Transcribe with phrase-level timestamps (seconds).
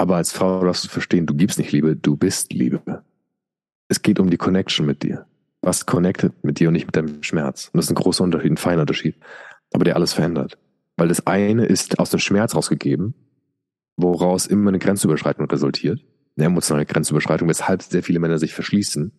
[0.00, 3.04] Aber als Frau darfst du verstehen, du gibst nicht Liebe, du bist Liebe.
[3.88, 5.26] Es geht um die Connection mit dir.
[5.60, 7.66] Was connected mit dir und nicht mit deinem Schmerz.
[7.66, 9.16] Und das ist ein großer Unterschied, ein feiner Unterschied.
[9.74, 10.56] Aber der alles verändert.
[10.96, 13.12] Weil das eine ist aus dem Schmerz rausgegeben,
[13.98, 16.00] woraus immer eine Grenzüberschreitung resultiert.
[16.38, 19.12] Eine emotionale Grenzüberschreitung, weshalb sehr viele Männer sich verschließen.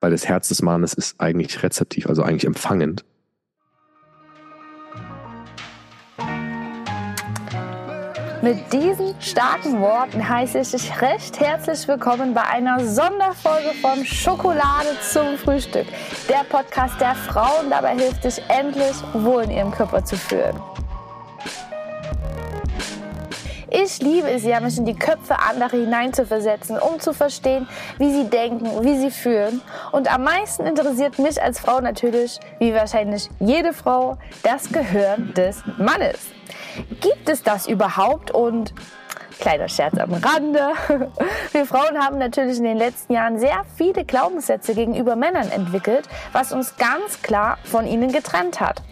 [0.00, 3.04] Weil das Herz des Mannes ist eigentlich rezeptiv, also eigentlich empfangend.
[8.44, 14.88] Mit diesen starken Worten heiße ich dich recht herzlich willkommen bei einer Sonderfolge von Schokolade
[15.10, 15.86] zum Frühstück.
[16.28, 20.60] Der Podcast, der Frauen dabei hilft, sich endlich wohl in ihrem Körper zu fühlen.
[23.70, 28.28] Ich liebe es ja, mich in die Köpfe anderer hineinzuversetzen, um zu verstehen, wie sie
[28.28, 29.62] denken, wie sie fühlen.
[29.90, 35.62] Und am meisten interessiert mich als Frau natürlich, wie wahrscheinlich jede Frau, das Gehirn des
[35.78, 36.33] Mannes.
[37.00, 38.30] Gibt es das überhaupt?
[38.30, 38.74] Und
[39.40, 40.72] kleiner Scherz am Rande.
[41.52, 46.52] Wir Frauen haben natürlich in den letzten Jahren sehr viele Glaubenssätze gegenüber Männern entwickelt, was
[46.52, 48.82] uns ganz klar von ihnen getrennt hat.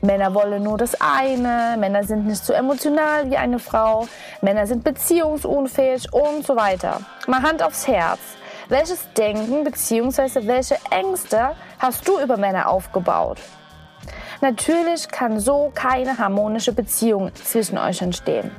[0.00, 4.06] Männer wollen nur das eine, Männer sind nicht so emotional wie eine Frau,
[4.42, 7.00] Männer sind beziehungsunfähig und so weiter.
[7.26, 8.20] Mal Hand aufs Herz.
[8.68, 10.46] Welches Denken bzw.
[10.46, 13.38] welche Ängste hast du über Männer aufgebaut?
[14.44, 18.50] Natürlich kann so keine harmonische Beziehung zwischen euch entstehen.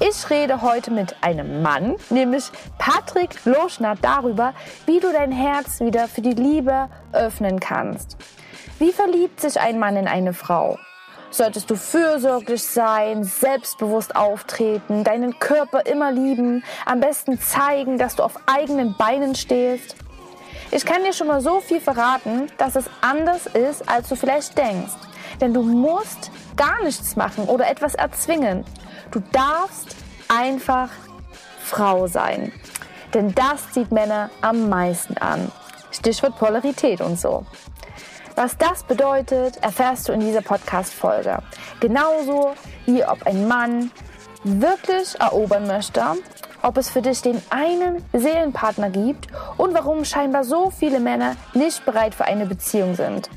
[0.00, 4.52] Ich rede heute mit einem Mann, nämlich Patrick Loschner, darüber,
[4.86, 8.16] wie du dein Herz wieder für die Liebe öffnen kannst.
[8.80, 10.76] Wie verliebt sich ein Mann in eine Frau?
[11.30, 18.24] Solltest du fürsorglich sein, selbstbewusst auftreten, deinen Körper immer lieben, am besten zeigen, dass du
[18.24, 19.94] auf eigenen Beinen stehst?
[20.70, 24.58] Ich kann dir schon mal so viel verraten, dass es anders ist, als du vielleicht
[24.58, 24.94] denkst.
[25.40, 28.64] Denn du musst gar nichts machen oder etwas erzwingen.
[29.10, 29.96] Du darfst
[30.28, 30.90] einfach
[31.60, 32.52] Frau sein.
[33.14, 35.50] Denn das zieht Männer am meisten an.
[35.90, 37.46] Stichwort Polarität und so.
[38.34, 41.38] Was das bedeutet, erfährst du in dieser Podcast-Folge.
[41.80, 42.54] Genauso
[42.84, 43.90] wie ob ein Mann
[44.44, 46.02] wirklich erobern möchte
[46.62, 51.84] ob es für dich den einen Seelenpartner gibt und warum scheinbar so viele Männer nicht
[51.84, 53.30] bereit für eine Beziehung sind.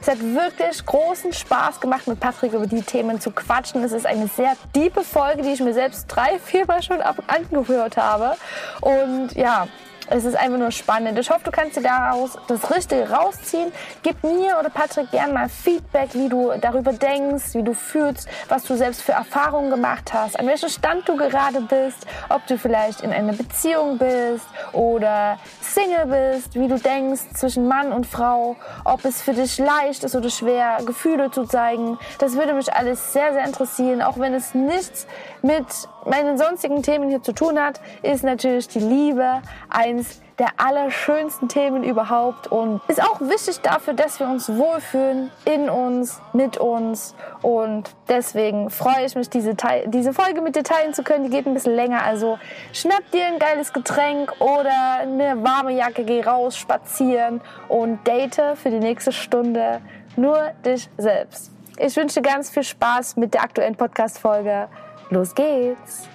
[0.00, 3.82] Es hat wirklich großen Spaß gemacht, mit Patrick über die Themen zu quatschen.
[3.82, 8.36] Es ist eine sehr tiefe Folge, die ich mir selbst drei, viermal schon angehört habe.
[8.80, 9.66] Und ja,
[10.10, 11.18] es ist einfach nur spannend.
[11.18, 13.72] Ich hoffe, du kannst dir daraus das Richtige rausziehen.
[14.02, 18.64] Gib mir oder Patrick gerne mal Feedback, wie du darüber denkst, wie du fühlst, was
[18.64, 23.02] du selbst für Erfahrungen gemacht hast, an welchem Stand du gerade bist, ob du vielleicht
[23.02, 29.04] in einer Beziehung bist oder Single bist, wie du denkst zwischen Mann und Frau, ob
[29.04, 31.98] es für dich leicht ist oder schwer, Gefühle zu zeigen.
[32.18, 35.06] Das würde mich alles sehr, sehr interessieren, auch wenn es nichts
[35.42, 35.66] mit
[36.08, 41.82] meinen sonstigen Themen hier zu tun hat, ist natürlich die Liebe eins der allerschönsten Themen
[41.82, 47.90] überhaupt und ist auch wichtig dafür, dass wir uns wohlfühlen in uns, mit uns und
[48.08, 51.24] deswegen freue ich mich, diese, diese Folge mit dir teilen zu können.
[51.24, 52.38] Die geht ein bisschen länger, also
[52.72, 58.70] schnapp dir ein geiles Getränk oder eine warme Jacke, geh raus, spazieren und date für
[58.70, 59.80] die nächste Stunde
[60.16, 61.50] nur dich selbst.
[61.78, 64.68] Ich wünsche dir ganz viel Spaß mit der aktuellen Podcast-Folge.
[65.10, 66.06] Los geht's!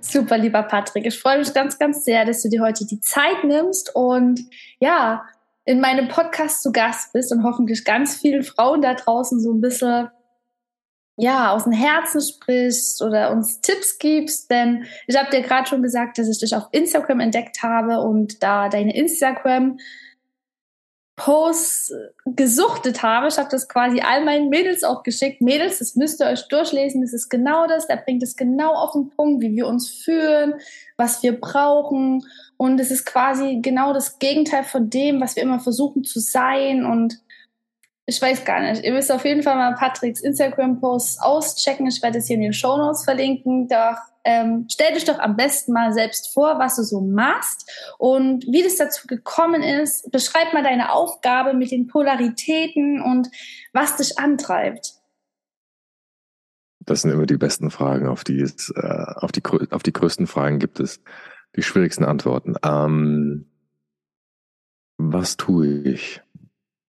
[0.00, 1.06] Super, lieber Patrick.
[1.06, 4.40] Ich freue mich ganz, ganz sehr, dass du dir heute die Zeit nimmst und
[4.80, 5.24] ja,
[5.64, 9.60] in meinem Podcast zu Gast bist und hoffentlich ganz vielen Frauen da draußen so ein
[9.60, 10.08] bisschen
[11.16, 15.82] ja, aus dem Herzen sprichst oder uns Tipps gibst, denn ich habe dir gerade schon
[15.82, 19.78] gesagt, dass ich dich auf Instagram entdeckt habe und da deine Instagram
[21.16, 21.92] Posts
[22.24, 23.28] gesuchtet habe.
[23.28, 25.42] Ich habe das quasi all meinen Mädels auch geschickt.
[25.42, 27.02] Mädels, das müsst ihr euch durchlesen.
[27.02, 27.86] Das ist genau das.
[27.86, 30.54] Der bringt es genau auf den Punkt, wie wir uns fühlen,
[30.96, 32.24] was wir brauchen.
[32.56, 36.86] Und es ist quasi genau das Gegenteil von dem, was wir immer versuchen zu sein.
[36.86, 37.20] Und
[38.06, 38.82] ich weiß gar nicht.
[38.82, 41.86] Ihr müsst auf jeden Fall mal Patricks Instagram-Posts auschecken.
[41.86, 43.68] Ich werde es hier in den Show Notes verlinken.
[43.68, 48.44] Doch ähm, stell dich doch am besten mal selbst vor, was du so machst und
[48.46, 50.10] wie das dazu gekommen ist.
[50.10, 53.28] Beschreib mal deine Aufgabe mit den Polaritäten und
[53.72, 54.94] was dich antreibt.
[56.80, 60.26] Das sind immer die besten Fragen, auf die es, äh, auf die, auf die größten
[60.26, 61.00] Fragen gibt es
[61.54, 62.54] die schwierigsten Antworten.
[62.64, 63.46] Ähm,
[64.98, 66.20] was tue ich?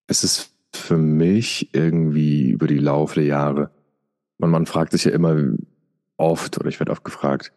[0.08, 3.72] Es ist für mich irgendwie über die Laufe der Jahre,
[4.40, 5.36] man, man fragt sich ja immer
[6.18, 7.54] oft, oder ich werde oft gefragt,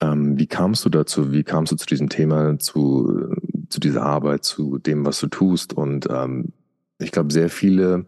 [0.00, 1.32] ähm, wie kamst du dazu?
[1.32, 3.34] Wie kamst du zu diesem Thema, zu,
[3.68, 5.72] zu dieser Arbeit, zu dem, was du tust?
[5.72, 6.52] Und ähm,
[6.98, 8.06] ich glaube, sehr viele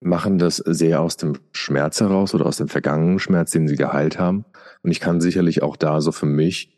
[0.00, 4.18] machen das sehr aus dem Schmerz heraus oder aus dem vergangenen Schmerz, den sie geheilt
[4.18, 4.46] haben.
[4.82, 6.76] Und ich kann sicherlich auch da so für mich,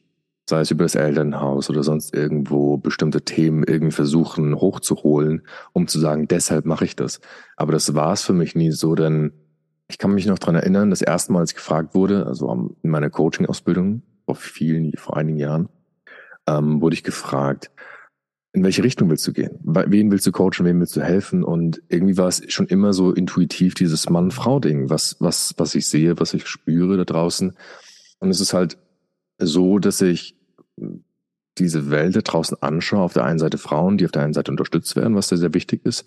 [0.48, 5.42] sei es über das Elternhaus oder sonst irgendwo, bestimmte Themen irgendwie versuchen hochzuholen,
[5.72, 7.20] um zu sagen, deshalb mache ich das.
[7.56, 9.32] Aber das war es für mich nie so, denn
[9.92, 12.90] ich kann mich noch dran erinnern, das erste Mal, als ich gefragt wurde, also in
[12.90, 15.68] meiner Coaching-Ausbildung vor vielen, vor einigen Jahren,
[16.46, 17.70] ähm, wurde ich gefragt,
[18.54, 19.58] in welche Richtung willst du gehen?
[19.62, 20.64] Wen willst du coachen?
[20.64, 21.44] Wem willst du helfen?
[21.44, 26.18] Und irgendwie war es schon immer so intuitiv dieses Mann-Frau-Ding, was, was, was ich sehe,
[26.18, 27.54] was ich spüre da draußen.
[28.18, 28.78] Und es ist halt
[29.38, 30.36] so, dass ich
[31.58, 33.02] diese Welt da draußen anschaue.
[33.02, 35.54] Auf der einen Seite Frauen, die auf der einen Seite unterstützt werden, was sehr, sehr
[35.54, 36.06] wichtig ist,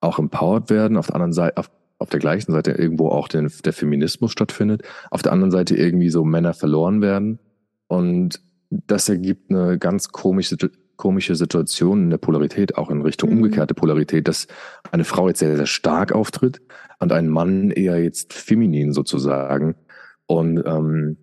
[0.00, 3.50] auch empowered werden, auf der anderen Seite, auf, auf der gleichen Seite irgendwo auch den,
[3.64, 7.38] der Feminismus stattfindet, auf der anderen Seite irgendwie so Männer verloren werden.
[7.88, 8.40] Und
[8.70, 10.56] das ergibt eine ganz komische
[10.96, 13.36] komische Situation in der Polarität, auch in Richtung mhm.
[13.36, 14.46] umgekehrte Polarität, dass
[14.90, 16.60] eine Frau jetzt sehr, sehr stark auftritt
[16.98, 19.76] und ein Mann eher jetzt feminin sozusagen.
[20.26, 21.18] Und ähm,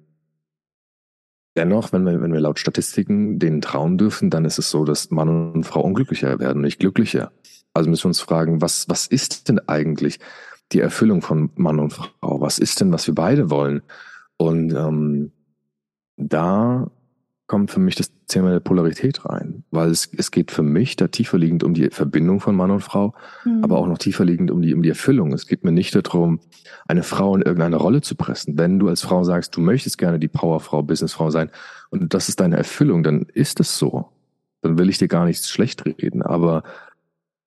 [1.57, 5.11] dennoch, wenn wir, wenn wir laut Statistiken denen trauen dürfen, dann ist es so, dass
[5.11, 7.31] Mann und Frau unglücklicher werden, nicht glücklicher.
[7.73, 10.19] Also müssen wir uns fragen, was, was ist denn eigentlich
[10.73, 12.41] die Erfüllung von Mann und Frau?
[12.41, 13.81] Was ist denn, was wir beide wollen?
[14.37, 15.31] Und ähm,
[16.17, 16.91] da
[17.47, 21.07] kommt für mich das Thema der Polarität rein, weil es, es geht für mich da
[21.07, 23.13] tiefer liegend um die Verbindung von Mann und Frau,
[23.45, 23.63] mhm.
[23.63, 25.33] aber auch noch tiefer liegend um die, um die Erfüllung.
[25.33, 26.39] Es geht mir nicht darum,
[26.87, 28.57] eine Frau in irgendeine Rolle zu pressen.
[28.57, 31.51] Wenn du als Frau sagst, du möchtest gerne die Powerfrau, Businessfrau sein
[31.89, 34.09] und das ist deine Erfüllung, dann ist es so.
[34.61, 36.63] Dann will ich dir gar nichts schlecht reden, aber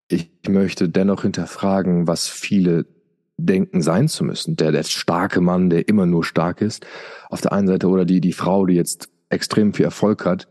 [0.09, 2.87] ich möchte dennoch hinterfragen, was viele
[3.37, 4.57] denken sein zu müssen.
[4.57, 6.87] Der, der starke Mann, der immer nur stark ist,
[7.29, 10.49] auf der einen Seite oder die, die Frau, die jetzt extrem viel Erfolg hat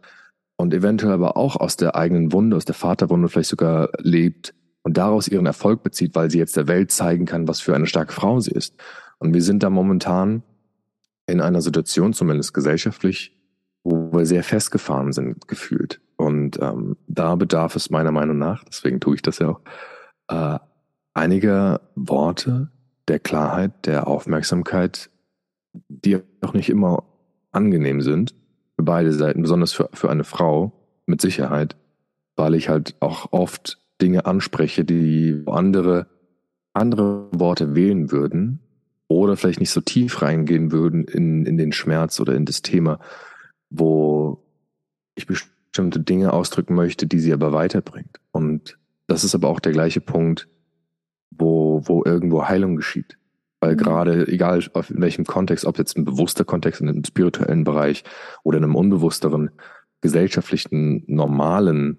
[0.58, 4.54] und eventuell aber auch aus der eigenen Wunde, aus der Vaterwunde vielleicht sogar lebt
[4.84, 7.88] und daraus ihren Erfolg bezieht, weil sie jetzt der Welt zeigen kann, was für eine
[7.88, 8.76] starke Frau sie ist.
[9.18, 10.44] Und wir sind da momentan
[11.26, 13.36] in einer Situation, zumindest gesellschaftlich,
[13.84, 16.02] wo wir sehr festgefahren sind, gefühlt.
[16.18, 19.62] Und ähm, da bedarf es meiner Meinung nach, deswegen tue ich das ja auch,
[20.28, 20.60] äh,
[21.14, 22.70] einiger Worte
[23.08, 25.10] der Klarheit, der Aufmerksamkeit,
[25.74, 27.04] die auch nicht immer
[27.52, 28.36] angenehm sind,
[28.76, 30.74] für beide Seiten, besonders für, für eine Frau,
[31.06, 31.76] mit Sicherheit,
[32.36, 36.08] weil ich halt auch oft Dinge anspreche, die andere,
[36.74, 38.60] andere Worte wählen würden
[39.08, 43.00] oder vielleicht nicht so tief reingehen würden in, in den Schmerz oder in das Thema,
[43.70, 44.44] wo
[45.16, 48.20] ich bestimmte Dinge ausdrücken möchte, die sie aber weiterbringt.
[48.32, 48.78] Und
[49.08, 50.48] das ist aber auch der gleiche Punkt,
[51.38, 53.18] wo, wo irgendwo Heilung geschieht.
[53.60, 53.78] Weil mhm.
[53.78, 58.04] gerade, egal in welchem Kontext, ob jetzt ein bewusster Kontext in einem spirituellen Bereich
[58.44, 59.52] oder in einem unbewussteren,
[60.02, 61.98] gesellschaftlichen, normalen,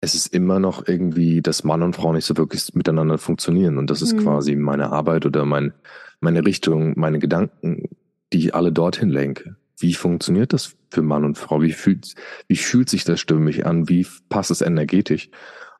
[0.00, 3.78] es ist immer noch irgendwie, dass Mann und Frau nicht so wirklich miteinander funktionieren.
[3.78, 4.18] Und das ist mhm.
[4.20, 5.72] quasi meine Arbeit oder mein,
[6.20, 7.88] meine Richtung, meine Gedanken,
[8.32, 9.56] die ich alle dorthin lenke.
[9.78, 11.60] Wie funktioniert das für Mann und Frau?
[11.62, 12.14] Wie fühlt,
[12.48, 13.88] wie fühlt sich das stimmig an?
[13.88, 15.30] Wie passt es energetisch?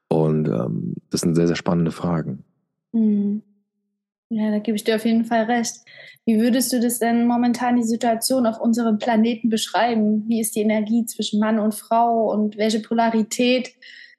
[0.09, 2.45] Und ähm, das sind sehr, sehr spannende Fragen.
[2.97, 3.43] Mhm.
[4.29, 5.77] Ja, da gebe ich dir auf jeden Fall recht.
[6.25, 10.25] Wie würdest du das denn momentan die Situation auf unserem Planeten beschreiben?
[10.27, 13.71] Wie ist die Energie zwischen Mann und Frau und welche Polarität,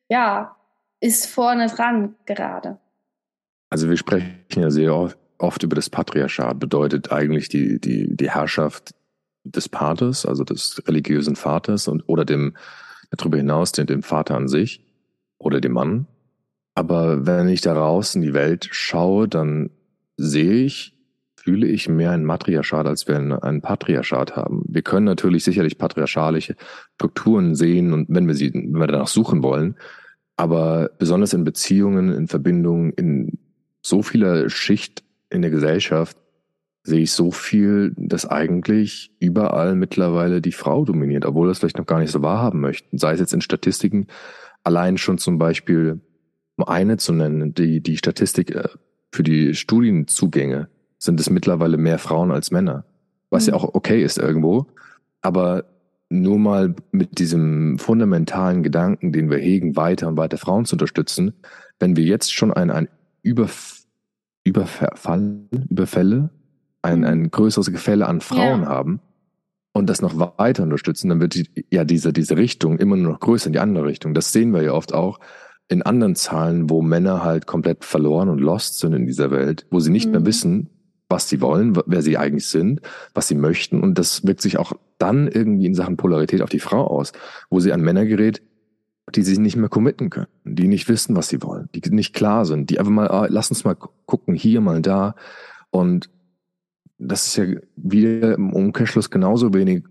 [0.07, 0.55] ja,
[1.01, 2.77] ist vorne dran gerade?
[3.69, 8.95] Also wir sprechen ja sehr oft über das Patriarchat, bedeutet eigentlich die, die, die Herrschaft
[9.43, 12.55] des Vaters, also des religiösen Vaters und oder dem
[13.11, 14.81] darüber hinaus dem, dem Vater an sich
[15.37, 16.07] oder dem Mann.
[16.77, 19.71] Aber wenn ich da raus in die Welt schaue, dann
[20.15, 20.95] sehe ich,
[21.35, 24.63] fühle ich mehr ein Matriarchat, als wir ein Patriarchat haben.
[24.67, 26.55] Wir können natürlich sicherlich patriarchalische
[26.93, 29.75] Strukturen sehen und wenn wir sie, wenn wir danach suchen wollen,
[30.35, 33.39] aber besonders in Beziehungen, in Verbindungen, in
[33.81, 36.15] so vieler Schicht in der Gesellschaft
[36.83, 41.87] sehe ich so viel, dass eigentlich überall mittlerweile die Frau dominiert, obwohl das vielleicht noch
[41.87, 42.99] gar nicht so wahrhaben möchten.
[42.99, 44.05] Sei es jetzt in Statistiken,
[44.63, 46.01] allein schon zum Beispiel,
[46.57, 48.67] um eine zu nennen, die, die Statistik äh,
[49.11, 52.85] für die Studienzugänge sind es mittlerweile mehr Frauen als Männer.
[53.29, 53.51] Was mhm.
[53.51, 54.67] ja auch okay ist irgendwo.
[55.21, 55.65] Aber
[56.09, 61.33] nur mal mit diesem fundamentalen Gedanken, den wir hegen, weiter und weiter Frauen zu unterstützen,
[61.79, 62.89] wenn wir jetzt schon ein, ein
[63.21, 63.77] Überf
[64.43, 66.29] Überfall, Überfälle,
[66.81, 67.05] ein, mhm.
[67.05, 68.67] ein größeres Gefälle an Frauen ja.
[68.67, 69.01] haben
[69.73, 73.19] und das noch weiter unterstützen, dann wird die, ja diese, diese Richtung immer nur noch
[73.19, 74.13] größer in die andere Richtung.
[74.13, 75.19] Das sehen wir ja oft auch,
[75.69, 79.79] in anderen Zahlen, wo Männer halt komplett verloren und lost sind in dieser Welt, wo
[79.79, 80.11] sie nicht mhm.
[80.11, 80.69] mehr wissen,
[81.09, 82.81] was sie wollen, wer sie eigentlich sind,
[83.13, 83.81] was sie möchten.
[83.81, 87.13] Und das wirkt sich auch dann irgendwie in Sachen Polarität auf die Frau aus,
[87.49, 88.41] wo sie an Männer gerät,
[89.15, 92.45] die sich nicht mehr committen können, die nicht wissen, was sie wollen, die nicht klar
[92.45, 95.15] sind, die einfach mal, ah, lass uns mal gucken, hier mal da.
[95.69, 96.09] Und
[96.97, 97.45] das ist ja
[97.75, 99.83] wieder im Umkehrschluss genauso wenig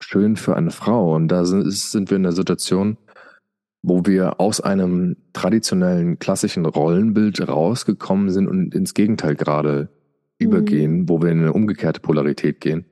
[0.00, 1.14] schön für eine Frau.
[1.14, 2.96] Und da sind, sind wir in der Situation,
[3.86, 9.90] wo wir aus einem traditionellen klassischen Rollenbild rausgekommen sind und ins Gegenteil gerade
[10.38, 10.46] mhm.
[10.46, 12.86] übergehen, wo wir in eine umgekehrte Polarität gehen.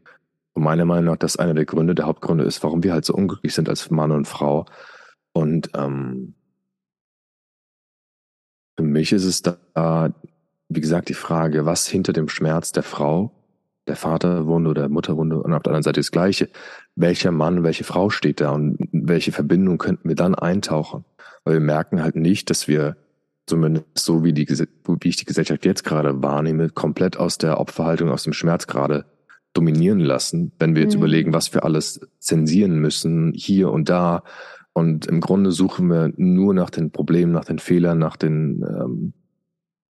[0.52, 3.14] Und meiner Meinung nach, das einer der Gründe, der Hauptgründe ist, warum wir halt so
[3.14, 4.66] unglücklich sind als Mann und Frau.
[5.32, 6.34] Und ähm,
[8.76, 10.14] für mich ist es da,
[10.68, 13.32] wie gesagt, die Frage, was hinter dem Schmerz der Frau,
[13.86, 16.48] der Vaterwunde oder der Mutterwunde und auf der anderen Seite das Gleiche,
[16.94, 21.04] welcher Mann, welche Frau steht da und welche Verbindung könnten wir dann eintauchen?
[21.44, 22.96] Weil wir merken halt nicht, dass wir
[23.46, 28.10] zumindest so wie die, wie ich die Gesellschaft jetzt gerade wahrnehme, komplett aus der Opferhaltung,
[28.10, 29.04] aus dem Schmerz gerade
[29.52, 31.00] dominieren lassen, wenn wir jetzt mhm.
[31.00, 34.22] überlegen, was wir alles zensieren müssen, hier und da.
[34.72, 39.12] Und im Grunde suchen wir nur nach den Problemen, nach den Fehlern, nach den, ähm,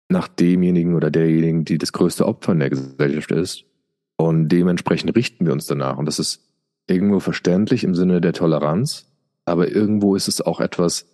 [0.08, 3.64] nach demjenigen oder derjenigen, die das größte Opfer in der Gesellschaft ist.
[4.22, 5.98] Und dementsprechend richten wir uns danach.
[5.98, 6.48] Und das ist
[6.86, 9.06] irgendwo verständlich im Sinne der Toleranz,
[9.44, 11.06] aber irgendwo ist es auch etwas,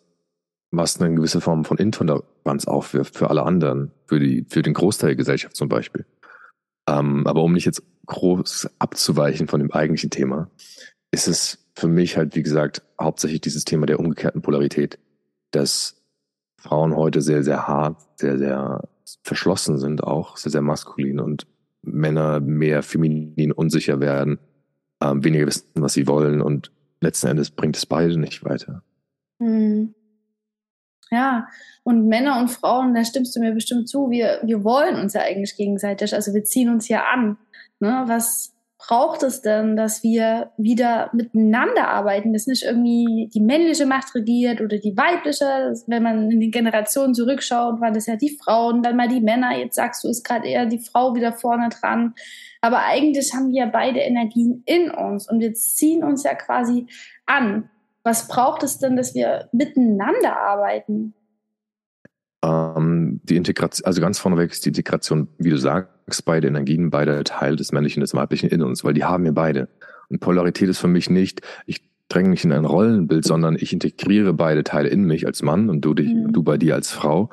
[0.71, 5.09] was eine gewisse Form von Intoleranz aufwirft für alle anderen, für die, für den Großteil
[5.09, 6.05] der Gesellschaft zum Beispiel.
[6.87, 10.51] Ähm, aber um nicht jetzt groß abzuweichen von dem eigentlichen Thema,
[11.11, 14.99] ist es für mich halt, wie gesagt, hauptsächlich dieses Thema der umgekehrten Polarität,
[15.51, 15.97] dass
[16.59, 18.87] Frauen heute sehr, sehr hart, sehr, sehr
[19.23, 21.47] verschlossen sind, auch sehr, sehr maskulin und
[21.93, 24.39] Männer mehr feminin unsicher werden,
[25.03, 28.83] ähm, weniger wissen, was sie wollen und letzten Endes bringt es beide nicht weiter.
[29.41, 29.95] Hm.
[31.11, 31.49] Ja,
[31.85, 35.23] und Männer und Frauen, da stimmst du mir bestimmt zu, wir, wir wollen uns ja
[35.23, 37.39] eigentlich gegenseitig, also wir ziehen uns ja an.
[37.81, 38.05] Ne?
[38.07, 44.15] Was braucht es denn, dass wir wieder miteinander arbeiten, dass nicht irgendwie die männliche Macht
[44.15, 48.83] regiert oder die weibliche, wenn man in die Generationen zurückschaut, waren das ja die Frauen,
[48.83, 52.15] dann mal die Männer, jetzt sagst du, ist gerade eher die Frau wieder vorne dran.
[52.61, 56.87] Aber eigentlich haben wir ja beide Energien in uns und wir ziehen uns ja quasi
[57.27, 57.69] an.
[58.05, 61.15] Was braucht es denn, dass wir miteinander arbeiten?
[62.45, 67.25] Ähm, die Integration, also ganz vorneweg ist die Integration, wie du sagst, beide Energien, beide
[67.25, 69.69] Teil des Männlichen und des Weiblichen in uns, weil die haben wir beide.
[70.09, 74.33] Und Polarität ist für mich nicht, ich dränge mich in ein Rollenbild, sondern ich integriere
[74.33, 76.33] beide Teile in mich als Mann und du, dich, mhm.
[76.33, 77.31] du bei dir als Frau.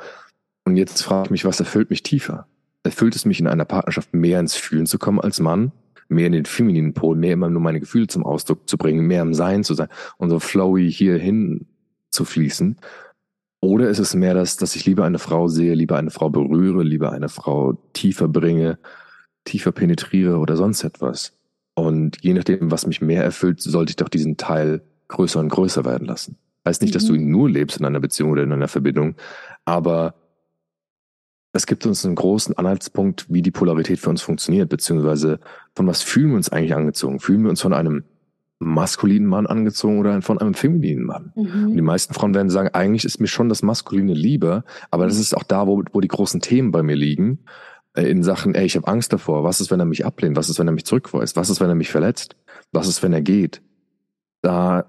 [0.65, 2.47] Und jetzt frage ich mich, was erfüllt mich tiefer?
[2.83, 5.71] Erfüllt es mich in einer Partnerschaft mehr ins Fühlen zu kommen als Mann?
[6.07, 9.21] Mehr in den femininen Pol, mehr immer nur meine Gefühle zum Ausdruck zu bringen, mehr
[9.21, 11.67] im Sein zu sein und so flowy hier hin
[12.11, 12.77] zu fließen?
[13.61, 16.83] Oder ist es mehr das, dass ich lieber eine Frau sehe, lieber eine Frau berühre,
[16.83, 18.77] lieber eine Frau tiefer bringe,
[19.43, 21.33] tiefer penetriere oder sonst etwas?
[21.73, 25.83] Und je nachdem, was mich mehr erfüllt, sollte ich doch diesen Teil größer und größer
[25.83, 26.37] werden lassen.
[26.65, 26.95] Heißt nicht, mhm.
[26.95, 27.19] dass du mhm.
[27.19, 29.15] ihn nur lebst in einer Beziehung oder in einer Verbindung,
[29.65, 30.15] aber
[31.55, 35.39] es gibt uns einen großen Anhaltspunkt, wie die Polarität für uns funktioniert, beziehungsweise
[35.73, 37.21] von was fühlen wir uns eigentlich angezogen?
[37.21, 38.03] Fühlen wir uns von einem
[38.59, 41.33] maskulinen Mann angezogen oder von einem femininen Mann.
[41.35, 41.69] Mhm.
[41.69, 45.19] Und die meisten Frauen werden sagen, eigentlich ist mir schon das Maskuline lieber, aber das
[45.19, 47.39] ist auch da, wo, wo die großen Themen bei mir liegen.
[47.93, 49.43] Äh, in Sachen, ey, ich habe Angst davor.
[49.43, 50.37] Was ist, wenn er mich ablehnt?
[50.37, 51.35] Was ist, wenn er mich zurückweist?
[51.35, 52.35] Was ist, wenn er mich verletzt?
[52.71, 53.61] Was ist, wenn er geht?
[54.41, 54.85] Da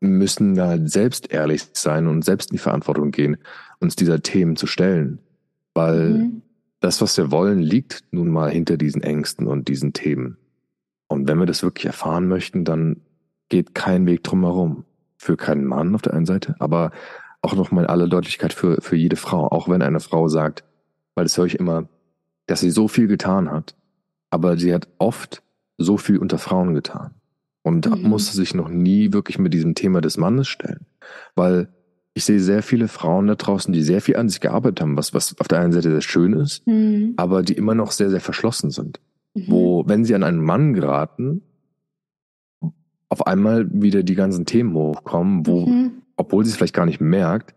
[0.00, 3.38] müssen wir halt selbst ehrlich sein und selbst in die Verantwortung gehen,
[3.80, 5.18] uns dieser Themen zu stellen.
[5.74, 6.42] Weil mhm.
[6.80, 10.36] das, was wir wollen, liegt nun mal hinter diesen Ängsten und diesen Themen.
[11.08, 13.00] Und wenn wir das wirklich erfahren möchten, dann
[13.48, 14.84] geht kein Weg drumherum.
[15.16, 16.92] Für keinen Mann auf der einen Seite, aber
[17.42, 19.48] auch nochmal in aller Deutlichkeit für, für jede Frau.
[19.48, 20.64] Auch wenn eine Frau sagt,
[21.14, 21.88] weil das höre ich immer,
[22.46, 23.74] dass sie so viel getan hat,
[24.30, 25.42] aber sie hat oft
[25.76, 27.14] so viel unter Frauen getan
[27.62, 28.08] und mhm.
[28.08, 30.86] musste sich noch nie wirklich mit diesem Thema des Mannes stellen.
[31.34, 31.68] Weil
[32.14, 35.14] ich sehe sehr viele Frauen da draußen, die sehr viel an sich gearbeitet haben, was,
[35.14, 37.14] was auf der einen Seite sehr schön ist, mhm.
[37.16, 39.00] aber die immer noch sehr, sehr verschlossen sind.
[39.34, 39.44] Mhm.
[39.46, 41.42] Wo, wenn sie an einen Mann geraten,
[43.08, 46.02] auf einmal wieder die ganzen Themen hochkommen, wo, mhm.
[46.16, 47.54] obwohl sie es vielleicht gar nicht merkt,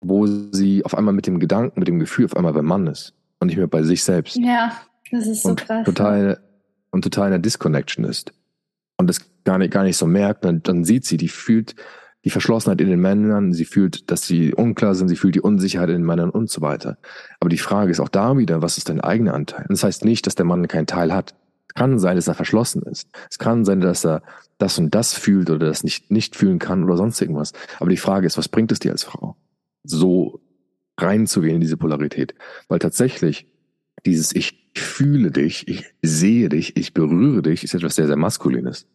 [0.00, 3.14] wo sie auf einmal mit dem Gedanken, mit dem Gefühl auf einmal beim Mann ist
[3.38, 4.36] und nicht mehr bei sich selbst.
[4.36, 4.72] Ja,
[5.10, 5.84] das ist so und krass.
[5.84, 6.40] Total,
[6.90, 8.32] und total in der Disconnection ist.
[8.96, 11.76] Und das gar nicht, gar nicht so merkt, dann, dann sieht sie, die fühlt
[12.24, 15.90] die Verschlossenheit in den Männern, sie fühlt, dass sie unklar sind, sie fühlt die Unsicherheit
[15.90, 16.98] in den Männern und so weiter.
[17.38, 19.62] Aber die Frage ist auch da wieder, was ist dein eigener Anteil?
[19.62, 21.36] Und das heißt nicht, dass der Mann keinen Teil hat
[21.76, 23.08] kann sein, dass er verschlossen ist.
[23.30, 24.22] Es kann sein, dass er
[24.58, 27.52] das und das fühlt oder das nicht, nicht fühlen kann oder sonst irgendwas.
[27.78, 29.36] Aber die Frage ist, was bringt es dir als Frau?
[29.84, 30.40] So
[30.98, 32.34] reinzugehen in diese Polarität.
[32.68, 33.46] Weil tatsächlich
[34.04, 38.86] dieses Ich fühle dich, ich sehe dich, ich berühre dich, ist etwas sehr, sehr Maskulines.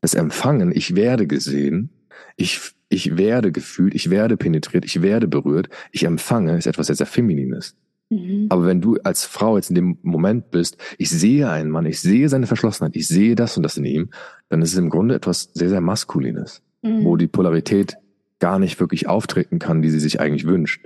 [0.00, 1.90] Das Empfangen, ich werde gesehen,
[2.36, 6.96] ich, ich werde gefühlt, ich werde penetriert, ich werde berührt, ich empfange, ist etwas sehr,
[6.96, 7.76] sehr Feminines.
[8.10, 8.46] Mhm.
[8.50, 12.00] Aber wenn du als Frau jetzt in dem Moment bist, ich sehe einen Mann, ich
[12.00, 14.10] sehe seine Verschlossenheit, ich sehe das und das in ihm,
[14.48, 17.04] dann ist es im Grunde etwas sehr, sehr Maskulines, mhm.
[17.04, 17.96] wo die Polarität
[18.38, 20.84] gar nicht wirklich auftreten kann, die sie sich eigentlich wünscht.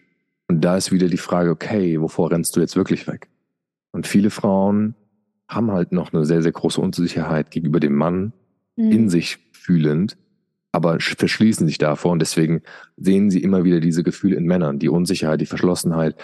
[0.49, 3.29] Und da ist wieder die Frage, okay, wovor rennst du jetzt wirklich weg?
[3.93, 4.95] Und viele Frauen
[5.49, 8.33] haben halt noch eine sehr, sehr große Unsicherheit gegenüber dem Mann
[8.77, 8.93] mhm.
[8.93, 10.17] in sich fühlend,
[10.73, 12.63] aber verschließen sich davor und deswegen
[12.97, 16.15] sehen sie immer wieder diese Gefühle in Männern, die Unsicherheit, die Verschlossenheit,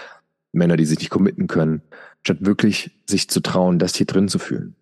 [0.56, 1.82] Männer, die sich nicht committen können,
[2.22, 4.74] statt wirklich sich zu trauen, das hier drin zu fühlen.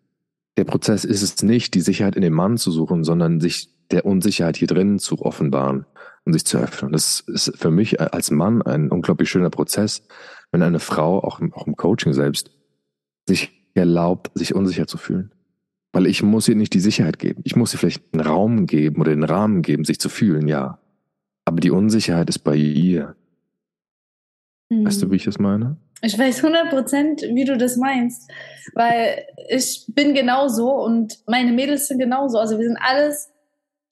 [0.56, 4.06] Der Prozess ist es nicht, die Sicherheit in dem Mann zu suchen, sondern sich der
[4.06, 5.84] Unsicherheit hier drin zu offenbaren
[6.24, 6.92] und sich zu öffnen.
[6.92, 10.02] Das ist für mich als Mann ein unglaublich schöner Prozess,
[10.52, 12.50] wenn eine Frau, auch im, auch im Coaching selbst,
[13.28, 15.32] sich erlaubt, sich unsicher zu fühlen.
[15.92, 17.42] Weil ich muss ihr nicht die Sicherheit geben.
[17.44, 20.78] Ich muss ihr vielleicht einen Raum geben oder den Rahmen geben, sich zu fühlen, ja.
[21.44, 23.16] Aber die Unsicherheit ist bei ihr.
[24.68, 24.86] Mhm.
[24.86, 25.76] Weißt du, wie ich das meine?
[26.02, 28.30] Ich weiß 100 Prozent, wie du das meinst,
[28.74, 32.38] weil ich bin genauso und meine Mädels sind genauso.
[32.38, 33.30] Also wir sind alles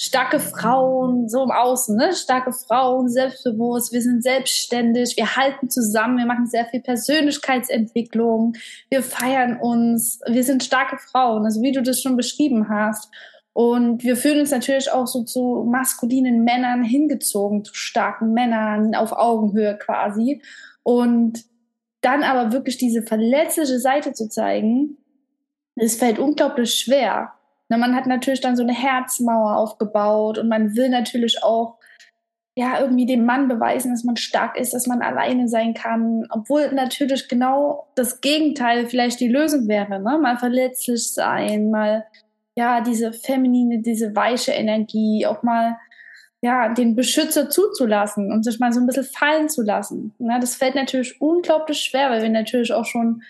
[0.02, 2.12] starke Frauen, so im Außen, ne?
[2.12, 8.54] starke Frauen, selbstbewusst, wir sind selbstständig, wir halten zusammen, wir machen sehr viel Persönlichkeitsentwicklung,
[8.90, 13.12] wir feiern uns, wir sind starke Frauen, also wie du das schon beschrieben hast.
[13.54, 19.12] Und wir fühlen uns natürlich auch so zu maskulinen Männern hingezogen, zu starken Männern auf
[19.12, 20.40] Augenhöhe quasi.
[20.82, 21.44] Und
[22.00, 24.96] dann aber wirklich diese verletzliche Seite zu zeigen,
[25.76, 27.32] es fällt unglaublich schwer.
[27.68, 31.78] Na, man hat natürlich dann so eine Herzmauer aufgebaut und man will natürlich auch
[32.54, 36.70] ja irgendwie dem Mann beweisen, dass man stark ist, dass man alleine sein kann, obwohl
[36.74, 40.18] natürlich genau das Gegenteil vielleicht die Lösung wäre, ne?
[40.18, 42.04] Mal verletzlich sein, mal
[42.56, 45.78] ja diese feminine, diese weiche Energie, auch mal
[46.42, 50.14] ja den Beschützer zuzulassen und sich mal so ein bisschen fallen zu lassen.
[50.18, 53.22] Na, das fällt natürlich unglaublich schwer, weil wir natürlich auch schon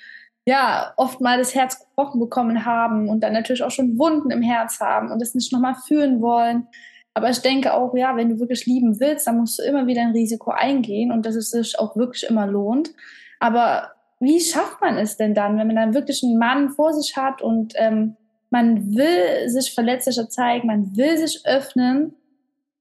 [0.44, 4.42] ja, oft mal das Herz gebrochen bekommen haben und dann natürlich auch schon Wunden im
[4.42, 6.66] Herz haben und das nicht nochmal fühlen wollen.
[7.14, 10.02] Aber ich denke auch, ja, wenn du wirklich lieben willst, dann musst du immer wieder
[10.02, 12.90] ein Risiko eingehen und dass es sich auch wirklich immer lohnt.
[13.38, 17.16] Aber wie schafft man es denn dann, wenn man dann wirklich einen Mann vor sich
[17.16, 18.16] hat und ähm,
[18.52, 22.14] man will sich verletzlicher zeigen, man will sich öffnen?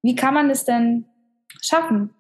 [0.04, 1.06] Wie kann man es denn
[1.62, 2.12] schaffen?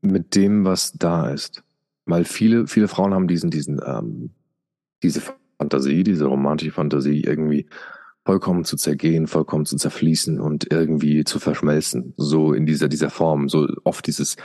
[0.00, 1.62] mit dem, was da ist.
[2.06, 4.30] Weil viele, viele Frauen haben diesen, diesen, ähm,
[5.02, 5.22] diese
[5.58, 7.66] Fantasie, diese romantische Fantasie irgendwie
[8.24, 12.14] vollkommen zu zergehen, vollkommen zu zerfließen und irgendwie zu verschmelzen.
[12.16, 13.48] So in dieser, dieser Form.
[13.48, 14.36] So oft dieses,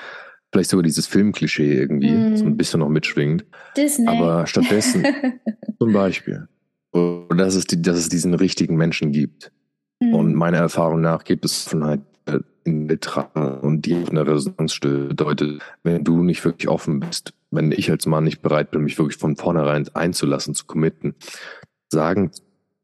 [0.55, 2.37] vielleicht sogar dieses Filmklischee irgendwie mm.
[2.37, 3.43] so ein bisschen noch mitschwingt.
[3.75, 4.07] Disney.
[4.07, 5.05] Aber stattdessen,
[5.79, 6.47] zum Beispiel,
[6.93, 9.51] dass es, die, dass es diesen richtigen Menschen gibt.
[9.99, 10.13] Mm.
[10.13, 14.79] Und meiner Erfahrung nach gibt es Offenheit äh, in Betragen und die auf eine Resonanz
[14.79, 18.97] bedeutet, wenn du nicht wirklich offen bist, wenn ich als Mann nicht bereit bin, mich
[18.97, 21.15] wirklich von vornherein einzulassen, zu committen,
[21.91, 22.31] sagen,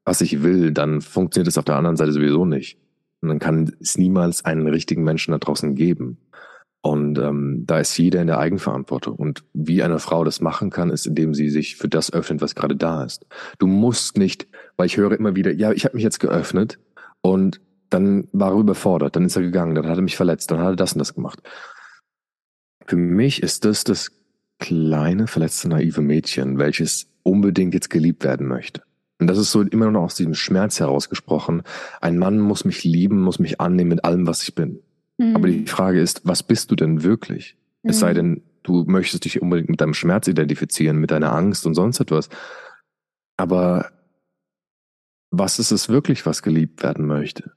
[0.03, 2.77] was ich will, dann funktioniert es auf der anderen Seite sowieso nicht.
[3.21, 6.17] Und dann kann es niemals einen richtigen Menschen da draußen geben.
[6.81, 9.15] Und ähm, da ist jeder in der Eigenverantwortung.
[9.15, 12.55] Und wie eine Frau das machen kann, ist, indem sie sich für das öffnet, was
[12.55, 13.25] gerade da ist.
[13.59, 16.79] Du musst nicht, weil ich höre immer wieder, ja, ich habe mich jetzt geöffnet
[17.21, 20.59] und dann war er überfordert, dann ist er gegangen, dann hat er mich verletzt, dann
[20.59, 21.39] hat er das und das gemacht.
[22.87, 24.11] Für mich ist das das
[24.59, 28.81] kleine, verletzte, naive Mädchen, welches unbedingt jetzt geliebt werden möchte.
[29.19, 31.61] Und das ist so immer noch aus diesem Schmerz herausgesprochen.
[31.99, 34.79] Ein Mann muss mich lieben, muss mich annehmen mit allem, was ich bin.
[35.21, 35.35] Mhm.
[35.35, 37.55] Aber die Frage ist, was bist du denn wirklich?
[37.83, 37.89] Mhm.
[37.91, 38.15] Es sei hm.
[38.15, 42.29] denn, du möchtest dich unbedingt mit deinem Schmerz identifizieren, mit deiner Angst und sonst etwas.
[43.37, 43.91] Aber
[45.29, 47.51] was ist es wirklich, was geliebt werden möchte?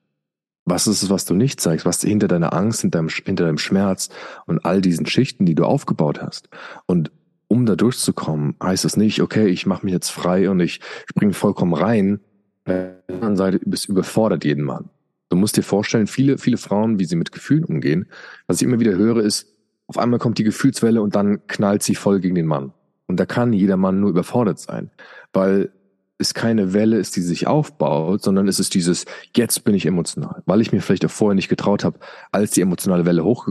[0.66, 1.84] Was ist es, was du nicht zeigst?
[1.84, 4.08] Was hinter deiner Angst, hinter deinem, hinter deinem Schmerz
[4.46, 6.48] und all diesen Schichten, die du aufgebaut hast?
[6.86, 7.10] Und
[7.48, 11.34] um da durchzukommen, heißt es nicht, okay, ich mache mich jetzt frei und ich springe
[11.34, 12.20] vollkommen rein.
[12.66, 14.88] Auf der anderen Seite bist überfordert jeden Mann.
[15.28, 18.06] Du musst dir vorstellen, viele, viele Frauen, wie sie mit Gefühlen umgehen,
[18.46, 19.48] was ich immer wieder höre, ist,
[19.86, 22.72] auf einmal kommt die Gefühlswelle und dann knallt sie voll gegen den Mann.
[23.06, 24.90] Und da kann jeder Mann nur überfordert sein,
[25.32, 25.70] weil
[26.18, 29.04] es keine Welle ist, die sich aufbaut, sondern es ist dieses,
[29.36, 31.98] jetzt bin ich emotional, weil ich mir vielleicht auch vorher nicht getraut habe,
[32.30, 33.48] als die emotionale Welle hoch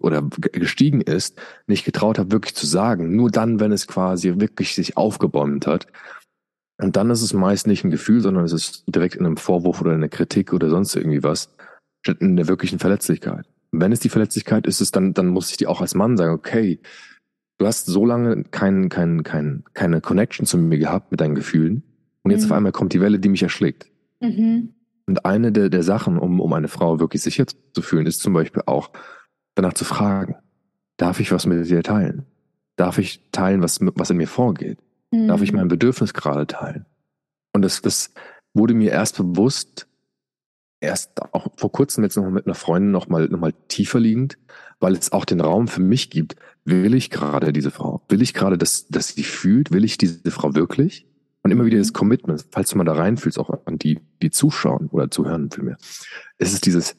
[0.00, 3.14] oder gestiegen ist, nicht getraut habe, wirklich zu sagen.
[3.14, 5.86] Nur dann, wenn es quasi wirklich sich aufgebäumt hat.
[6.78, 9.80] Und dann ist es meist nicht ein Gefühl, sondern es ist direkt in einem Vorwurf
[9.80, 11.54] oder in einer Kritik oder sonst irgendwie was,
[12.02, 13.46] statt in der wirklichen Verletzlichkeit.
[13.70, 16.16] Und wenn es die Verletzlichkeit ist, ist dann, dann muss ich dir auch als Mann
[16.16, 16.80] sagen, okay,
[17.58, 21.82] du hast so lange kein, kein, kein, keine Connection zu mir gehabt mit deinen Gefühlen.
[22.22, 22.50] Und jetzt mhm.
[22.50, 23.86] auf einmal kommt die Welle, die mich erschlägt.
[24.20, 24.74] Mhm.
[25.06, 28.32] Und eine der, der Sachen, um, um eine Frau wirklich sicher zu fühlen, ist zum
[28.32, 28.90] Beispiel auch
[29.54, 30.36] danach zu fragen,
[30.96, 32.24] darf ich was mit dir teilen?
[32.76, 34.78] Darf ich teilen, was, was in mir vorgeht?
[35.14, 35.28] Mhm.
[35.28, 36.86] Darf ich mein Bedürfnis gerade teilen?
[37.52, 38.10] Und das, das
[38.52, 39.86] wurde mir erst bewusst,
[40.80, 44.38] erst auch vor kurzem jetzt noch mit einer Freundin noch mal, noch mal tiefer liegend,
[44.80, 46.36] weil es auch den Raum für mich gibt.
[46.64, 48.02] Will ich gerade diese Frau?
[48.08, 49.70] Will ich gerade, dass, dass sie fühlt?
[49.70, 51.06] Will ich diese Frau wirklich?
[51.42, 54.88] Und immer wieder das Commitment, falls du mal da reinfühlst, auch an die, die zuschauen
[54.88, 55.76] oder zuhören vielmehr.
[56.38, 56.96] Es ist dieses,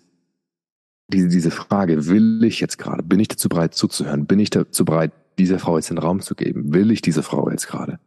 [1.07, 4.27] diese, diese Frage, will ich jetzt gerade, bin ich dazu bereit zuzuhören?
[4.27, 6.73] Bin ich dazu bereit, dieser Frau jetzt den Raum zu geben?
[6.73, 7.99] Will ich diese Frau jetzt gerade?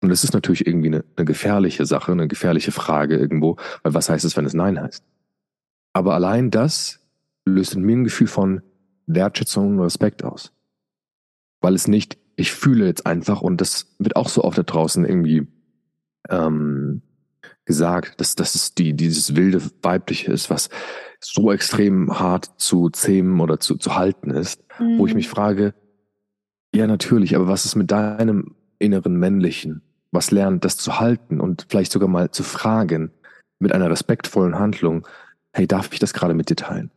[0.00, 4.08] Und das ist natürlich irgendwie eine, eine gefährliche Sache, eine gefährliche Frage irgendwo, weil was
[4.08, 5.04] heißt es, wenn es Nein heißt?
[5.92, 7.00] Aber allein das
[7.44, 8.62] löst in mir ein Gefühl von
[9.06, 10.52] Wertschätzung und Respekt aus.
[11.60, 15.04] Weil es nicht ich fühle jetzt einfach, und das wird auch so oft da draußen
[15.04, 15.46] irgendwie
[16.28, 17.02] ähm,
[17.64, 20.68] gesagt, dass, dass es die, dieses wilde Weibliche ist, was
[21.20, 24.98] so extrem hart zu zähmen oder zu, zu halten ist, mhm.
[24.98, 25.32] wo ich mich mhm.
[25.32, 25.74] frage,
[26.74, 29.82] ja natürlich, aber was ist mit deinem inneren Männlichen?
[30.10, 33.12] Was lernt das zu halten und vielleicht sogar mal zu fragen
[33.58, 35.06] mit einer respektvollen Handlung,
[35.52, 36.90] hey, darf ich das gerade mit dir teilen?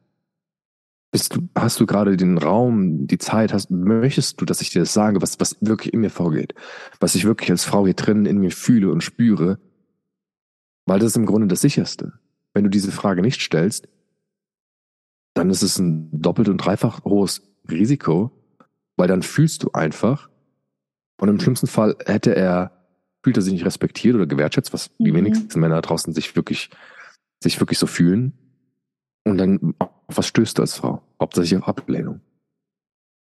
[1.12, 4.80] Bist du, hast du gerade den Raum, die Zeit, hast, möchtest du, dass ich dir
[4.80, 6.56] das sage, was, was wirklich in mir vorgeht?
[7.00, 9.60] Was ich wirklich als Frau hier drin in mir fühle und spüre?
[10.86, 12.14] Weil das ist im Grunde das Sicherste.
[12.54, 13.88] Wenn du diese Frage nicht stellst,
[15.36, 18.32] dann ist es ein doppelt und dreifach hohes Risiko,
[18.98, 20.30] weil dann fühlst du einfach,
[21.20, 22.72] und im schlimmsten Fall hätte er,
[23.24, 25.18] fühlt er sich nicht respektiert oder gewertschätzt, was die mhm.
[25.18, 26.70] wenigsten Männer draußen sich wirklich,
[27.42, 28.34] sich wirklich so fühlen.
[29.24, 31.02] Und dann, auf was stößt du als Frau?
[31.20, 32.22] Hauptsächlich auf Ablehnung.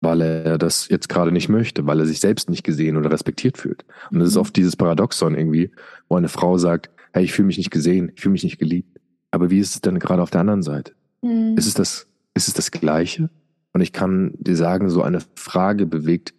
[0.01, 3.57] Weil er das jetzt gerade nicht möchte, weil er sich selbst nicht gesehen oder respektiert
[3.57, 3.83] fühlt.
[4.11, 4.41] Und das ist mhm.
[4.41, 5.71] oft dieses Paradoxon irgendwie,
[6.07, 8.99] wo eine Frau sagt, hey, ich fühle mich nicht gesehen, ich fühle mich nicht geliebt.
[9.31, 10.93] Aber wie ist es denn gerade auf der anderen Seite?
[11.21, 11.55] Mhm.
[11.57, 13.29] Ist es das, ist es das Gleiche?
[13.77, 16.33] Und ich kann dir sagen, so eine Frage bewegt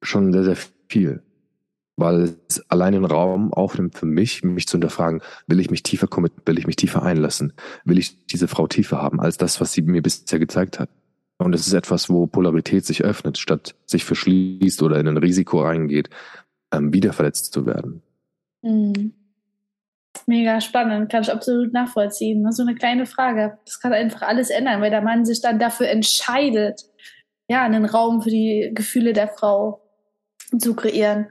[0.00, 0.56] schon sehr, sehr
[0.88, 1.22] viel
[1.98, 6.06] weil es allein den Raum aufnimmt für mich, mich zu hinterfragen, will ich mich tiefer
[6.06, 7.52] committen, will ich mich tiefer einlassen,
[7.84, 10.88] will ich diese Frau tiefer haben als das, was sie mir bisher gezeigt hat.
[11.38, 15.60] Und es ist etwas, wo Polarität sich öffnet, statt sich verschließt oder in ein Risiko
[15.60, 16.08] reingeht,
[16.72, 18.00] ähm, wieder verletzt zu werden.
[18.62, 19.12] Mhm.
[20.26, 22.50] Mega spannend, kann ich absolut nachvollziehen.
[22.52, 23.58] So eine kleine Frage.
[23.64, 26.82] Das kann einfach alles ändern, weil der Mann sich dann dafür entscheidet,
[27.48, 29.80] ja, einen Raum für die Gefühle der Frau
[30.58, 31.30] zu kreieren.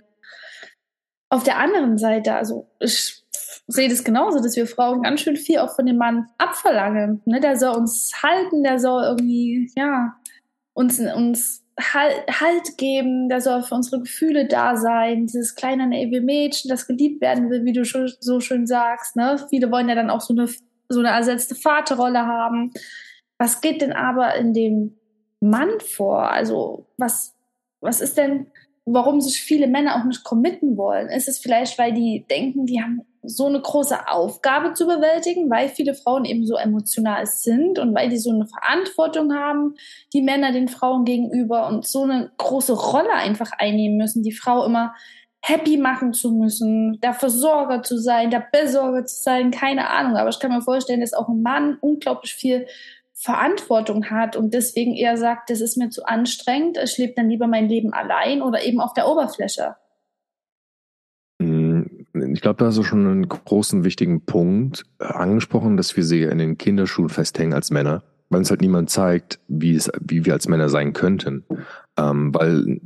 [1.30, 3.24] Auf der anderen Seite, also ich
[3.68, 7.22] sehe das genauso, dass wir Frauen ganz schön viel auch von dem Mann abverlangen.
[7.26, 7.40] Ne?
[7.40, 10.16] Der soll uns halten, der soll irgendwie, ja,
[10.74, 15.28] uns, uns halt, halt geben, der soll für unsere Gefühle da sein.
[15.28, 19.16] Dieses kleine naive Mädchen, das geliebt werden will, wie du schon, so schön sagst.
[19.16, 19.38] Ne?
[19.50, 20.48] Viele wollen ja dann auch so eine,
[20.90, 22.72] so eine ersetzte Vaterrolle haben.
[23.38, 24.98] Was geht denn aber in dem
[25.40, 26.32] Mann vor?
[26.32, 27.36] Also was,
[27.82, 28.48] was ist denn
[28.88, 31.10] warum sich viele Männer auch nicht committen wollen.
[31.10, 35.70] Ist es vielleicht, weil die denken, die haben so eine große Aufgabe zu bewältigen, weil
[35.70, 39.76] viele Frauen eben so emotional sind und weil die so eine Verantwortung haben,
[40.14, 44.66] die Männer den Frauen gegenüber und so eine große Rolle einfach einnehmen müssen, die Frau
[44.66, 44.94] immer
[45.42, 50.18] happy machen zu müssen, der Versorger zu sein, der Besorger zu sein, keine Ahnung.
[50.18, 52.68] Aber ich kann mir vorstellen, dass auch ein Mann unglaublich viel
[53.14, 57.48] Verantwortung hat und deswegen eher sagt, das ist mir zu anstrengend, ich lebe dann lieber
[57.48, 59.76] mein Leben allein oder eben auf der Oberfläche.
[62.38, 66.22] Ich glaube, da hast du schon einen großen, wichtigen Punkt äh, angesprochen, dass wir sie
[66.22, 70.34] in den Kinderschuhen festhängen als Männer, weil uns halt niemand zeigt, wie, es, wie wir
[70.34, 71.46] als Männer sein könnten.
[71.98, 72.80] Ähm, weil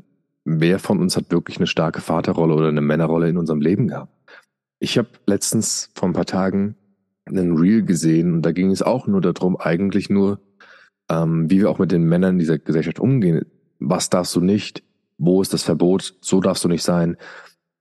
[0.45, 4.13] wer von uns hat wirklich eine starke Vaterrolle oder eine Männerrolle in unserem Leben gehabt?
[4.79, 6.77] Ich habe letztens vor ein paar Tagen
[7.25, 10.39] einen Reel gesehen und da ging es auch nur darum, eigentlich nur,
[11.09, 13.45] ähm, wie wir auch mit den Männern dieser Gesellschaft umgehen.
[13.79, 14.81] Was darfst du nicht?
[15.17, 16.15] Wo ist das Verbot?
[16.21, 17.17] So darfst du nicht sein.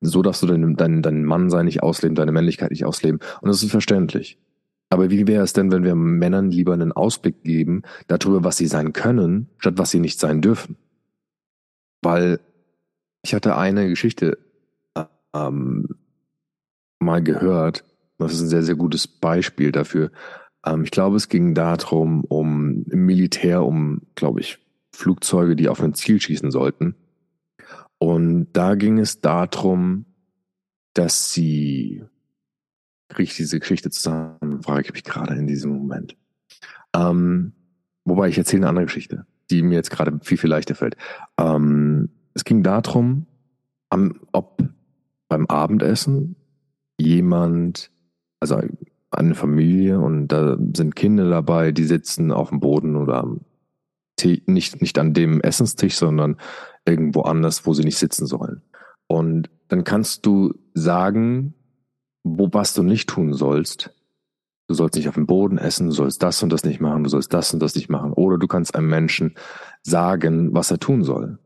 [0.00, 3.20] So darfst du dein, dein, dein Mann sein nicht ausleben, deine Männlichkeit nicht ausleben.
[3.40, 4.38] Und das ist verständlich.
[4.88, 8.66] Aber wie wäre es denn, wenn wir Männern lieber einen Ausblick geben darüber, was sie
[8.66, 10.76] sein können, statt was sie nicht sein dürfen?
[12.02, 12.40] Weil
[13.22, 14.38] ich hatte eine Geschichte
[15.34, 15.88] ähm,
[16.98, 17.84] mal gehört,
[18.18, 20.10] das ist ein sehr, sehr gutes Beispiel dafür.
[20.64, 24.58] Ähm, ich glaube, es ging darum, um im Militär, um, glaube ich,
[24.92, 26.96] Flugzeuge, die auf ein Ziel schießen sollten.
[28.02, 30.06] Und da ging es darum,
[30.94, 32.02] dass sie,
[33.08, 36.16] kriege ich diese Geschichte zusammen, frage ich mich gerade in diesem Moment.
[36.96, 37.52] Ähm,
[38.04, 40.96] wobei ich erzähle eine andere Geschichte, die mir jetzt gerade viel, viel leichter fällt.
[41.38, 43.26] Ähm, es ging darum,
[44.32, 44.62] ob
[45.28, 46.36] beim Abendessen
[46.98, 47.90] jemand
[48.40, 48.62] also
[49.10, 53.40] eine Familie und da sind Kinder dabei, die sitzen auf dem Boden oder am
[54.24, 56.36] nicht, nicht an dem Essenstisch, sondern
[56.84, 58.62] irgendwo anders, wo sie nicht sitzen sollen.
[59.06, 61.54] Und dann kannst du sagen,
[62.22, 63.94] wo, was du nicht tun sollst.
[64.68, 67.10] Du sollst nicht auf dem Boden essen, du sollst das und das nicht machen, du
[67.10, 68.12] sollst das und das nicht machen.
[68.12, 69.34] Oder du kannst einem Menschen
[69.82, 71.38] sagen, was er tun soll.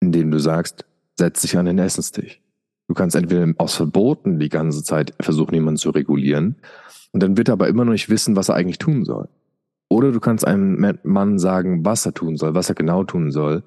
[0.00, 0.84] Indem du sagst,
[1.16, 2.40] setz dich an den Essenstisch.
[2.88, 6.56] Du kannst entweder aus Verboten die ganze Zeit versuchen, jemanden zu regulieren.
[7.12, 9.28] Und dann wird er aber immer noch nicht wissen, was er eigentlich tun soll.
[9.92, 13.62] Oder du kannst einem Mann sagen, was er tun soll, was er genau tun soll.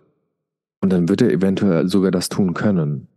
[0.81, 3.07] Und dann wird er eventuell sogar das tun können.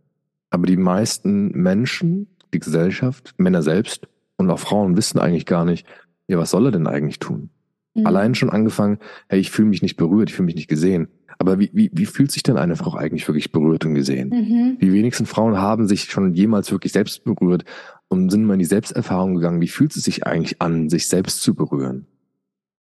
[0.51, 5.87] Aber die meisten Menschen, die Gesellschaft, Männer selbst und auch Frauen wissen eigentlich gar nicht,
[6.27, 7.49] ja, was soll er denn eigentlich tun?
[7.95, 8.05] Mhm.
[8.05, 11.07] Allein schon angefangen, hey, ich fühle mich nicht berührt, ich fühle mich nicht gesehen.
[11.39, 14.29] Aber wie, wie, wie fühlt sich denn eine Frau eigentlich wirklich berührt und gesehen?
[14.29, 14.77] Mhm.
[14.79, 17.65] Die wenigsten Frauen haben sich schon jemals wirklich selbst berührt
[18.07, 19.61] und sind mal in die Selbsterfahrung gegangen.
[19.61, 22.05] Wie fühlt es sich eigentlich an, sich selbst zu berühren?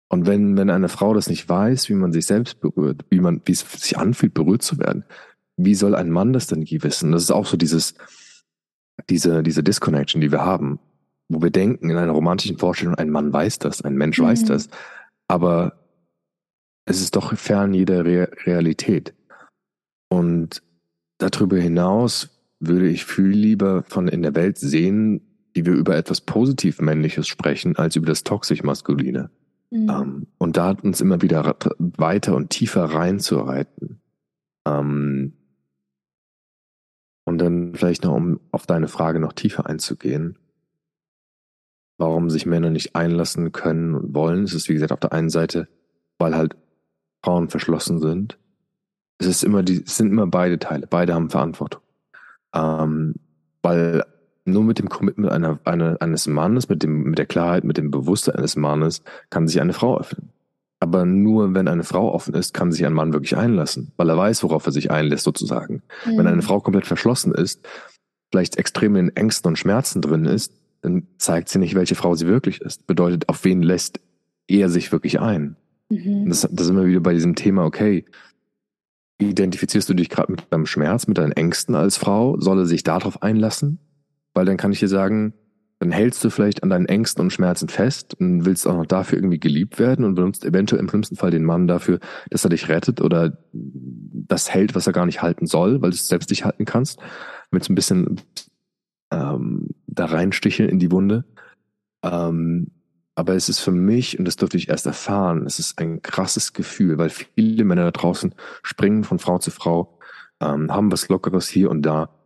[0.08, 3.42] Und wenn, wenn eine Frau das nicht weiß, wie man sich selbst berührt, wie man,
[3.44, 5.04] wie es sich anfühlt, berührt zu werden,
[5.56, 7.12] wie soll ein Mann das denn wissen?
[7.12, 7.94] Das ist auch so dieses,
[9.10, 10.78] diese, diese Disconnection, die wir haben,
[11.28, 14.24] wo wir denken in einer romantischen Vorstellung, ein Mann weiß das, ein Mensch mhm.
[14.24, 14.68] weiß das.
[15.26, 15.78] Aber
[16.86, 19.14] es ist doch fern jeder Re Realität.
[20.08, 20.62] Und
[21.18, 25.20] darüber hinaus würde ich viel lieber von in der Welt sehen,
[25.52, 29.30] wie wir über etwas positiv Männliches sprechen, als über das toxisch Maskuline.
[29.70, 29.90] Mhm.
[29.90, 34.00] Ähm, und da uns immer wieder weiter und tiefer reinzureiten.
[34.66, 35.34] Ähm,
[37.24, 40.38] und dann vielleicht noch, um auf deine Frage noch tiefer einzugehen,
[41.98, 44.44] warum sich Männer nicht einlassen können und wollen.
[44.44, 45.68] Es ist, wie gesagt, auf der einen Seite,
[46.18, 46.56] weil halt
[47.22, 48.38] Frauen verschlossen sind.
[49.18, 50.86] Es ist immer die, es sind immer beide Teile.
[50.86, 51.82] Beide haben Verantwortung.
[52.54, 53.14] Ähm,
[53.62, 54.04] weil
[54.50, 57.90] nur mit dem Commitment einer, einer, eines Mannes, mit, dem, mit der Klarheit, mit dem
[57.90, 60.30] Bewusstsein eines Mannes, kann sich eine Frau öffnen.
[60.80, 64.16] Aber nur wenn eine Frau offen ist, kann sich ein Mann wirklich einlassen, weil er
[64.16, 65.82] weiß, worauf er sich einlässt, sozusagen.
[66.06, 66.18] Mhm.
[66.18, 67.66] Wenn eine Frau komplett verschlossen ist,
[68.30, 72.28] vielleicht extrem in Ängsten und Schmerzen drin ist, dann zeigt sie nicht, welche Frau sie
[72.28, 72.86] wirklich ist.
[72.86, 74.00] Bedeutet, auf wen lässt
[74.46, 75.56] er sich wirklich ein?
[75.88, 76.28] Mhm.
[76.28, 78.04] Das, das sind wir wieder bei diesem Thema, okay,
[79.20, 82.38] identifizierst du dich gerade mit deinem Schmerz, mit deinen Ängsten als Frau?
[82.38, 83.80] Soll er sich darauf einlassen?
[84.34, 85.34] Weil dann kann ich dir sagen,
[85.80, 89.18] dann hältst du vielleicht an deinen Ängsten und Schmerzen fest und willst auch noch dafür
[89.18, 92.68] irgendwie geliebt werden und benutzt eventuell im schlimmsten Fall den Mann dafür, dass er dich
[92.68, 96.44] rettet oder das hält, was er gar nicht halten soll, weil du es selbst nicht
[96.44, 96.98] halten kannst.
[97.50, 98.20] Mit so ein bisschen
[99.12, 101.24] ähm, da reinsticheln in die Wunde.
[102.02, 102.72] Ähm,
[103.14, 106.52] aber es ist für mich, und das durfte ich erst erfahren, es ist ein krasses
[106.52, 109.98] Gefühl, weil viele Männer da draußen springen von Frau zu Frau,
[110.40, 112.17] ähm, haben was Lockeres hier und da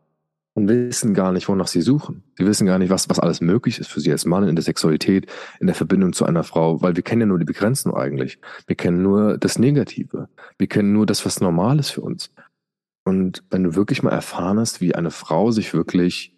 [0.54, 2.22] und wissen gar nicht, wonach sie suchen.
[2.36, 4.62] Sie wissen gar nicht, was, was alles möglich ist für sie als Mann in der
[4.62, 5.26] Sexualität,
[5.60, 8.38] in der Verbindung zu einer Frau, weil wir kennen ja nur die Begrenzung eigentlich.
[8.66, 10.28] Wir kennen nur das Negative.
[10.58, 12.30] Wir kennen nur das, was normal ist für uns.
[13.04, 16.36] Und wenn du wirklich mal erfahren hast, wie eine Frau sich wirklich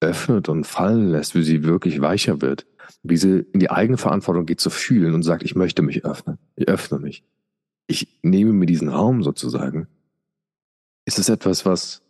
[0.00, 2.66] öffnet und fallen lässt, wie sie wirklich weicher wird,
[3.02, 6.38] wie sie in die eigene Verantwortung geht zu fühlen und sagt, ich möchte mich öffnen,
[6.54, 7.24] ich öffne mich.
[7.86, 9.86] Ich nehme mir diesen Raum sozusagen.
[11.06, 12.02] Ist es etwas, was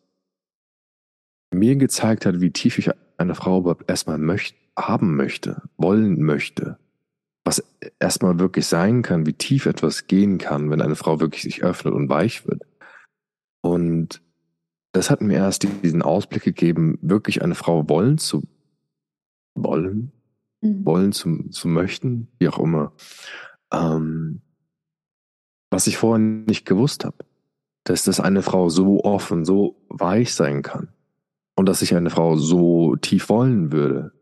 [1.52, 6.78] mir gezeigt hat, wie tief ich eine Frau überhaupt erstmal möcht haben möchte, wollen möchte.
[7.44, 7.64] Was
[7.98, 11.94] erstmal wirklich sein kann, wie tief etwas gehen kann, wenn eine Frau wirklich sich öffnet
[11.94, 12.62] und weich wird.
[13.62, 14.20] Und
[14.92, 18.42] das hat mir erst diesen Ausblick gegeben, wirklich eine Frau wollen zu
[19.54, 20.12] wollen,
[20.60, 20.84] mhm.
[20.84, 22.92] wollen zu, zu möchten, wie auch immer.
[23.72, 24.42] Ähm,
[25.70, 27.24] was ich vorher nicht gewusst habe,
[27.84, 30.88] dass das eine Frau so offen, so weich sein kann
[31.56, 34.12] und dass ich eine Frau so tief wollen würde.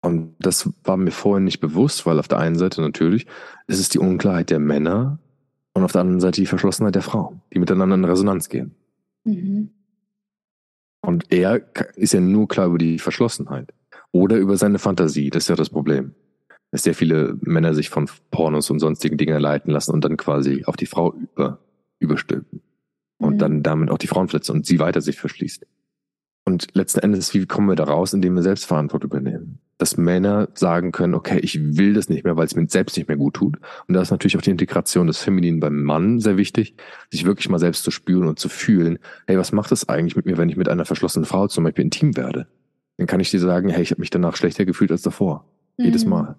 [0.00, 3.26] Und das war mir vorher nicht bewusst, weil auf der einen Seite natürlich
[3.66, 5.18] ist es die Unklarheit der Männer
[5.74, 8.74] und auf der anderen Seite die Verschlossenheit der Frauen, die miteinander in Resonanz gehen.
[9.24, 9.70] Mhm.
[11.02, 11.62] Und er
[11.96, 13.72] ist ja nur klar über die Verschlossenheit
[14.12, 15.30] oder über seine Fantasie.
[15.30, 16.14] Das ist ja das Problem.
[16.70, 20.64] Dass sehr viele Männer sich von Pornos und sonstigen Dingen leiten lassen und dann quasi
[20.64, 21.58] auf die Frau über,
[21.98, 22.62] überstülpen.
[23.18, 23.38] Und mhm.
[23.38, 25.66] dann damit auch die Frauen verletzen und sie weiter sich verschließt.
[26.44, 29.60] Und letzten Endes, wie kommen wir da raus, indem wir Selbstverantwortung übernehmen?
[29.78, 33.08] Dass Männer sagen können, okay, ich will das nicht mehr, weil es mir selbst nicht
[33.08, 33.58] mehr gut tut.
[33.86, 36.74] Und da ist natürlich auch die Integration des Femininen beim Mann sehr wichtig,
[37.10, 40.26] sich wirklich mal selbst zu spüren und zu fühlen, hey, was macht das eigentlich mit
[40.26, 42.48] mir, wenn ich mit einer verschlossenen Frau zum Beispiel intim werde?
[42.96, 45.44] Dann kann ich dir sagen, hey, ich habe mich danach schlechter gefühlt als davor.
[45.78, 45.84] Mhm.
[45.84, 46.36] Jedes Mal.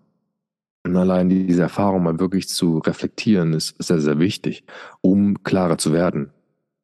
[0.86, 4.66] Und allein diese Erfahrung mal wirklich zu reflektieren, ist sehr, sehr wichtig,
[5.02, 6.32] um klarer zu werden.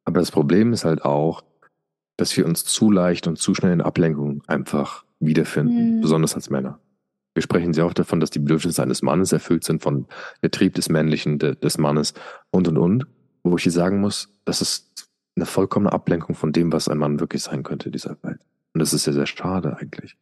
[0.05, 1.43] Aber das Problem ist halt auch,
[2.19, 6.01] dass wir uns zu leicht und zu schnell in Ablenkung einfach wiederfinden, mhm.
[6.01, 6.79] besonders als Männer.
[7.33, 10.05] Wir sprechen sehr oft davon, dass die Bedürfnisse eines Mannes erfüllt sind von
[10.41, 12.13] der Trieb des Männlichen, de, des Mannes
[12.51, 13.07] und und und.
[13.43, 17.21] Wo ich hier sagen muss, das ist eine vollkommene Ablenkung von dem, was ein Mann
[17.21, 18.41] wirklich sein könnte in dieser Welt.
[18.73, 20.17] Und das ist sehr, sehr schade eigentlich.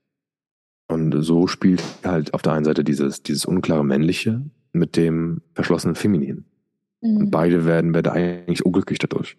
[0.88, 5.96] Und so spielt halt auf der einen Seite dieses, dieses unklare Männliche mit dem verschlossenen
[5.96, 6.46] Feminin.
[7.02, 7.18] Mhm.
[7.18, 9.38] Und beide werden, werden eigentlich unglücklich dadurch.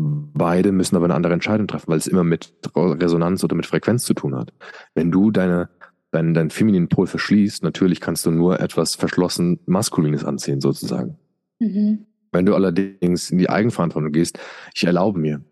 [0.00, 4.04] Beide müssen aber eine andere Entscheidung treffen, weil es immer mit Resonanz oder mit Frequenz
[4.04, 4.52] zu tun hat.
[4.94, 5.68] Wenn du deine,
[6.10, 11.18] deinen, deinen femininen Pol verschließt, natürlich kannst du nur etwas verschlossen Maskulines anziehen, sozusagen.
[11.58, 12.06] Mhm.
[12.32, 14.38] Wenn du allerdings in die Eigenverantwortung gehst,
[14.74, 15.42] ich erlaube mir,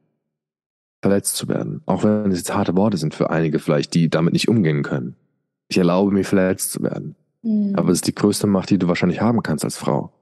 [1.03, 1.83] verletzt zu werden.
[1.85, 5.17] Auch wenn es jetzt harte Worte sind für einige vielleicht, die damit nicht umgehen können.
[5.69, 7.17] Ich erlaube mir verletzt zu werden.
[7.43, 7.75] Mhm.
[7.77, 10.13] Aber es ist die größte Macht, die du wahrscheinlich haben kannst als Frau.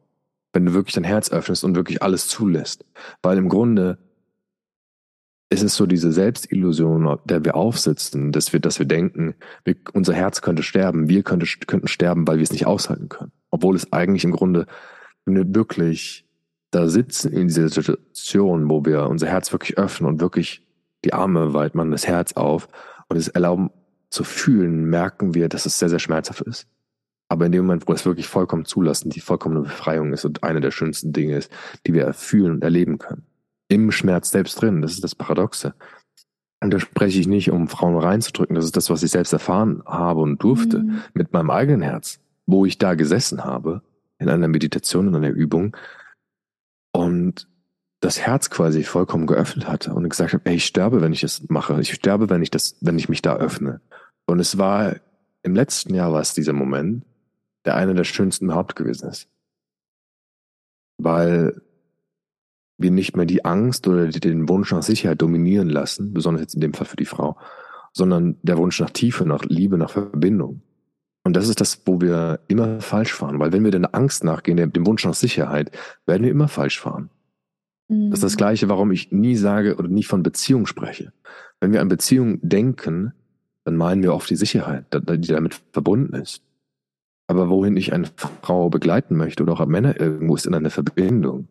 [0.52, 2.84] Wenn du wirklich dein Herz öffnest und wirklich alles zulässt.
[3.22, 3.98] Weil im Grunde
[5.48, 10.14] ist es so diese Selbstillusion, der wir aufsitzen, dass wir, dass wir denken, wir, unser
[10.14, 13.32] Herz könnte sterben, wir könnte, könnten sterben, weil wir es nicht aushalten können.
[13.50, 14.66] Obwohl es eigentlich im Grunde,
[15.24, 16.26] wenn wir wirklich
[16.72, 20.66] da sitzen in dieser Situation, wo wir unser Herz wirklich öffnen und wirklich
[21.04, 22.68] die Arme weit man das Herz auf
[23.08, 23.70] und es erlauben
[24.10, 26.66] zu fühlen, merken wir, dass es sehr, sehr schmerzhaft ist.
[27.28, 30.60] Aber in dem Moment, wo es wirklich vollkommen zulassen, die vollkommene Befreiung ist und eine
[30.60, 31.50] der schönsten Dinge ist,
[31.86, 33.26] die wir fühlen und erleben können.
[33.68, 35.74] Im Schmerz selbst drin, das ist das Paradoxe.
[36.62, 39.82] Und da spreche ich nicht, um Frauen reinzudrücken, das ist das, was ich selbst erfahren
[39.86, 41.02] habe und durfte, mhm.
[41.12, 43.82] mit meinem eigenen Herz, wo ich da gesessen habe,
[44.18, 45.76] in einer Meditation, in einer Übung.
[46.92, 47.48] Und
[48.00, 51.42] das Herz quasi vollkommen geöffnet hatte und gesagt habe, ey, ich sterbe, wenn ich das
[51.48, 51.78] mache.
[51.80, 53.80] Ich sterbe, wenn ich das, wenn ich mich da öffne.
[54.26, 54.96] Und es war
[55.42, 57.04] im letzten Jahr war es dieser Moment,
[57.64, 59.28] der einer der schönsten überhaupt gewesen ist.
[60.98, 61.62] Weil
[62.78, 66.60] wir nicht mehr die Angst oder den Wunsch nach Sicherheit dominieren lassen, besonders jetzt in
[66.60, 67.36] dem Fall für die Frau,
[67.92, 70.62] sondern der Wunsch nach Tiefe, nach Liebe, nach Verbindung.
[71.24, 74.72] Und das ist das, wo wir immer falsch fahren, weil wenn wir der Angst nachgehen,
[74.72, 75.70] dem Wunsch nach Sicherheit,
[76.06, 77.10] werden wir immer falsch fahren.
[77.88, 78.38] Das ist das mhm.
[78.38, 81.12] Gleiche, warum ich nie sage oder nie von Beziehung spreche.
[81.60, 83.12] Wenn wir an Beziehung denken,
[83.64, 86.42] dann meinen wir oft die Sicherheit, die damit verbunden ist.
[87.28, 88.08] Aber wohin ich eine
[88.42, 91.48] Frau begleiten möchte oder auch Männer irgendwo ist in einer Verbindung.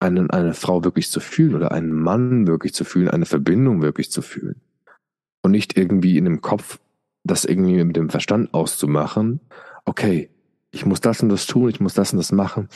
[0.00, 4.10] Eine, eine Frau wirklich zu fühlen oder einen Mann wirklich zu fühlen, eine Verbindung wirklich
[4.12, 4.60] zu fühlen.
[5.42, 6.78] Und nicht irgendwie in dem Kopf
[7.24, 9.40] das irgendwie mit dem Verstand auszumachen.
[9.84, 10.30] Okay,
[10.70, 12.68] ich muss das und das tun, ich muss das und das machen,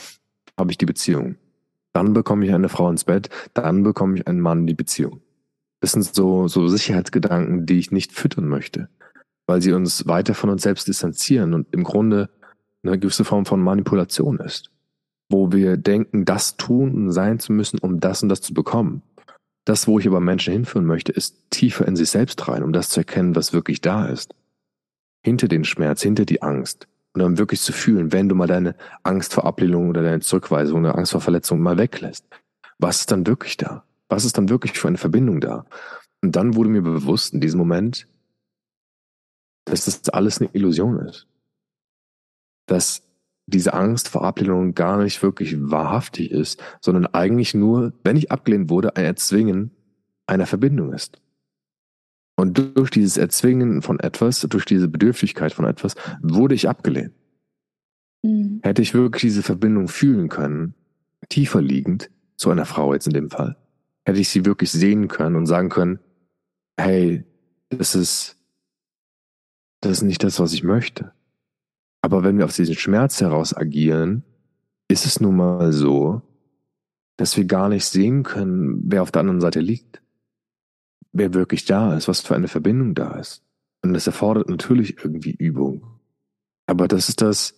[0.57, 1.35] habe ich die Beziehung.
[1.91, 5.21] Dann bekomme ich eine Frau ins Bett, dann bekomme ich einen Mann die Beziehung.
[5.79, 8.89] Das sind so, so Sicherheitsgedanken, die ich nicht füttern möchte,
[9.45, 12.29] weil sie uns weiter von uns selbst distanzieren und im Grunde
[12.83, 14.71] eine gewisse Form von Manipulation ist,
[15.29, 19.01] wo wir denken, das tun und sein zu müssen, um das und das zu bekommen.
[19.65, 22.89] Das, wo ich aber Menschen hinführen möchte, ist tiefer in sich selbst rein, um das
[22.89, 24.35] zu erkennen, was wirklich da ist.
[25.23, 28.75] Hinter den Schmerz, hinter die Angst, und dann wirklich zu fühlen, wenn du mal deine
[29.03, 32.25] Angst vor Ablehnung oder deine Zurückweisung oder Angst vor Verletzung mal weglässt.
[32.79, 33.85] Was ist dann wirklich da?
[34.09, 35.65] Was ist dann wirklich für eine Verbindung da?
[36.21, 38.07] Und dann wurde mir bewusst in diesem Moment,
[39.65, 41.27] dass das alles eine Illusion ist.
[42.65, 43.03] Dass
[43.45, 48.69] diese Angst vor Ablehnung gar nicht wirklich wahrhaftig ist, sondern eigentlich nur, wenn ich abgelehnt
[48.69, 49.71] wurde, ein Erzwingen
[50.27, 51.21] einer Verbindung ist.
[52.35, 57.13] Und durch dieses Erzwingen von etwas, durch diese Bedürftigkeit von etwas, wurde ich abgelehnt.
[58.23, 58.59] Mhm.
[58.63, 60.73] Hätte ich wirklich diese Verbindung fühlen können,
[61.29, 63.55] tiefer liegend, zu einer Frau jetzt in dem Fall,
[64.05, 65.99] hätte ich sie wirklich sehen können und sagen können,
[66.77, 67.23] hey,
[67.69, 68.37] das ist,
[69.81, 71.13] das ist nicht das, was ich möchte.
[72.03, 74.23] Aber wenn wir aus diesem Schmerz heraus agieren,
[74.87, 76.21] ist es nun mal so,
[77.17, 80.03] dass wir gar nicht sehen können, wer auf der anderen Seite liegt
[81.13, 83.43] wer wirklich da ist, was für eine Verbindung da ist.
[83.83, 85.99] Und das erfordert natürlich irgendwie Übung.
[86.65, 87.53] Aber das ist das,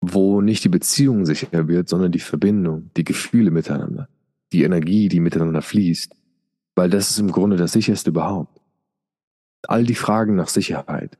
[0.00, 4.08] wo nicht die Beziehung sicher wird, sondern die Verbindung, die Gefühle miteinander,
[4.52, 6.16] die Energie, die miteinander fließt.
[6.74, 8.60] Weil das ist im Grunde das sicherste überhaupt.
[9.68, 11.18] All die Fragen nach Sicherheit,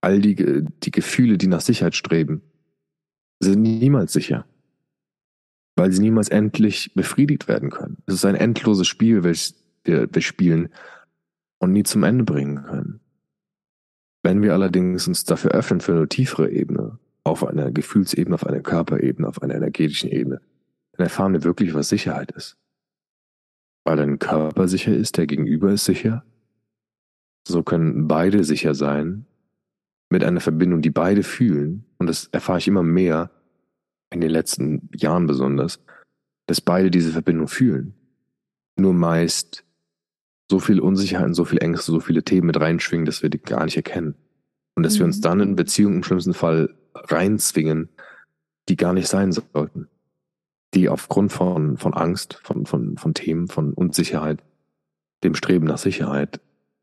[0.00, 2.42] all die, die Gefühle, die nach Sicherheit streben,
[3.40, 4.46] sind niemals sicher.
[5.76, 7.98] Weil sie niemals endlich befriedigt werden können.
[8.06, 9.54] Es ist ein endloses Spiel, welches
[9.84, 10.68] wir, wir spielen
[11.58, 13.00] und nie zum Ende bringen können.
[14.22, 18.60] Wenn wir allerdings uns dafür öffnen für eine tiefere Ebene, auf einer Gefühlsebene, auf einer
[18.60, 20.40] Körperebene, auf einer energetischen Ebene,
[20.92, 22.56] dann erfahren wir wirklich, was Sicherheit ist.
[23.84, 26.24] Weil dein Körper sicher ist, der Gegenüber ist sicher.
[27.46, 29.26] So können beide sicher sein,
[30.10, 31.86] mit einer Verbindung, die beide fühlen.
[31.98, 33.30] Und das erfahre ich immer mehr,
[34.12, 35.80] in den letzten Jahren besonders,
[36.46, 37.94] dass beide diese Verbindung fühlen.
[38.76, 39.64] Nur meist
[40.50, 43.64] so viel Unsicherheit, so viel Ängste, so viele Themen mit reinschwingen, dass wir die gar
[43.64, 44.16] nicht erkennen.
[44.74, 44.98] Und dass mhm.
[44.98, 45.22] wir uns mhm.
[45.22, 47.88] dann in Beziehungen im schlimmsten Fall reinzwingen,
[48.68, 49.86] die gar nicht sein sollten.
[50.74, 54.42] Die aufgrund von, von Angst, von, von, von Themen, von Unsicherheit,
[55.22, 56.40] dem Streben nach Sicherheit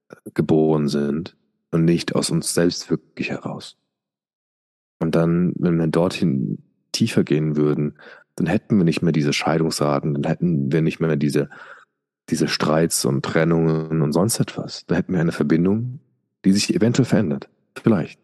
[0.09, 1.36] äh, geboren sind
[1.71, 3.77] und nicht aus uns selbst wirklich heraus.
[4.99, 6.59] Und dann, wenn wir dorthin
[6.91, 7.97] tiefer gehen würden,
[8.35, 11.49] dann hätten wir nicht mehr diese Scheidungsraten, dann hätten wir nicht mehr diese,
[12.29, 14.85] diese Streits und Trennungen und sonst etwas.
[14.87, 15.99] Da hätten wir eine Verbindung,
[16.45, 17.49] die sich eventuell verändert.
[17.81, 18.19] Vielleicht.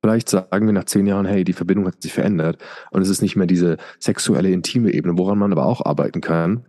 [0.00, 3.20] Vielleicht sagen wir nach zehn Jahren, hey, die Verbindung hat sich verändert und es ist
[3.20, 6.66] nicht mehr diese sexuelle, intime Ebene, woran man aber auch arbeiten kann.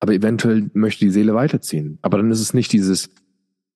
[0.00, 1.98] Aber eventuell möchte die Seele weiterziehen.
[2.02, 3.08] Aber dann ist es nicht dieses,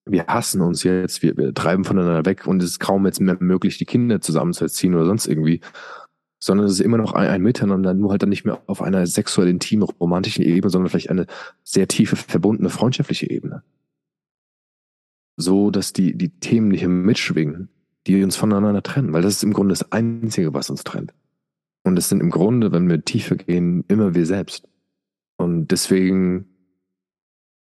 [0.05, 3.37] wir hassen uns jetzt, wir, wir treiben voneinander weg und es ist kaum jetzt mehr
[3.39, 5.61] möglich, die Kinder zusammenzuziehen oder sonst irgendwie,
[6.39, 9.05] sondern es ist immer noch ein, ein Miteinander, nur halt dann nicht mehr auf einer
[9.05, 11.27] sexuell intimen, romantischen Ebene, sondern vielleicht eine
[11.63, 13.63] sehr tiefe, verbundene, freundschaftliche Ebene.
[15.37, 17.69] So, dass die, die Themen nicht mitschwingen,
[18.07, 21.13] die uns voneinander trennen, weil das ist im Grunde das Einzige, was uns trennt.
[21.83, 24.67] Und es sind im Grunde, wenn wir tiefer gehen, immer wir selbst.
[25.37, 26.50] Und deswegen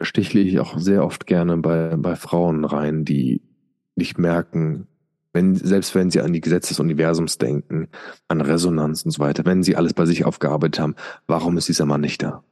[0.00, 3.42] stichle ich auch sehr oft gerne bei, bei Frauen rein, die
[3.96, 4.86] nicht merken,
[5.32, 7.88] wenn, selbst wenn sie an die Gesetze des Universums denken,
[8.28, 10.94] an Resonanz und so weiter, wenn sie alles bei sich aufgearbeitet haben,
[11.26, 12.42] warum ist dieser Mann nicht da?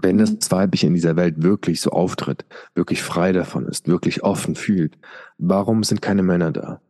[0.00, 4.56] Wenn das Weibliche in dieser Welt wirklich so auftritt, wirklich frei davon ist, wirklich offen
[4.56, 4.98] fühlt,
[5.38, 6.80] warum sind keine Männer da?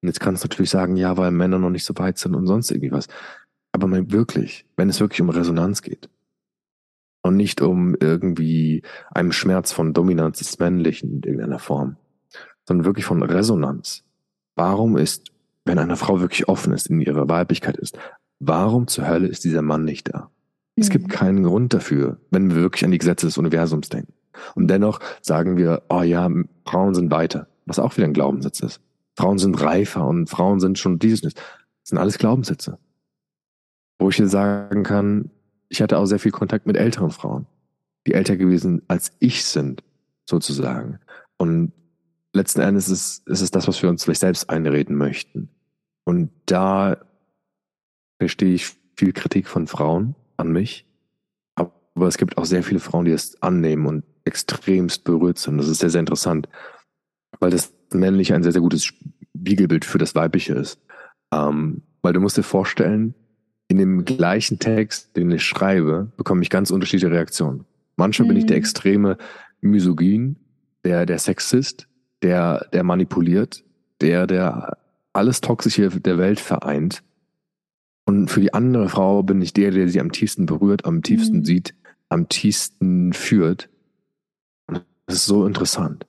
[0.00, 2.46] Und jetzt kannst du natürlich sagen, ja, weil Männer noch nicht so weit sind und
[2.46, 3.08] sonst irgendwie was.
[3.72, 6.08] Aber wirklich, wenn es wirklich um Resonanz geht
[7.28, 11.96] und nicht um irgendwie einem Schmerz von Dominanz des Männlichen in irgendeiner Form,
[12.66, 14.02] sondern wirklich von Resonanz.
[14.56, 15.30] Warum ist,
[15.64, 17.98] wenn eine Frau wirklich offen ist, in ihrer Weiblichkeit ist,
[18.40, 20.30] warum zur Hölle ist dieser Mann nicht da?
[20.76, 20.82] Mhm.
[20.82, 21.10] Es gibt mhm.
[21.10, 24.14] keinen Grund dafür, wenn wir wirklich an die Gesetze des Universums denken.
[24.54, 26.30] Und dennoch sagen wir, oh ja,
[26.64, 28.80] Frauen sind weiter, was auch wieder ein Glaubenssatz ist.
[29.16, 31.20] Frauen sind reifer und Frauen sind schon dieses.
[31.20, 31.34] Das
[31.84, 32.78] sind alles Glaubenssätze.
[33.98, 35.30] Wo ich dir sagen kann,
[35.68, 37.46] ich hatte auch sehr viel Kontakt mit älteren Frauen,
[38.06, 39.82] die älter gewesen als ich sind,
[40.28, 41.00] sozusagen.
[41.36, 41.72] Und
[42.32, 45.50] letzten Endes ist, ist es das, was wir uns vielleicht selbst einreden möchten.
[46.04, 46.98] Und da
[48.18, 50.86] verstehe ich viel Kritik von Frauen an mich.
[51.54, 55.58] Aber es gibt auch sehr viele Frauen, die es annehmen und extremst berührt sind.
[55.58, 56.48] Das ist sehr, sehr interessant,
[57.40, 60.80] weil das männliche ein sehr, sehr gutes Spiegelbild für das weibliche ist.
[61.32, 63.14] Ähm, weil du musst dir vorstellen,
[63.68, 67.64] in dem gleichen Text, den ich schreibe, bekomme ich ganz unterschiedliche Reaktionen.
[67.96, 68.28] Manchmal mhm.
[68.30, 68.62] bin ich der mhm.
[68.62, 69.18] extreme
[69.60, 70.36] Misogyn,
[70.84, 71.86] der, der Sexist,
[72.22, 73.64] der, der manipuliert,
[74.00, 74.78] der, der
[75.12, 77.02] alles Toxische der Welt vereint.
[78.06, 81.38] Und für die andere Frau bin ich der, der sie am tiefsten berührt, am tiefsten
[81.38, 81.44] mhm.
[81.44, 81.74] sieht,
[82.08, 83.68] am tiefsten führt.
[84.66, 86.06] Und das ist so interessant.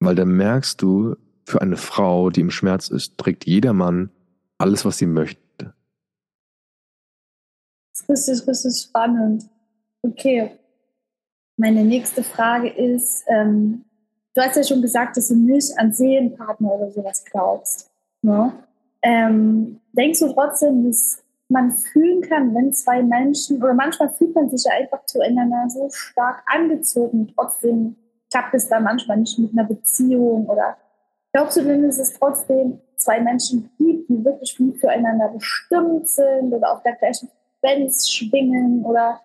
[0.00, 4.10] Weil dann merkst du, für eine Frau, die im Schmerz ist, trägt jeder Mann
[4.58, 5.39] alles, was sie möchte.
[8.08, 9.44] Richtig, richtig spannend.
[10.02, 10.52] Okay.
[11.56, 13.84] Meine nächste Frage ist, ähm,
[14.34, 17.90] du hast ja schon gesagt, dass du nicht an Seelenpartner oder sowas glaubst.
[18.22, 18.52] Ne?
[19.02, 24.48] Ähm, denkst du trotzdem, dass man fühlen kann, wenn zwei Menschen, oder manchmal fühlt man
[24.48, 27.96] sich ja einfach zueinander so stark angezogen, trotzdem
[28.30, 30.76] klappt es dann manchmal nicht mit einer Beziehung oder
[31.32, 36.52] glaubst du denn, dass es trotzdem zwei Menschen gibt, die wirklich gut füreinander bestimmt sind
[36.52, 37.28] oder auf der gleichen
[37.60, 39.20] Frequenz schwingen oder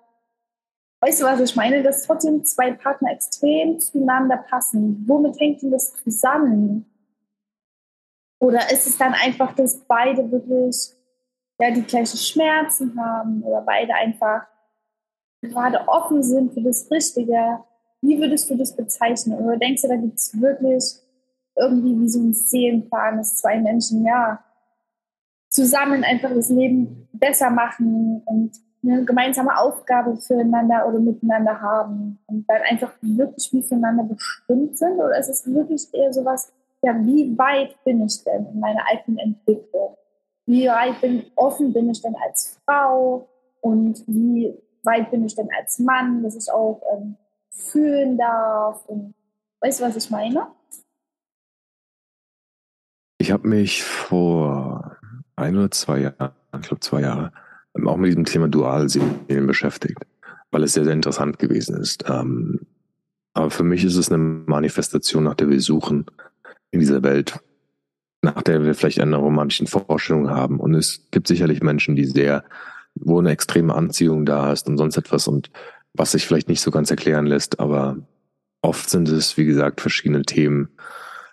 [1.02, 5.04] weißt du, was ich meine, dass trotzdem zwei Partner extrem zueinander passen.
[5.08, 6.86] Womit hängt denn das zusammen?
[8.40, 10.92] Oder ist es dann einfach, dass beide wirklich
[11.60, 14.46] ja, die gleichen Schmerzen haben oder beide einfach
[15.42, 17.64] gerade offen sind für das Richtige?
[18.02, 19.40] Wie würdest du das bezeichnen?
[19.40, 20.84] Oder denkst du, da gibt es wirklich
[21.56, 24.44] irgendwie wie so ein Seelenplan, dass zwei Menschen ja
[25.56, 28.52] zusammen einfach das Leben besser machen und
[28.84, 35.00] eine gemeinsame Aufgabe füreinander oder miteinander haben und dann einfach wirklich wie füreinander bestimmt sind?
[35.00, 36.52] Oder ist es wirklich eher sowas,
[36.84, 39.96] ja, wie weit bin ich denn in meiner eigenen Entwicklung?
[40.46, 43.28] Wie weit bin, offen bin ich denn als Frau?
[43.62, 44.54] Und wie
[44.84, 47.16] weit bin ich denn als Mann, dass ich auch ähm,
[47.50, 48.86] fühlen darf?
[48.88, 49.16] Und
[49.62, 50.48] weißt du, was ich meine?
[53.18, 54.95] Ich habe mich vor
[55.36, 57.32] ein oder zwei Jahren, ich glaube zwei Jahre,
[57.86, 60.06] auch mit diesem Thema Dualseelen beschäftigt,
[60.52, 62.06] weil es sehr, sehr interessant gewesen ist.
[62.10, 62.62] Ähm,
[63.34, 66.06] aber für mich ist es eine Manifestation, nach der wir suchen
[66.72, 67.40] in dieser Welt,
[68.22, 70.60] nach der wir vielleicht eine romantische Vorstellung haben.
[70.60, 72.46] Und es gibt sicherlich Menschen, die sehr,
[72.96, 75.52] wo eine extreme Anziehung da ist und sonst etwas und
[75.94, 77.98] was sich vielleicht nicht so ganz erklären lässt, aber
[78.62, 80.70] oft sind es, wie gesagt, verschiedene Themen,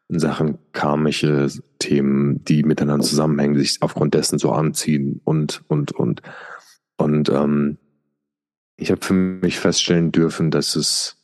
[0.08, 1.48] in Sachen karmische
[1.82, 6.22] Themen, die miteinander zusammenhängen, sich aufgrund dessen so anziehen und, und, und.
[6.96, 7.78] Und ähm,
[8.76, 11.16] ich habe für mich feststellen dürfen, dass es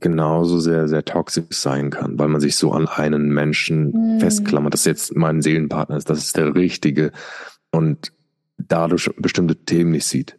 [0.00, 4.20] genauso sehr, sehr toxisch sein kann, weil man sich so an einen Menschen mm.
[4.20, 7.12] festklammert, dass jetzt mein Seelenpartner ist, das ist der Richtige
[7.70, 8.12] und
[8.58, 10.36] dadurch bestimmte Themen nicht sieht.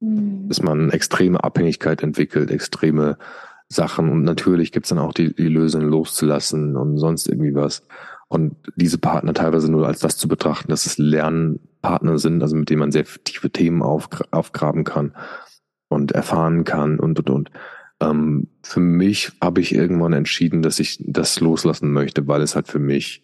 [0.00, 0.48] Mm.
[0.48, 3.18] Dass man extreme Abhängigkeit entwickelt, extreme
[3.72, 7.82] Sachen und natürlich gibt's dann auch die, die Lösung loszulassen und sonst irgendwie was.
[8.28, 12.70] Und diese Partner teilweise nur als das zu betrachten, dass es Lernpartner sind, also mit
[12.70, 15.14] denen man sehr tiefe Themen aufgra aufgraben kann
[15.88, 17.50] und erfahren kann und und und.
[18.00, 22.68] Ähm, für mich habe ich irgendwann entschieden, dass ich das loslassen möchte, weil es halt
[22.68, 23.22] für mich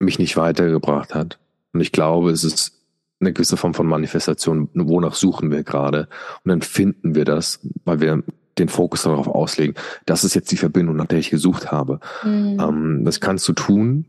[0.00, 1.38] mich nicht weitergebracht hat.
[1.72, 2.78] Und ich glaube, es ist
[3.20, 6.08] eine gewisse Form von Manifestation, wonach suchen wir gerade.
[6.44, 8.22] Und dann finden wir das, weil wir
[8.58, 9.74] den Fokus darauf auslegen.
[10.06, 12.00] Das ist jetzt die Verbindung, nach der ich gesucht habe.
[12.22, 12.58] Mhm.
[12.60, 14.06] Ähm, das kannst du tun.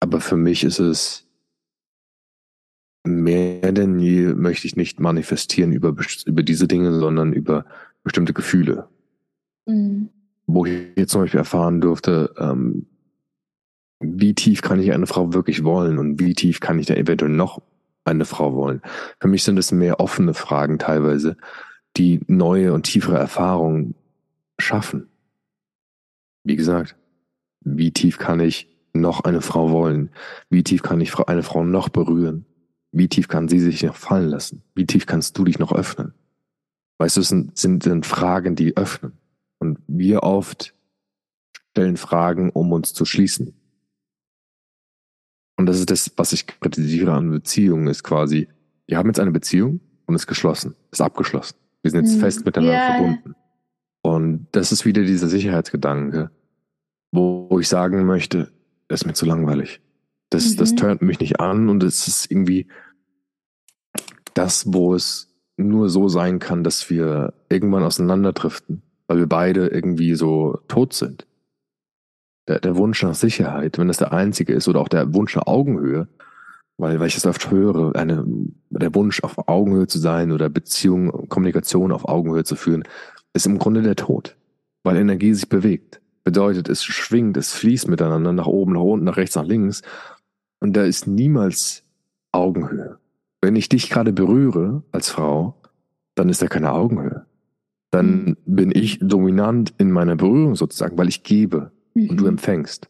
[0.00, 1.26] Aber für mich ist es
[3.04, 5.94] mehr denn je möchte ich nicht manifestieren über,
[6.26, 7.64] über diese Dinge, sondern über
[8.02, 8.88] bestimmte Gefühle.
[9.66, 10.10] Mhm.
[10.46, 12.86] Wo ich jetzt zum Beispiel erfahren durfte, ähm,
[14.00, 17.30] wie tief kann ich eine Frau wirklich wollen und wie tief kann ich da eventuell
[17.30, 17.62] noch
[18.04, 18.82] eine Frau wollen.
[19.20, 21.36] Für mich sind es mehr offene Fragen teilweise,
[21.96, 23.94] die neue und tiefere Erfahrungen
[24.58, 25.08] schaffen.
[26.44, 26.96] Wie gesagt,
[27.60, 30.10] wie tief kann ich noch eine Frau wollen?
[30.48, 32.46] Wie tief kann ich eine Frau noch berühren?
[32.92, 34.62] Wie tief kann sie sich noch fallen lassen?
[34.74, 36.14] Wie tief kannst du dich noch öffnen?
[36.98, 39.12] Weißt du, es sind, sind, sind Fragen, die öffnen.
[39.58, 40.74] Und wir oft
[41.72, 43.54] stellen Fragen, um uns zu schließen.
[45.58, 48.48] Und das ist das, was ich kritisiere an Beziehungen, ist quasi,
[48.86, 51.56] wir haben jetzt eine Beziehung und ist geschlossen, ist abgeschlossen.
[51.86, 52.20] Wir sind jetzt hm.
[52.20, 52.94] fest miteinander yeah.
[52.94, 53.34] verbunden.
[54.02, 56.32] Und das ist wieder dieser Sicherheitsgedanke,
[57.12, 58.50] wo ich sagen möchte,
[58.88, 59.80] das ist mir zu langweilig.
[60.30, 60.56] Das, mhm.
[60.56, 62.66] das turnt mich nicht an und es ist irgendwie
[64.34, 70.16] das, wo es nur so sein kann, dass wir irgendwann auseinanderdriften, weil wir beide irgendwie
[70.16, 71.28] so tot sind.
[72.48, 75.46] Der, der Wunsch nach Sicherheit, wenn das der einzige ist, oder auch der Wunsch nach
[75.46, 76.08] Augenhöhe,
[76.78, 78.24] weil, weil ich das oft höre, eine,
[78.70, 82.84] der Wunsch auf Augenhöhe zu sein oder Beziehung, Kommunikation auf Augenhöhe zu führen,
[83.32, 84.36] ist im Grunde der Tod,
[84.82, 86.00] weil Energie sich bewegt.
[86.24, 89.82] Bedeutet, es schwingt, es fließt miteinander nach oben, nach unten, nach rechts, nach links.
[90.60, 91.84] Und da ist niemals
[92.32, 92.98] Augenhöhe.
[93.40, 95.54] Wenn ich dich gerade berühre als Frau,
[96.14, 97.26] dann ist da keine Augenhöhe.
[97.90, 98.36] Dann mhm.
[98.44, 102.30] bin ich dominant in meiner Berührung sozusagen, weil ich gebe und du mhm.
[102.30, 102.88] empfängst.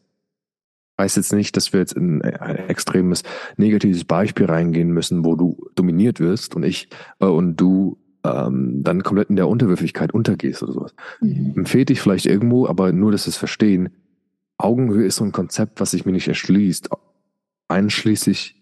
[0.99, 3.23] Heißt jetzt nicht, dass wir jetzt in ein extremes
[3.57, 6.89] negatives Beispiel reingehen müssen, wo du dominiert wirst und ich
[7.19, 10.95] äh, und du ähm, dann komplett in der Unterwürfigkeit untergehst oder sowas.
[11.21, 11.53] Mhm.
[11.57, 13.89] Empfehle dich vielleicht irgendwo, aber nur, dass wir es verstehen.
[14.57, 16.89] Augenhöhe ist so ein Konzept, was sich mir nicht erschließt
[17.67, 18.55] einschließlich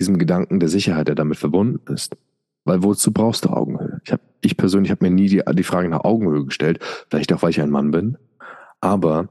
[0.00, 2.16] diesem Gedanken der Sicherheit, der damit verbunden ist.
[2.64, 4.00] Weil wozu brauchst du Augenhöhe?
[4.04, 7.42] Ich, hab, ich persönlich habe mir nie die, die Frage nach Augenhöhe gestellt, vielleicht auch,
[7.42, 8.18] weil ich ein Mann bin.
[8.80, 9.28] Aber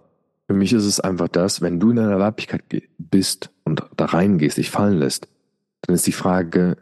[0.48, 2.64] für mich ist es einfach das, wenn du in deiner Weiblichkeit
[2.98, 5.28] bist und da reingehst, dich fallen lässt,
[5.82, 6.78] dann ist die Frage,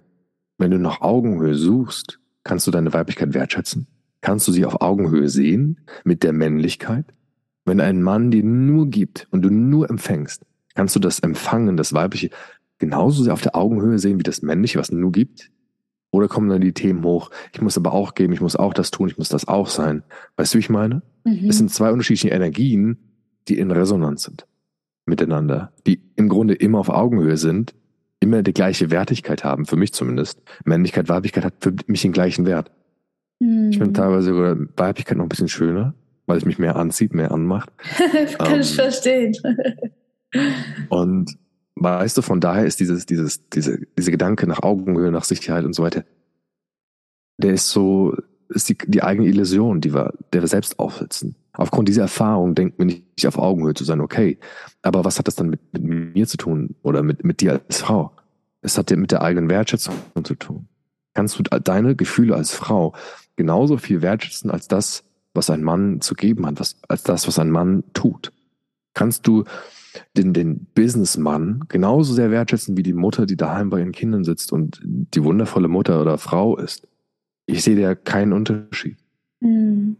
[0.57, 3.87] wenn du nach Augenhöhe suchst, kannst du deine Weiblichkeit wertschätzen?
[4.21, 7.05] Kannst du sie auf Augenhöhe sehen mit der Männlichkeit?
[7.65, 10.43] Wenn ein Mann dir nur gibt und du nur empfängst,
[10.75, 12.29] Kannst du das Empfangen, das Weibliche,
[12.79, 15.51] genauso sehr auf der Augenhöhe sehen wie das Männliche, was es nur gibt?
[16.11, 18.91] Oder kommen dann die Themen hoch, ich muss aber auch geben, ich muss auch das
[18.91, 20.03] tun, ich muss das auch sein.
[20.35, 21.01] Weißt du, wie ich meine?
[21.23, 21.49] Mhm.
[21.49, 22.97] Es sind zwei unterschiedliche Energien,
[23.47, 24.45] die in Resonanz sind
[25.05, 27.73] miteinander, die im Grunde immer auf Augenhöhe sind,
[28.19, 30.41] immer die gleiche Wertigkeit haben, für mich zumindest.
[30.63, 32.71] Männlichkeit, Weiblichkeit hat für mich den gleichen Wert.
[33.39, 33.69] Mhm.
[33.71, 35.93] Ich finde teilweise sogar Weiblichkeit noch ein bisschen schöner,
[36.25, 37.71] weil es mich mehr anzieht, mehr anmacht.
[38.37, 39.35] Kann ähm, ich verstehen.
[40.89, 41.37] Und
[41.75, 45.73] weißt du, von daher ist dieses, dieses, diese, diese Gedanke nach Augenhöhe, nach Sicherheit und
[45.73, 46.05] so weiter,
[47.37, 48.15] der ist so,
[48.47, 51.35] ist die, die eigene Illusion, die wir, der wir selbst aufsetzen.
[51.53, 54.39] Aufgrund dieser Erfahrung denkt man nicht auf Augenhöhe zu sein, okay.
[54.81, 55.83] Aber was hat das dann mit, mit
[56.15, 58.11] mir zu tun oder mit, mit dir als Frau?
[58.61, 60.67] Es hat mit der eigenen Wertschätzung zu tun.
[61.13, 62.93] Kannst du deine Gefühle als Frau
[63.35, 65.03] genauso viel wertschätzen als das,
[65.35, 68.31] was ein Mann zu geben hat, was, als das, was ein Mann tut?
[68.95, 69.43] Kannst du
[70.17, 74.51] den, den Businessmann genauso sehr wertschätzen wie die Mutter, die daheim bei ihren Kindern sitzt
[74.51, 76.87] und die wundervolle Mutter oder Frau ist.
[77.45, 78.97] Ich sehe da keinen Unterschied
[79.39, 79.97] mhm.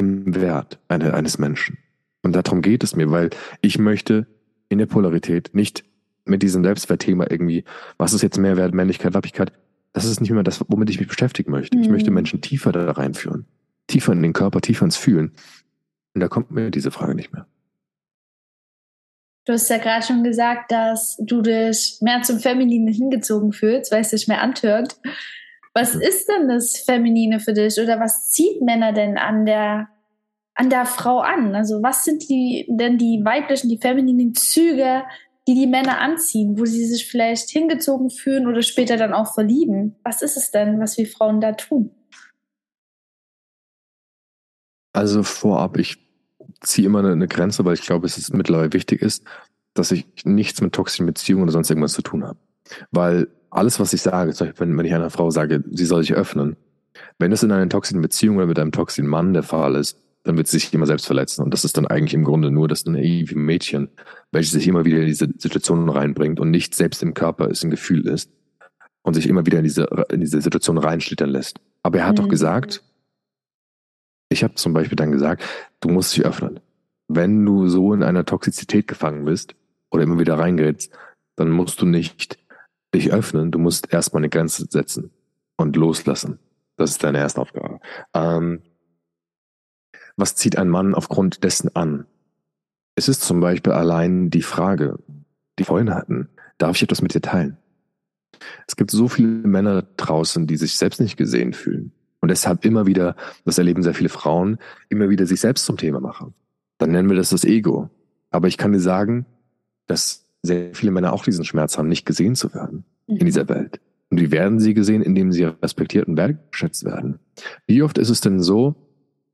[0.00, 1.78] Im Wert eine, eines Menschen.
[2.22, 3.30] Und darum geht es mir, weil
[3.60, 4.26] ich möchte
[4.68, 5.84] in der Polarität nicht
[6.24, 7.64] mit diesem Selbstwertthema irgendwie,
[7.98, 9.52] was ist jetzt Mehrwert, Männlichkeit, Weiblichkeit,
[9.92, 11.76] das ist nicht mehr das, womit ich mich beschäftigen möchte.
[11.76, 11.82] Mhm.
[11.82, 13.46] Ich möchte Menschen tiefer da reinführen,
[13.88, 15.32] tiefer in den Körper, tiefer ins Fühlen.
[16.14, 17.46] Und da kommt mir diese Frage nicht mehr.
[19.46, 24.02] Du hast ja gerade schon gesagt, dass du dich mehr zum Femininen hingezogen fühlst, weil
[24.02, 25.00] es dich mehr antört.
[25.74, 29.88] Was ist denn das Feminine für dich oder was zieht Männer denn an der,
[30.54, 31.54] an der Frau an?
[31.54, 35.04] Also was sind die, denn die weiblichen, die femininen Züge,
[35.46, 39.96] die die Männer anziehen, wo sie sich vielleicht hingezogen fühlen oder später dann auch verlieben?
[40.02, 41.92] Was ist es denn, was wir Frauen da tun?
[44.92, 45.98] Also vorab, ich
[46.60, 49.24] ziehe immer eine, Grenze, weil ich glaube, es ist mittlerweile wichtig ist,
[49.74, 52.38] dass ich nichts mit toxischen Beziehungen oder sonst irgendwas zu tun habe.
[52.90, 56.14] Weil alles, was ich sage, zum Beispiel, wenn, ich einer Frau sage, sie soll sich
[56.14, 56.56] öffnen,
[57.18, 60.36] wenn es in einer toxischen Beziehung oder mit einem toxischen Mann der Fall ist, dann
[60.36, 61.42] wird sie sich immer selbst verletzen.
[61.42, 63.88] Und das ist dann eigentlich im Grunde nur das naive Mädchen,
[64.32, 67.70] welches sich immer wieder in diese Situation reinbringt und nicht selbst im Körper ist, ein
[67.70, 68.30] Gefühl ist
[69.02, 71.58] und sich immer wieder in diese, in diese Situation reinschlittern lässt.
[71.82, 72.22] Aber er hat mhm.
[72.22, 72.82] doch gesagt,
[74.28, 75.42] ich habe zum Beispiel dann gesagt,
[75.80, 76.60] du musst dich öffnen.
[77.08, 79.54] Wenn du so in einer Toxizität gefangen bist
[79.90, 80.92] oder immer wieder reingerätst,
[81.36, 82.38] dann musst du nicht
[82.94, 85.10] dich öffnen, du musst erstmal eine Grenze setzen
[85.56, 86.38] und loslassen.
[86.76, 87.80] Das ist deine erste Aufgabe.
[88.14, 88.62] Ähm,
[90.16, 92.06] was zieht ein Mann aufgrund dessen an?
[92.94, 94.98] Es ist zum Beispiel allein die Frage,
[95.58, 96.28] die vorhin hatten,
[96.58, 97.56] darf ich etwas mit dir teilen?
[98.66, 102.86] Es gibt so viele Männer draußen, die sich selbst nicht gesehen fühlen und deshalb immer
[102.86, 106.34] wieder, das erleben sehr viele Frauen, immer wieder sich selbst zum Thema machen.
[106.78, 107.90] Dann nennen wir das das Ego.
[108.30, 109.26] Aber ich kann dir sagen,
[109.86, 113.16] dass sehr viele Männer auch diesen Schmerz haben, nicht gesehen zu werden mhm.
[113.16, 113.80] in dieser Welt.
[114.10, 117.20] Und wie werden sie gesehen, indem sie respektiert und wertgeschätzt werden?
[117.66, 118.74] Wie oft ist es denn so,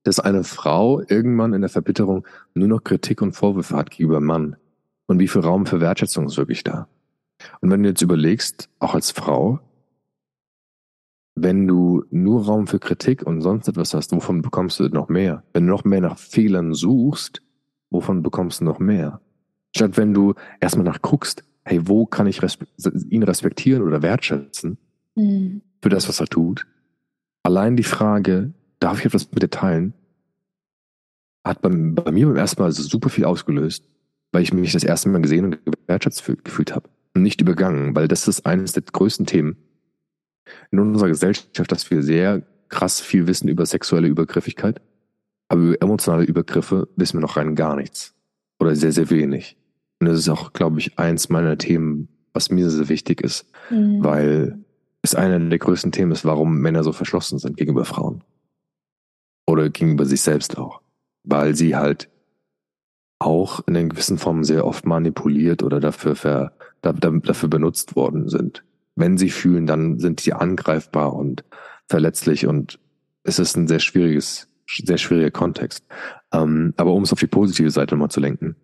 [0.03, 4.57] dass eine Frau irgendwann in der Verbitterung nur noch Kritik und Vorwürfe hat gegenüber Mann?
[5.07, 6.89] Und wie viel Raum für Wertschätzung ist wirklich da?
[7.61, 9.61] Und wenn du jetzt überlegst, auch als Frau,
[11.35, 15.43] wenn du nur Raum für Kritik und sonst etwas hast, wovon bekommst du noch mehr?
[15.53, 17.43] Wenn du noch mehr nach Fehlern suchst,
[17.91, 19.21] wovon bekommst du noch mehr?
[19.77, 22.67] Statt wenn du erstmal nach guckst, hey, wo kann ich respe
[23.11, 24.79] ihn respektieren oder wertschätzen
[25.15, 25.61] mhm.
[25.83, 26.67] für das, was er tut?
[27.43, 29.93] Allein die Frage, darf ich etwas mit dir teilen,
[31.45, 33.85] hat bei, bei mir beim ersten Mal also super viel ausgelöst,
[34.33, 36.89] weil ich mich das erste Mal gesehen und wertschätzt gefühlt habe.
[37.15, 39.57] Und nicht übergangen, weil das ist eines der größten Themen
[40.71, 44.81] in unserer Gesellschaft, dass wir sehr krass viel wissen über sexuelle Übergriffigkeit,
[45.49, 48.15] aber über emotionale Übergriffe wissen wir noch rein gar nichts.
[48.59, 49.57] Oder sehr, sehr wenig.
[50.01, 54.03] Und das ist auch, glaube ich, eins meiner Themen, was mir sehr wichtig ist, mhm.
[54.03, 54.59] weil
[55.03, 58.23] es einer der größten Themen ist, warum Männer so verschlossen sind gegenüber Frauen.
[59.47, 60.81] Oder gegenüber sich selbst auch.
[61.23, 62.11] Weil sie halt
[63.19, 68.63] auch in einer gewissen Form sehr oft manipuliert oder dafür, ver, dafür benutzt worden sind
[68.97, 71.45] wenn sie fühlen, dann sind sie angreifbar und
[71.89, 72.81] verletzlich und
[73.23, 75.85] es ist ein sehr schwieriges, sehr schwieriger Kontext.
[76.33, 78.57] Ähm, aber um es auf die positive Seite mal zu lenken.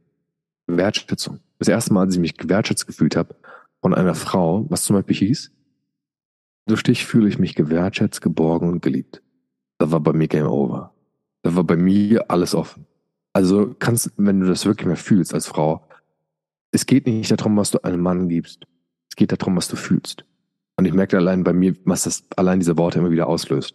[0.77, 1.41] Wertschätzung.
[1.59, 3.35] Das erste Mal, als ich mich gewertschätzt gefühlt habe
[3.81, 5.53] von einer Frau, was zum Beispiel hieß,
[6.67, 9.23] durch dich fühle ich mich gewertschätzt, geborgen und geliebt.
[9.79, 10.95] Da war bei mir Game Over.
[11.43, 12.87] Da war bei mir alles offen.
[13.33, 15.89] Also kannst, wenn du das wirklich mehr fühlst als Frau,
[16.71, 18.65] es geht nicht darum, was du einem Mann gibst.
[19.11, 20.25] Es geht darum, was du fühlst.
[20.77, 23.75] Und ich merke allein bei mir, was das allein diese Worte immer wieder auslöst.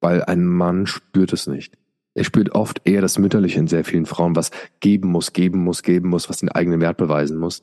[0.00, 1.78] Weil ein Mann spürt es nicht.
[2.16, 4.50] Er spürt oft eher das Mütterliche in sehr vielen Frauen, was
[4.80, 7.62] geben muss, geben muss, geben muss, was den eigenen Wert beweisen muss.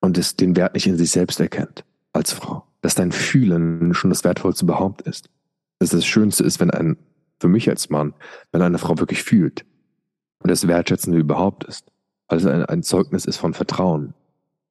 [0.00, 2.66] Und es den Wert nicht in sich selbst erkennt als Frau.
[2.82, 5.30] Dass dein Fühlen schon das Wertvollste überhaupt ist.
[5.78, 6.98] Dass das Schönste ist, wenn ein,
[7.40, 8.12] für mich als Mann,
[8.52, 9.64] wenn eine Frau wirklich fühlt
[10.42, 11.90] und das Wertschätzende überhaupt ist.
[12.28, 14.12] Weil es ein, ein Zeugnis ist von Vertrauen,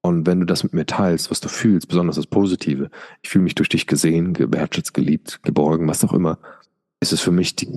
[0.02, 2.90] und wenn du das mit mir teilst, was du fühlst, besonders das Positive,
[3.22, 6.40] ich fühle mich durch dich gesehen, gewertschätzt, geliebt, geborgen, was auch immer,
[7.02, 7.68] ist es für mich die,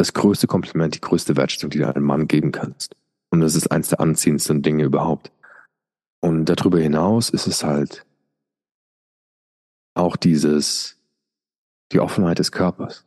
[0.00, 2.96] das größte Kompliment, die größte Wertschätzung, die du einem Mann geben kannst.
[3.30, 5.30] Und das ist eins der anziehendsten Dinge überhaupt.
[6.20, 8.06] Und darüber hinaus ist es halt
[9.94, 10.96] auch dieses,
[11.92, 13.04] die Offenheit des Körpers.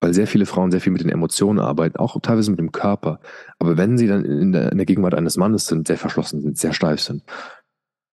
[0.00, 3.20] Weil sehr viele Frauen sehr viel mit den Emotionen arbeiten, auch teilweise mit dem Körper.
[3.60, 6.58] Aber wenn sie dann in der, in der Gegenwart eines Mannes sind, sehr verschlossen sind,
[6.58, 7.22] sehr steif sind,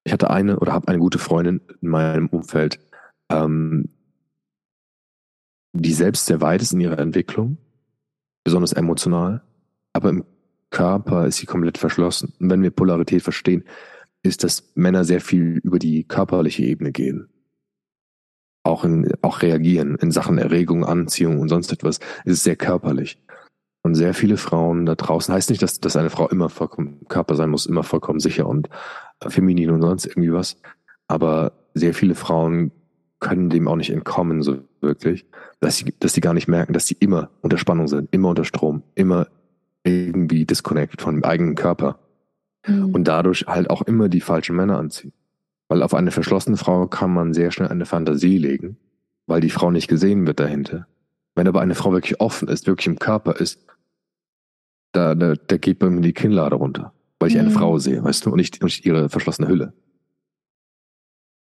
[0.03, 2.79] ich hatte eine oder habe eine gute Freundin in meinem Umfeld,
[3.31, 3.89] ähm,
[5.73, 7.57] die selbst sehr weit ist in ihrer Entwicklung,
[8.43, 9.41] besonders emotional,
[9.93, 10.25] aber im
[10.69, 12.33] Körper ist sie komplett verschlossen.
[12.39, 13.65] Und wenn wir Polarität verstehen,
[14.23, 17.27] ist, dass Männer sehr viel über die körperliche Ebene gehen.
[18.63, 21.99] Auch, in, auch reagieren in Sachen Erregung, Anziehung und sonst etwas.
[22.25, 23.19] Es ist sehr körperlich.
[23.83, 27.35] Und sehr viele Frauen da draußen, heißt nicht, dass, dass eine Frau immer vollkommen Körper
[27.35, 28.69] sein muss, immer vollkommen sicher und
[29.27, 30.57] feminin und sonst irgendwie was.
[31.07, 32.71] Aber sehr viele Frauen
[33.19, 35.25] können dem auch nicht entkommen, so wirklich,
[35.59, 38.45] dass sie, dass sie gar nicht merken, dass sie immer unter Spannung sind, immer unter
[38.45, 39.27] Strom, immer
[39.83, 41.99] irgendwie disconnected von dem eigenen Körper
[42.67, 42.93] Mhm.
[42.93, 45.13] und dadurch halt auch immer die falschen Männer anziehen.
[45.67, 48.77] Weil auf eine verschlossene Frau kann man sehr schnell eine Fantasie legen,
[49.25, 50.85] weil die Frau nicht gesehen wird dahinter.
[51.33, 53.65] Wenn aber eine Frau wirklich offen ist, wirklich im Körper ist,
[54.91, 57.53] da, da, da geht bei mir die Kinnlade runter, weil ich eine Mhm.
[57.53, 59.73] Frau sehe, weißt du, und nicht, und nicht ihre verschlossene Hülle.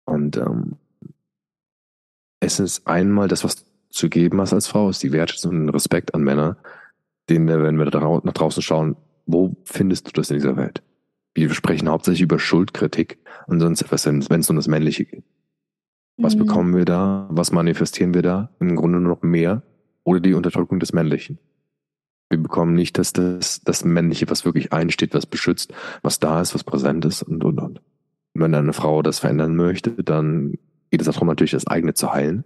[0.07, 0.77] Und ähm,
[2.45, 5.61] es ist einmal das, was du zu geben hast als Frau, ist die Wertschätzung und
[5.61, 6.57] den Respekt an Männer,
[7.29, 10.83] den wir, wenn wir nach draußen schauen, wo findest du das in dieser Welt?
[11.35, 15.25] Wir sprechen hauptsächlich über Schuldkritik und sonst etwas, wenn es um das Männliche geht.
[16.17, 16.41] Was Mhm.
[16.41, 17.27] bekommen wir da?
[17.31, 18.51] Was manifestieren wir da?
[18.61, 19.63] Im Grunde nur noch mehr
[20.05, 21.39] oder die Unterdrückung des Männlichen.
[22.29, 25.73] Wir bekommen nicht das, das, das Männliche, was wirklich einsteht, was beschützt,
[26.03, 27.79] was da ist, was präsent ist und, und, und.
[28.35, 30.55] Und wenn eine Frau das verändern möchte, dann
[30.95, 32.45] geht es darum, natürlich das eigene zu heilen,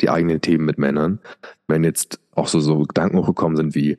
[0.00, 1.18] die eigenen Themen mit Männern.
[1.66, 3.98] Wenn jetzt auch so, so Gedanken hochgekommen sind wie,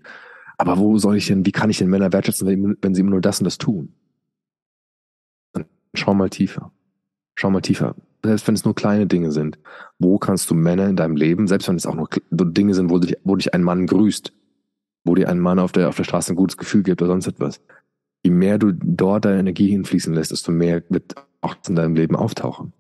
[0.58, 3.20] aber wo soll ich denn, wie kann ich denn Männer wertschätzen, wenn, sie immer nur
[3.20, 3.92] das und das tun?
[5.52, 6.72] Dann schau mal tiefer.
[7.36, 7.96] Schau mal tiefer.
[8.24, 9.60] Selbst wenn es nur kleine Dinge sind,
[10.00, 12.98] wo kannst du Männer in deinem Leben, selbst wenn es auch nur Dinge sind, wo
[12.98, 14.32] dich, wo dich ein Mann grüßt,
[15.04, 17.28] wo dir ein Mann auf der, auf der Straße ein gutes Gefühl gibt oder sonst
[17.28, 17.60] etwas.
[18.24, 22.16] Je mehr du dort deine Energie hinfließen lässt, desto mehr wird auch in deinem Leben
[22.16, 22.72] auftauchen.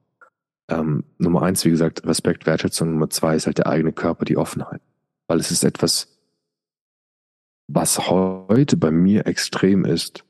[0.71, 2.91] Ähm, Nummer eins, wie gesagt, Respekt, Wertschätzung.
[2.91, 4.81] Nummer zwei ist halt der eigene Körper, die Offenheit.
[5.27, 6.07] Weil es ist etwas,
[7.67, 10.23] was heute bei mir extrem ist,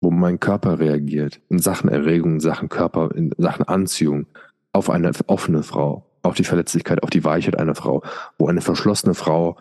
[0.00, 4.26] wo mein Körper reagiert, in Sachen Erregung, in Sachen Körper, in Sachen Anziehung,
[4.72, 8.02] auf eine offene Frau, auf die Verletzlichkeit, auf die Weichheit einer Frau,
[8.38, 9.58] wo eine verschlossene Frau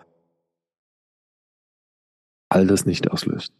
[2.49, 3.53] all das nicht auslöst.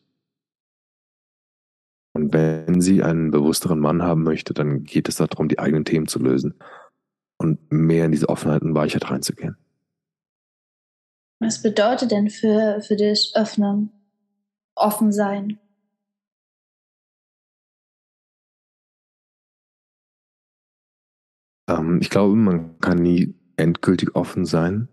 [2.13, 6.07] Und wenn sie einen bewussteren Mann haben möchte, dann geht es darum, die eigenen Themen
[6.07, 6.55] zu lösen
[7.37, 9.57] und mehr in diese Offenheit und Weichheit reinzugehen.
[11.39, 13.91] Was bedeutet denn für, für dich öffnen,
[14.75, 15.59] offen sein?
[21.67, 24.87] Ähm, ich glaube, man kann nie endgültig offen sein.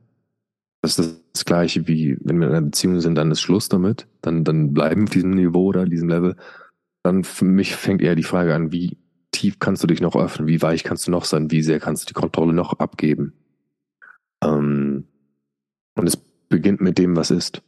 [0.80, 4.06] Das ist das Gleiche wie, wenn wir in einer Beziehung sind, dann ist Schluss damit.
[4.22, 6.36] Dann, dann bleiben wir auf diesem Niveau oder diesem Level.
[7.08, 8.98] Dann für mich fängt eher die Frage an, wie
[9.30, 10.46] tief kannst du dich noch öffnen?
[10.46, 11.50] Wie weich kannst du noch sein?
[11.50, 13.32] Wie sehr kannst du die Kontrolle noch abgeben?
[14.44, 15.06] Ähm,
[15.94, 17.62] und es beginnt mit dem, was ist.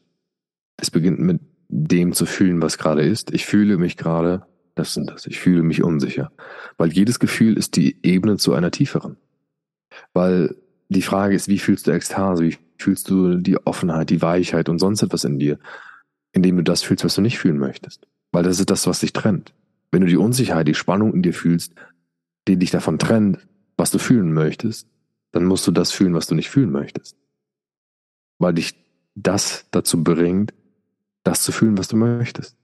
[0.77, 3.33] Es beginnt mit dem zu fühlen, was gerade ist.
[3.33, 5.27] Ich fühle mich gerade, das und das.
[5.27, 6.31] Ich fühle mich unsicher.
[6.77, 9.17] Weil jedes Gefühl ist die Ebene zu einer tieferen.
[10.13, 10.55] Weil
[10.91, 12.45] die Frage ist, wie fühlst du Ekstase?
[12.45, 15.59] Wie fühlst du die Offenheit, die Weichheit und sonst etwas in dir,
[16.33, 18.07] indem du das fühlst, was du nicht fühlen möchtest?
[18.33, 19.55] Weil das ist das, was dich trennt.
[19.91, 21.75] Wenn du die Unsicherheit, die Spannung in dir fühlst,
[22.47, 23.39] die dich davon trennt,
[23.77, 24.87] was du fühlen möchtest,
[25.33, 27.17] dann musst du das fühlen, was du nicht fühlen möchtest.
[28.39, 28.75] Weil dich
[29.15, 30.55] das dazu bringt,
[31.25, 32.57] das zu fühlen, was du möchtest.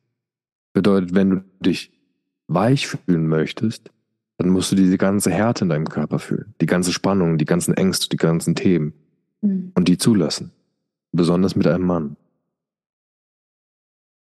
[0.72, 1.92] Bedeutet, wenn du dich
[2.48, 3.90] weich fühlen möchtest,
[4.38, 6.54] dann musst du diese ganze Härte in deinem Körper fühlen.
[6.60, 8.92] Die ganze Spannung, die ganzen Ängste, die ganzen Themen.
[9.40, 9.72] Mhm.
[9.74, 10.52] Und die zulassen.
[11.12, 12.16] Besonders mit einem Mann.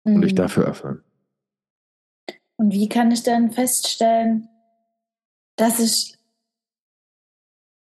[0.06, 0.38] Und dich Mhm.
[0.38, 1.04] dafür öffnen.
[2.58, 4.48] Und wie kann ich dann feststellen,
[5.58, 6.18] dass ich,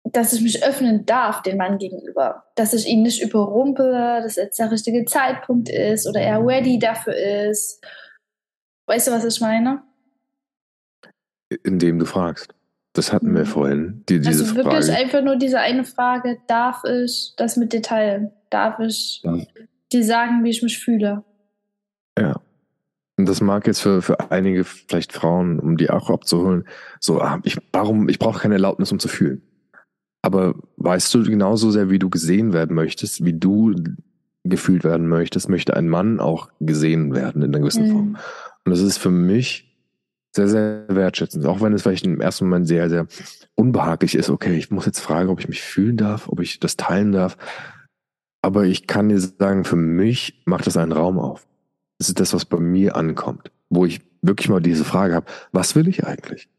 [0.03, 2.45] dass ich mich öffnen darf dem Mann gegenüber?
[2.55, 7.15] Dass ich ihn nicht überrumpele, dass jetzt der richtige Zeitpunkt ist oder er ready dafür
[7.15, 7.81] ist.
[8.87, 9.83] Weißt du, was ich meine?
[11.63, 12.53] Indem du fragst.
[12.93, 13.45] Das hatten wir Mhm.
[13.47, 14.03] vorhin.
[14.09, 14.97] Die, diese also wirklich Frage.
[14.99, 18.31] einfach nur diese eine Frage, darf ich das mit dir teilen?
[18.49, 19.37] Darf ich Ja.
[19.93, 21.23] dir sagen, wie ich mich fühle?
[23.19, 26.63] Und das mag jetzt für, für einige vielleicht Frauen, um die auch abzuholen,
[27.01, 29.41] so, ah, ich, warum, ich brauche keine Erlaubnis, um zu fühlen.
[30.21, 33.75] Aber weißt du genauso sehr, wie du gesehen werden möchtest, wie du
[34.45, 38.05] gefühlt werden möchtest, möchte ein Mann auch gesehen werden in einer gewissen Form.
[38.05, 38.17] Mhm.
[38.63, 39.77] Und das ist für mich
[40.33, 41.45] sehr, sehr wertschätzend.
[41.45, 43.05] Auch wenn es vielleicht im ersten Moment sehr, sehr
[43.55, 44.29] unbehaglich ist.
[44.29, 47.35] Okay, ich muss jetzt fragen, ob ich mich fühlen darf, ob ich das teilen darf.
[48.41, 51.48] Aber ich kann dir sagen, für mich macht das einen Raum auf.
[51.99, 53.51] Das ist das, was bei mir ankommt.
[53.69, 56.49] Wo ich wirklich mal diese Frage habe, was will ich eigentlich?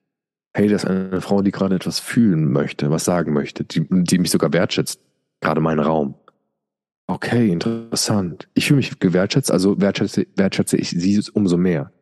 [0.55, 4.18] Hey, das ist eine Frau, die gerade etwas fühlen möchte, was sagen möchte, die, die
[4.18, 5.01] mich sogar wertschätzt.
[5.41, 6.14] Gerade meinen Raum.
[7.07, 8.49] Okay, interessant.
[8.55, 11.93] Ich fühle mich gewertschätzt, also wertschätze, wertschätze ich sie umso mehr.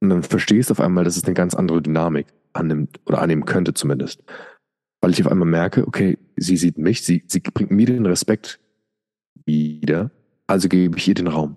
[0.00, 3.44] Und dann verstehst du auf einmal, dass es eine ganz andere Dynamik annimmt oder annehmen
[3.44, 4.22] könnte zumindest.
[5.00, 8.60] Weil ich auf einmal merke, okay, sie sieht mich, sie, sie bringt mir den Respekt
[9.46, 10.10] wieder,
[10.46, 11.56] also gebe ich ihr den Raum.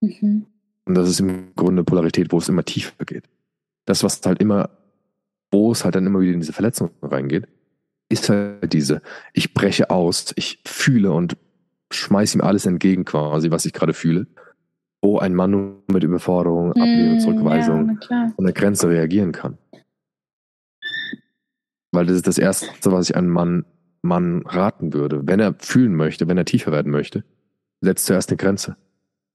[0.00, 0.46] Mhm.
[0.90, 3.28] Und das ist im Grunde Polarität, wo es immer tiefer geht.
[3.84, 4.70] Das, was halt immer,
[5.52, 7.46] wo es halt dann immer wieder in diese Verletzung reingeht,
[8.08, 9.00] ist halt diese,
[9.32, 11.36] ich breche aus, ich fühle und
[11.92, 14.26] schmeiß ihm alles entgegen quasi, was ich gerade fühle.
[15.00, 19.58] wo ein Mann nur mit Überforderung, Ablehnung, Mm, Zurückweisung Ja, an der Grenze reagieren kann.
[21.92, 23.64] Weil das ist das Erste, was ich einem Mann,
[24.02, 25.24] Mann raten würde.
[25.24, 27.22] Wenn er fühlen möchte, wenn er tiefer werden möchte,
[27.80, 28.76] setzt zuerst eine Grenze.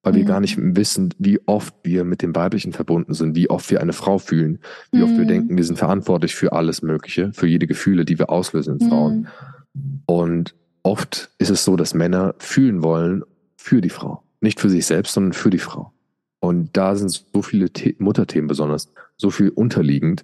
[0.05, 0.27] Weil wir Mhm.
[0.27, 3.91] gar nicht wissen, wie oft wir mit dem Weiblichen verbunden sind, wie oft wir eine
[3.91, 4.59] Frau fühlen,
[4.91, 5.27] wie oft wir Mhm.
[5.27, 9.27] denken, wir sind verantwortlich für alles Mögliche, für jede Gefühle, die wir auslösen in Frauen.
[9.73, 10.01] Mhm.
[10.05, 13.23] Und oft ist es so, dass Männer fühlen wollen
[13.57, 14.21] für die Frau.
[14.41, 15.91] Nicht für sich selbst, sondern für die Frau.
[16.39, 20.23] Und da sind so viele The Mutterthemen besonders, so viel unterliegend,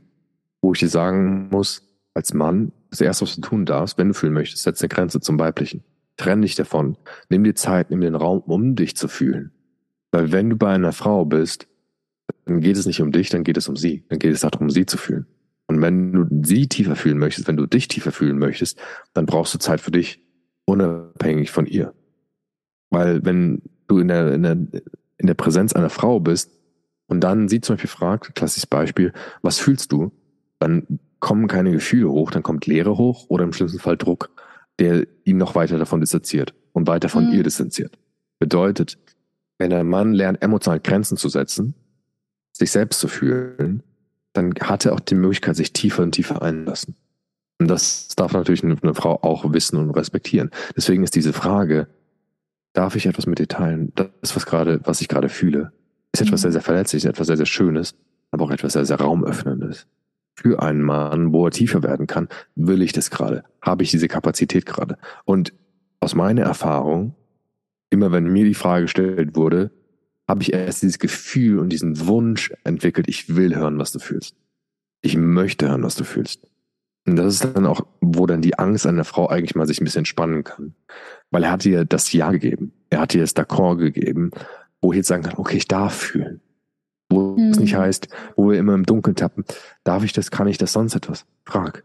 [0.62, 1.82] wo ich dir sagen muss,
[2.14, 5.20] als Mann, das Erste, was du tun darfst, wenn du fühlen möchtest, setz eine Grenze
[5.22, 5.84] zum Weiblichen.
[6.18, 6.98] Trenn dich davon.
[7.30, 9.52] Nimm dir Zeit, nimm dir den Raum, um dich zu fühlen.
[10.12, 11.68] Weil wenn du bei einer Frau bist,
[12.46, 14.04] dann geht es nicht um dich, dann geht es um sie.
[14.10, 15.26] Dann geht es darum, sie zu fühlen.
[15.68, 18.80] Und wenn du sie tiefer fühlen möchtest, wenn du dich tiefer fühlen möchtest,
[19.14, 20.20] dann brauchst du Zeit für dich,
[20.66, 21.94] unabhängig von ihr.
[22.90, 24.54] Weil wenn du in der, in der,
[25.18, 26.52] in der Präsenz einer Frau bist
[27.08, 30.12] und dann sie zum Beispiel fragt, klassisches Beispiel, was fühlst du?
[30.60, 34.30] Dann kommen keine Gefühle hoch, dann kommt Leere hoch oder im schlimmsten Fall Druck,
[34.80, 37.34] der ihn noch weiter davon distanziert und weiter von Mhm.
[37.34, 37.98] ihr distanziert.
[38.40, 38.98] Bedeutet,
[39.62, 41.76] wenn ein Mann lernt, emotional Grenzen zu setzen,
[42.52, 43.84] sich selbst zu fühlen,
[44.34, 46.96] dann hat er auch die Möglichkeit, sich tiefer und tiefer einlassen.
[47.60, 50.50] Und das darf natürlich eine, Frau auch wissen und respektieren.
[50.76, 51.88] Deswegen ist diese Frage,
[52.74, 53.94] darf ich etwas mit dir teilen?
[53.96, 55.72] Das, was gerade, was ich gerade fühle,
[56.12, 56.44] ist etwas Mhm.
[56.44, 57.94] sehr, sehr verletzliches, etwas sehr, sehr Schönes,
[58.32, 59.86] aber auch etwas sehr, sehr Raumöffnendes.
[60.34, 63.44] Für einen Mann, wo er tiefer werden kann, will ich das gerade?
[63.62, 64.98] Habe ich diese Kapazität gerade?
[65.24, 65.54] Und
[66.00, 67.14] aus meiner Erfahrung,
[67.92, 69.70] immer wenn mir die Frage gestellt wurde,
[70.28, 74.36] habe ich erst dieses Gefühl und diesen Wunsch entwickelt, ich will hören, was du fühlst.
[75.02, 76.48] Ich möchte hören, was du fühlst.
[77.08, 79.84] Und das ist dann auch, wo dann die Angst einer Frau eigentlich mal sich ein
[79.84, 80.76] bisschen entspannen kann.
[81.32, 82.74] Weil er hat ihr das Ja gegeben.
[82.90, 84.32] Er hat ihr das D'accord gegeben,
[84.82, 86.42] wo ich jetzt sagen kann, okay, ich darf fühlen.
[87.10, 87.64] Wo es Mhm.
[87.64, 89.44] nicht heißt, wo wir immer im Dunkeln tappen,
[89.84, 91.26] darf ich das, kann ich das, sonst etwas?
[91.46, 91.84] Frag.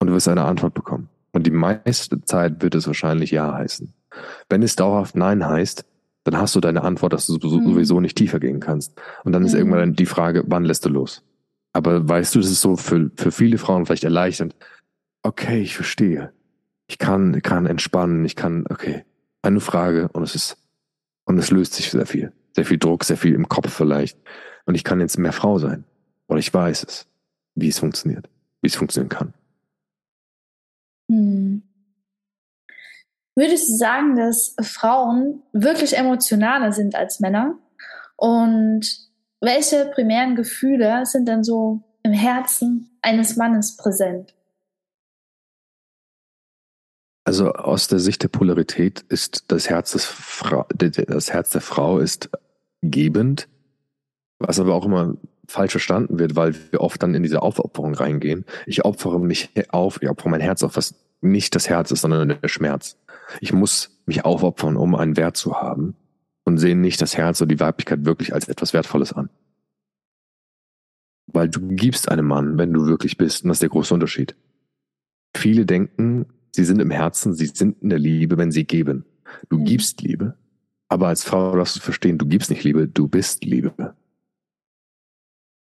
[0.00, 1.08] Und du wirst eine Antwort bekommen.
[1.32, 3.92] Und die meiste Zeit wird es wahrscheinlich Ja heißen.
[4.48, 5.84] Wenn es dauerhaft Nein heißt,
[6.24, 7.64] dann hast du deine Antwort, dass du Mhm.
[7.64, 8.98] sowieso nicht tiefer gehen kannst.
[9.24, 9.58] Und dann ist Mhm.
[9.58, 11.22] irgendwann die Frage, wann lässt du los?
[11.72, 14.54] Aber weißt du, das ist so für, für viele Frauen vielleicht erleichternd.
[15.22, 16.32] Okay, ich verstehe.
[16.88, 19.04] Ich kann, kann entspannen, ich kann, okay.
[19.42, 20.56] Eine Frage und es ist,
[21.24, 22.32] und es löst sich sehr viel.
[22.56, 24.18] Sehr viel Druck, sehr viel im Kopf vielleicht.
[24.66, 25.84] Und ich kann jetzt mehr Frau sein.
[26.26, 27.06] Oder ich weiß es,
[27.54, 28.28] wie es funktioniert,
[28.60, 29.32] wie es funktionieren kann.
[31.08, 31.62] Hm.
[33.40, 37.58] Würdest du sagen, dass Frauen wirklich emotionaler sind als Männer?
[38.16, 38.86] Und
[39.40, 44.34] welche primären Gefühle sind denn so im Herzen eines Mannes präsent?
[47.24, 51.98] Also aus der Sicht der Polarität ist das Herz, des Fra das Herz der Frau
[51.98, 52.28] ist
[52.82, 53.48] gebend,
[54.38, 55.14] was aber auch immer
[55.48, 58.44] falsch verstanden wird, weil wir oft dann in diese Aufopferung reingehen.
[58.66, 62.40] Ich opfere mich auf, ich opfere mein Herz auf, was nicht das Herz ist, sondern
[62.40, 62.96] der Schmerz.
[63.40, 65.94] Ich muss mich aufopfern, um einen Wert zu haben
[66.44, 69.30] und sehen nicht das Herz oder die Weiblichkeit wirklich als etwas Wertvolles an.
[71.26, 74.34] Weil du gibst einem Mann, wenn du wirklich bist, und das ist der große Unterschied.
[75.36, 79.04] Viele denken, sie sind im Herzen, sie sind in der Liebe, wenn sie geben.
[79.48, 79.64] Du Mhm.
[79.64, 80.36] gibst Liebe,
[80.88, 83.94] aber als Frau darfst du verstehen, du gibst nicht Liebe, du bist Liebe.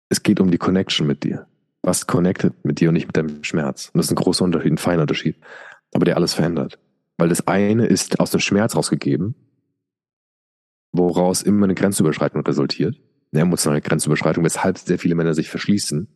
[0.07, 1.45] Es geht um die Connection mit dir.
[1.81, 3.89] Was connected mit dir und nicht mit deinem Schmerz.
[3.93, 5.37] Und das ist ein großer Unterschied, ein feiner Unterschied,
[5.93, 6.79] aber der alles verändert.
[7.17, 9.35] Weil das eine ist aus dem Schmerz rausgegeben,
[10.91, 12.99] woraus immer eine Grenzüberschreitung resultiert.
[13.31, 16.07] Eine emotionale Grenzüberschreitung, weshalb sehr viele Männer sich verschließen,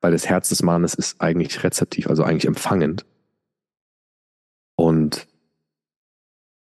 [0.00, 3.06] weil das Herz des Mannes ist eigentlich rezeptiv, also eigentlich empfangend.
[4.76, 5.26] Und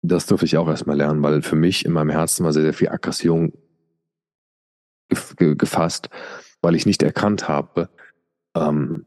[0.01, 2.73] das durfte ich auch erstmal lernen, weil für mich in meinem Herzen war sehr, sehr
[2.73, 3.51] viel Aggression
[5.11, 6.09] gef- ge- gefasst,
[6.61, 7.89] weil ich nicht erkannt habe,
[8.55, 9.05] ähm,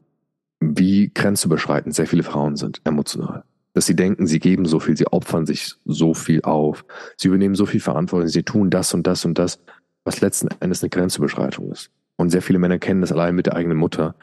[0.59, 3.43] wie grenzüberschreitend sehr viele Frauen sind, emotional.
[3.73, 6.85] Dass sie denken, sie geben so viel, sie opfern sich so viel auf,
[7.17, 9.59] sie übernehmen so viel Verantwortung, sie tun das und das und das,
[10.03, 11.89] was letzten Endes eine Grenzüberschreitung ist.
[12.15, 14.15] Und sehr viele Männer kennen das allein mit der eigenen Mutter.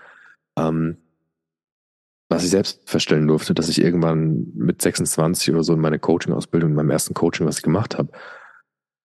[0.56, 0.98] Ähm,
[2.28, 6.70] was ich selbst feststellen durfte, dass ich irgendwann mit 26 oder so in meiner Coaching-Ausbildung,
[6.70, 8.12] in meinem ersten Coaching, was ich gemacht habe,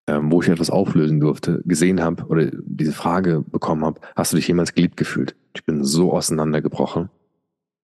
[0.07, 4.37] ähm, wo ich etwas auflösen durfte, gesehen habe oder diese Frage bekommen habe, hast du
[4.37, 5.35] dich jemals geliebt gefühlt?
[5.55, 7.09] Ich bin so auseinandergebrochen.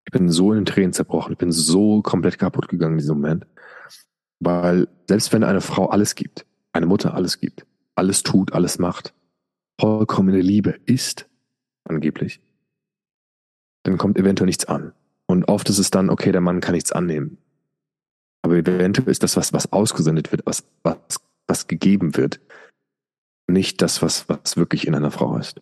[0.06, 1.34] Ich bin so in den Tränen zerbrochen.
[1.34, 3.46] Ich bin so komplett kaputt gegangen in diesem Moment.
[4.40, 7.66] Weil selbst wenn eine Frau alles gibt, eine Mutter alles gibt,
[7.96, 9.14] alles tut, alles macht,
[9.80, 11.28] vollkommene Liebe ist,
[11.86, 12.40] angeblich,
[13.84, 14.94] dann kommt eventuell nichts an.
[15.26, 17.38] Und oft ist es dann, okay, der Mann kann nichts annehmen.
[18.42, 20.98] Aber eventuell ist das, was, was ausgesendet wird, was, was,
[21.52, 22.40] was gegeben wird,
[23.46, 25.62] nicht das, was, was wirklich in einer Frau ist,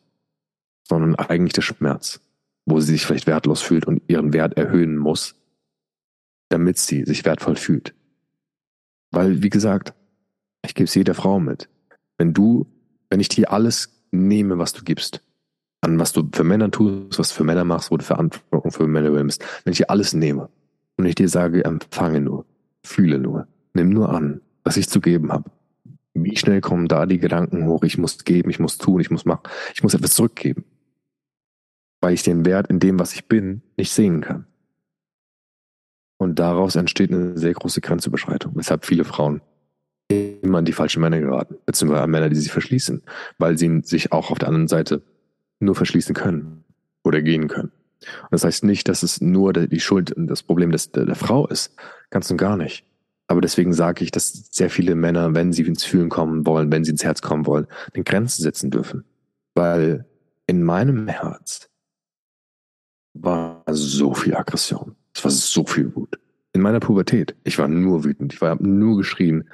[0.88, 2.22] sondern eigentlich der Schmerz,
[2.68, 5.34] wo sie sich vielleicht wertlos fühlt und ihren Wert erhöhen muss,
[6.50, 7.96] damit sie sich wertvoll fühlt.
[9.12, 9.96] Weil, wie gesagt,
[10.64, 11.70] ich gebe es jeder Frau mit.
[12.20, 12.68] Wenn du,
[13.10, 15.24] wenn ich dir alles nehme, was du gibst,
[15.82, 18.86] an was du für Männer tust, was du für Männer machst, wo du Verantwortung für
[18.86, 20.50] Männer übernimmst, wenn ich dir alles nehme
[20.98, 22.46] und ich dir sage, empfange nur,
[22.86, 25.50] fühle nur, nimm nur an, was ich zu geben habe.
[26.14, 29.26] Wie schnell kommen da die Gedanken hoch, ich muss geben, ich muss tun, ich muss
[29.26, 29.44] machen,
[29.74, 30.66] ich muss etwas zurückgeben,
[32.02, 34.46] weil ich den Wert in dem, was ich bin, nicht sehen kann.
[36.18, 39.42] Und daraus entsteht eine sehr große Grenzüberschreitung, weshalb viele Frauen
[40.12, 43.04] immer an die falschen Männer geraten, beziehungsweise an Männer, die sich verschließen,
[43.38, 45.02] weil sie sich auch auf der anderen Seite
[45.60, 46.64] nur verschließen können
[47.04, 47.72] oder gehen können.
[48.02, 51.16] Und das heißt nicht, dass es nur die Schuld und das Problem des, der, der
[51.16, 51.76] Frau ist,
[52.10, 52.86] ganz und gar nicht.
[53.30, 56.84] Aber deswegen sage ich, dass sehr viele Männer, wenn sie ins Fühlen kommen wollen, wenn
[56.84, 59.06] sie ins Herz kommen wollen, den Grenzen setzen dürfen.
[59.54, 60.08] Weil
[60.48, 61.70] in meinem Herz
[63.14, 64.96] war so viel Aggression.
[65.14, 66.20] Es war so viel Wut.
[66.54, 67.36] In meiner Pubertät.
[67.44, 68.34] Ich war nur wütend.
[68.34, 69.48] Ich war nur geschrien,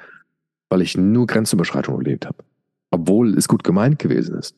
[0.70, 2.44] weil ich nur Grenzüberschreitung erlebt habe.
[2.90, 4.56] Obwohl es gut gemeint gewesen ist.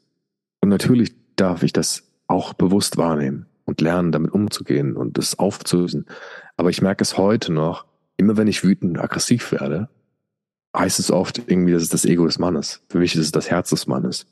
[0.61, 6.07] Und natürlich darf ich das auch bewusst wahrnehmen und lernen, damit umzugehen und das aufzulösen.
[6.57, 7.88] Aber ich merke es heute noch,
[8.19, 9.89] immer wenn ich wütend aggressiv werde,
[10.77, 12.83] heißt es oft irgendwie, das ist das Ego des Mannes.
[12.91, 14.27] Für mich ist es das Herz des Mannes,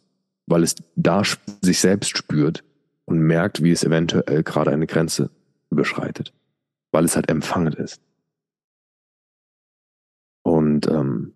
[0.47, 1.23] weil es da
[1.63, 2.63] sich selbst spürt
[3.07, 5.31] und merkt, wie es eventuell gerade eine Grenze
[5.71, 6.35] überschreitet,
[6.93, 8.03] weil es halt empfangen ist.
[10.43, 11.33] Und ähm,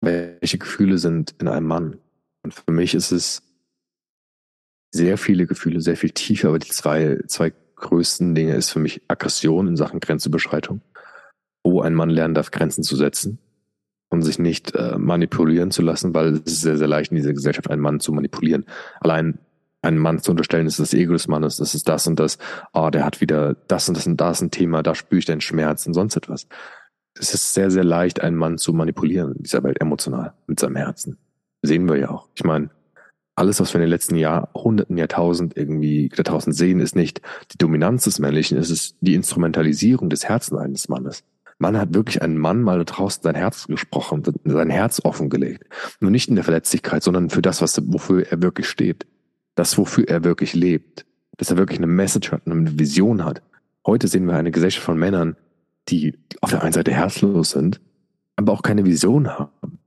[0.00, 1.98] welche Gefühle sind in einem Mann?
[2.42, 3.42] Und für mich ist es
[4.92, 9.02] sehr viele Gefühle, sehr viel tiefer, aber die zwei, zwei größten Dinge ist für mich
[9.08, 10.80] Aggression in Sachen Grenzüberschreitung,
[11.70, 13.38] wo ein Mann lernen darf, Grenzen zu setzen
[14.10, 17.32] und sich nicht äh, manipulieren zu lassen, weil es ist sehr, sehr leicht in dieser
[17.32, 18.66] Gesellschaft, einen Mann zu manipulieren.
[19.00, 19.38] Allein
[19.82, 22.38] einen Mann zu unterstellen, ist das Ego des Mannes, das ist das und das,
[22.74, 25.40] oh, der hat wieder das und das und das ein Thema, da spüre ich den
[25.40, 26.46] Schmerz und sonst etwas.
[27.18, 30.76] Es ist sehr, sehr leicht, einen Mann zu manipulieren in dieser Welt emotional, mit seinem
[30.76, 31.16] Herzen.
[31.62, 32.28] Sehen wir ja auch.
[32.34, 32.70] Ich meine,
[33.36, 37.58] alles, was wir in den letzten Jahrhunderten, Jahrtausend irgendwie da draußen sehen, ist nicht die
[37.58, 41.24] Dominanz des Männlichen, es ist die Instrumentalisierung des Herzens eines Mannes.
[41.60, 45.64] Man hat wirklich einen Mann mal da draußen sein Herz gesprochen, sein Herz offengelegt.
[46.00, 49.06] Nur nicht in der Verletzlichkeit, sondern für das, was, wofür er wirklich steht.
[49.54, 51.06] Das, wofür er wirklich lebt.
[51.36, 53.42] Dass er wirklich eine Message hat, eine Vision hat.
[53.86, 55.36] Heute sehen wir eine Gesellschaft von Männern,
[55.88, 57.80] die auf der einen Seite herzlos sind,
[58.36, 59.78] aber auch keine Vision haben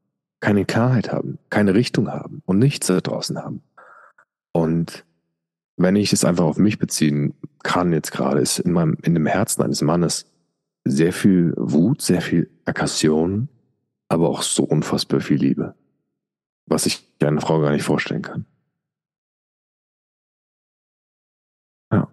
[0.43, 3.63] keine Klarheit haben, keine Richtung haben und nichts da draußen haben.
[4.51, 5.05] Und
[5.77, 9.25] wenn ich es einfach auf mich beziehen kann jetzt gerade, ist in meinem, in dem
[9.25, 10.25] Herzen eines Mannes
[10.85, 13.49] sehr viel Wut, sehr viel Aggression,
[14.09, 15.75] aber auch so unfassbar viel Liebe.
[16.65, 18.45] Was ich einer Frau gar nicht vorstellen kann.
[21.91, 22.09] Ja.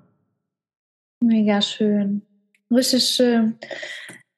[1.20, 2.22] Mega schön.
[2.70, 3.58] Richtig schön.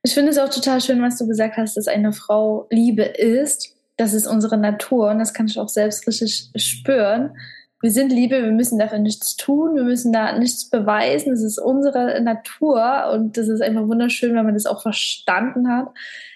[0.03, 3.77] Ich finde es auch total schön, was du gesagt hast, dass eine Frau Liebe ist
[3.97, 7.37] das ist unsere Natur und das kann ich auch selbst richtig spüren.
[7.83, 11.31] Wir sind Liebe, wir müssen dafür nichts tun, wir müssen da nichts beweisen.
[11.31, 15.89] Das ist unsere Natur und das ist einfach wunderschön, wenn man das auch verstanden hat.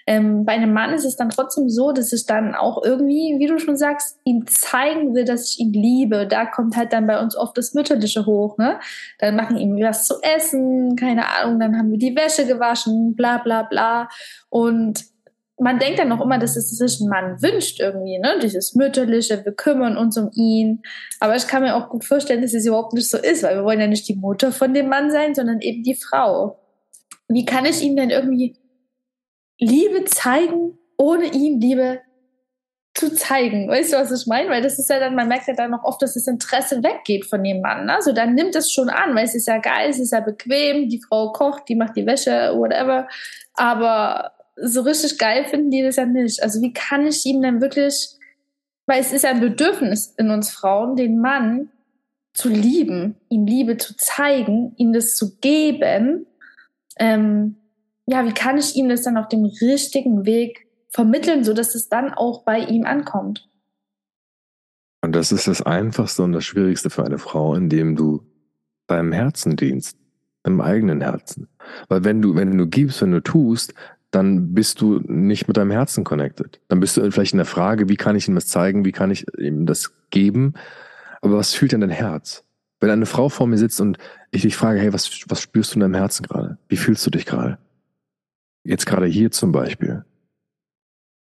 [0.05, 3.47] Ähm, bei einem Mann ist es dann trotzdem so, dass ich dann auch irgendwie, wie
[3.47, 6.27] du schon sagst, ihm zeigen will, dass ich ihn liebe.
[6.27, 8.57] Da kommt halt dann bei uns oft das Mütterliche hoch.
[8.57, 8.79] Ne?
[9.19, 13.37] Dann machen ihm was zu essen, keine Ahnung, dann haben wir die Wäsche gewaschen, bla
[13.37, 14.09] bla bla.
[14.49, 15.05] Und
[15.59, 18.37] man denkt dann noch immer, dass es sich ein Mann wünscht irgendwie, ne?
[18.41, 20.83] Dieses mütterliche, wir kümmern uns um ihn.
[21.19, 23.63] Aber ich kann mir auch gut vorstellen, dass es überhaupt nicht so ist, weil wir
[23.63, 26.59] wollen ja nicht die Mutter von dem Mann sein, sondern eben die Frau.
[27.27, 28.55] Wie kann ich ihm denn irgendwie
[29.59, 32.01] Liebe zeigen, ohne ihm Liebe
[32.93, 33.67] zu zeigen?
[33.67, 34.49] Weißt du, was ich meine?
[34.49, 37.25] Weil das ist ja dann, man merkt ja dann noch oft, dass das Interesse weggeht
[37.25, 37.89] von dem Mann.
[37.89, 40.87] Also dann nimmt es schon an, weil es ist ja geil, es ist ja bequem,
[40.87, 43.07] die Frau kocht, die macht die Wäsche, whatever.
[43.55, 46.41] Aber so richtig geil finden die das ja nicht.
[46.41, 48.09] Also wie kann ich ihm denn wirklich,
[48.85, 51.69] weil es ist ja ein Bedürfnis in uns Frauen, den Mann
[52.33, 56.27] zu lieben, ihm Liebe zu zeigen, ihm das zu geben.
[56.97, 57.55] Ähm,
[58.05, 61.89] ja, wie kann ich ihm das dann auf dem richtigen Weg vermitteln, so dass es
[61.89, 63.49] dann auch bei ihm ankommt?
[65.01, 68.23] Und das ist das Einfachste und das Schwierigste für eine Frau, indem du
[68.87, 69.97] deinem Herzen dienst,
[70.43, 71.47] deinem eigenen Herzen.
[71.87, 73.73] Weil wenn du, wenn du gibst, wenn du tust,
[74.17, 76.59] dann bist du nicht mit deinem Herzen connected.
[76.69, 79.11] Dann bist du vielleicht in der Frage, wie kann ich ihm das zeigen, wie kann
[79.11, 80.55] ich ihm das geben?
[81.21, 82.43] Aber was fühlt denn dein Herz?
[82.79, 83.99] Wenn eine Frau vor mir sitzt und
[84.31, 86.57] ich dich frage, hey, was, was spürst du in deinem Herzen gerade?
[86.67, 87.59] Wie fühlst du dich gerade?
[88.63, 90.03] Jetzt gerade hier zum Beispiel.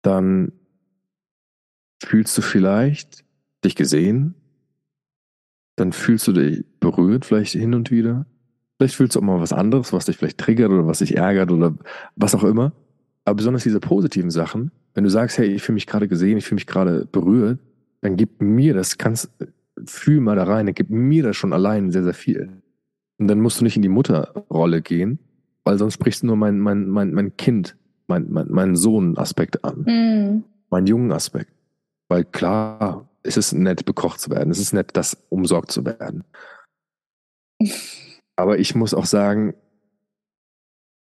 [0.03, 0.53] Dann
[2.01, 3.25] fühlst du vielleicht
[3.65, 4.37] dich gesehen,
[5.75, 8.27] dann fühlst du dich berührt vielleicht hin und wieder.
[8.79, 11.51] Vielleicht fühlst du auch mal was anderes, was dich vielleicht triggert oder was dich ärgert
[11.51, 11.75] oder
[12.15, 12.73] was auch immer.
[13.25, 16.45] Aber besonders diese positiven Sachen, wenn du sagst, hey, ich fühle mich gerade gesehen, ich
[16.45, 17.59] fühle mich gerade berührt,
[18.01, 19.31] dann gib mir das, kannst,
[19.87, 22.51] fühl mal da rein, dann gib mir das schon allein sehr, sehr viel.
[23.19, 25.19] Und dann musst du nicht in die Mutterrolle gehen,
[25.65, 29.85] weil sonst sprichst du nur mein, mein, mein, mein Kind, mein, mein, meinen Sohn-Aspekt an.
[29.85, 30.45] Mm.
[30.71, 31.53] Meinen jungen Aspekt.
[32.09, 34.51] Weil klar, es ist nett, bekocht zu werden.
[34.51, 36.25] Es ist nett, das umsorgt zu werden.
[38.37, 39.55] Aber ich muss auch sagen,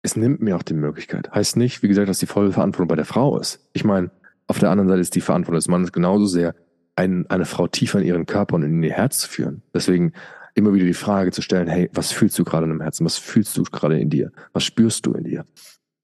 [0.05, 1.31] es nimmt mir auch die Möglichkeit.
[1.33, 3.67] Heißt nicht, wie gesagt, dass die volle Verantwortung bei der Frau ist.
[3.73, 4.11] Ich meine,
[4.45, 6.53] auf der anderen Seite ist die Verantwortung des Mannes genauso sehr,
[6.95, 9.63] ein, eine Frau tiefer in ihren Körper und in ihr Herz zu führen.
[9.73, 10.13] Deswegen
[10.53, 13.03] immer wieder die Frage zu stellen, hey, was fühlst du gerade in deinem Herzen?
[13.03, 14.31] Was fühlst du gerade in dir?
[14.53, 15.45] Was spürst du in dir?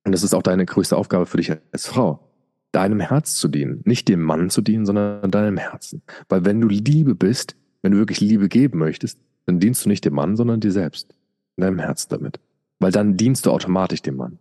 [0.03, 2.27] Und das ist auch deine größte Aufgabe für dich als Frau.
[2.71, 3.81] Deinem Herz zu dienen.
[3.85, 6.01] Nicht dem Mann zu dienen, sondern deinem Herzen.
[6.27, 10.03] Weil wenn du Liebe bist, wenn du wirklich Liebe geben möchtest, dann dienst du nicht
[10.05, 11.13] dem Mann, sondern dir selbst.
[11.55, 12.39] In deinem Herz damit.
[12.81, 14.39] Weil dann dienst du automatisch dem Mann.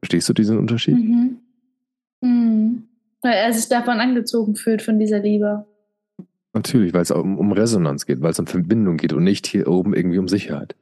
[0.00, 0.96] Verstehst du diesen Unterschied?
[0.96, 1.38] Mhm.
[2.20, 2.82] Mhm.
[3.22, 5.64] Weil er sich davon angezogen fühlt, von dieser Liebe.
[6.52, 9.68] Natürlich, weil es um, um Resonanz geht, weil es um Verbindung geht und nicht hier
[9.68, 10.74] oben irgendwie um Sicherheit.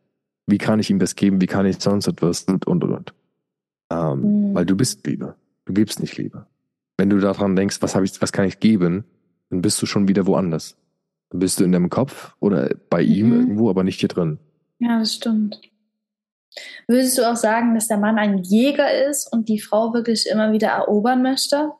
[0.47, 1.43] Wie kann ich ihm das geben?
[1.43, 2.45] Wie kann ich sonst etwas?
[2.45, 3.15] Und, und, und.
[3.91, 4.55] Ähm, mhm.
[4.55, 5.37] Weil du bist Liebe.
[5.67, 6.47] Du gibst nicht Liebe.
[6.97, 9.05] Wenn du daran denkst, was habe ich, was kann ich geben,
[9.51, 10.77] dann bist du schon wieder woanders.
[11.29, 13.41] Dann bist du in deinem Kopf oder bei ihm mhm.
[13.41, 14.39] irgendwo, aber nicht hier drin.
[14.79, 15.61] Ja, das stimmt.
[16.87, 20.53] Würdest du auch sagen, dass der Mann ein Jäger ist und die Frau wirklich immer
[20.53, 21.73] wieder erobern möchte?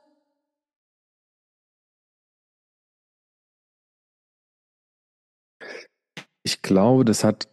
[6.43, 7.49] Ich glaube, das hat,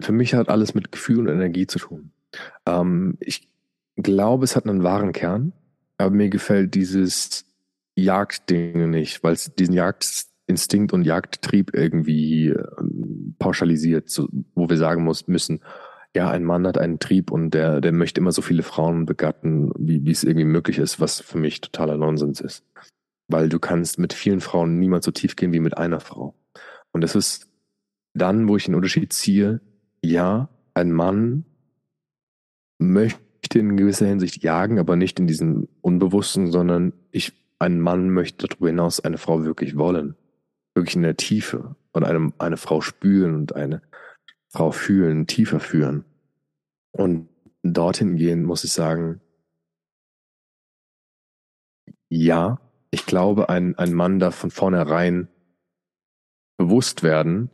[0.00, 2.12] für mich hat alles mit Gefühl und Energie zu tun.
[2.66, 3.48] Ähm, ich
[3.96, 5.52] glaube, es hat einen wahren Kern,
[5.98, 7.44] aber mir gefällt dieses
[7.94, 12.64] Jagdding nicht, weil es diesen Jagdinstinkt und Jagdtrieb irgendwie äh,
[13.38, 15.60] pauschalisiert, so, wo wir sagen muss, müssen,
[16.14, 19.72] ja, ein Mann hat einen Trieb und der, der möchte immer so viele Frauen begatten,
[19.78, 22.64] wie, es irgendwie möglich ist, was für mich totaler Nonsens ist.
[23.28, 26.34] Weil du kannst mit vielen Frauen niemals so tief gehen wie mit einer Frau.
[26.92, 27.48] Und das ist
[28.12, 29.62] dann, wo ich den Unterschied ziehe,
[30.02, 31.46] ja, ein Mann
[32.78, 38.48] möchte in gewisser Hinsicht jagen, aber nicht in diesem Unbewussten, sondern ich, ein Mann möchte
[38.48, 40.16] darüber hinaus eine Frau wirklich wollen.
[40.74, 43.82] Wirklich in der Tiefe und eine, eine Frau spüren und eine
[44.52, 46.04] Frau fühlen, tiefer führen.
[46.92, 47.28] Und
[47.62, 49.20] dorthin gehen, muss ich sagen,
[52.08, 55.28] ja, ich glaube, ein, ein Mann darf von vornherein
[56.58, 57.50] bewusst werden,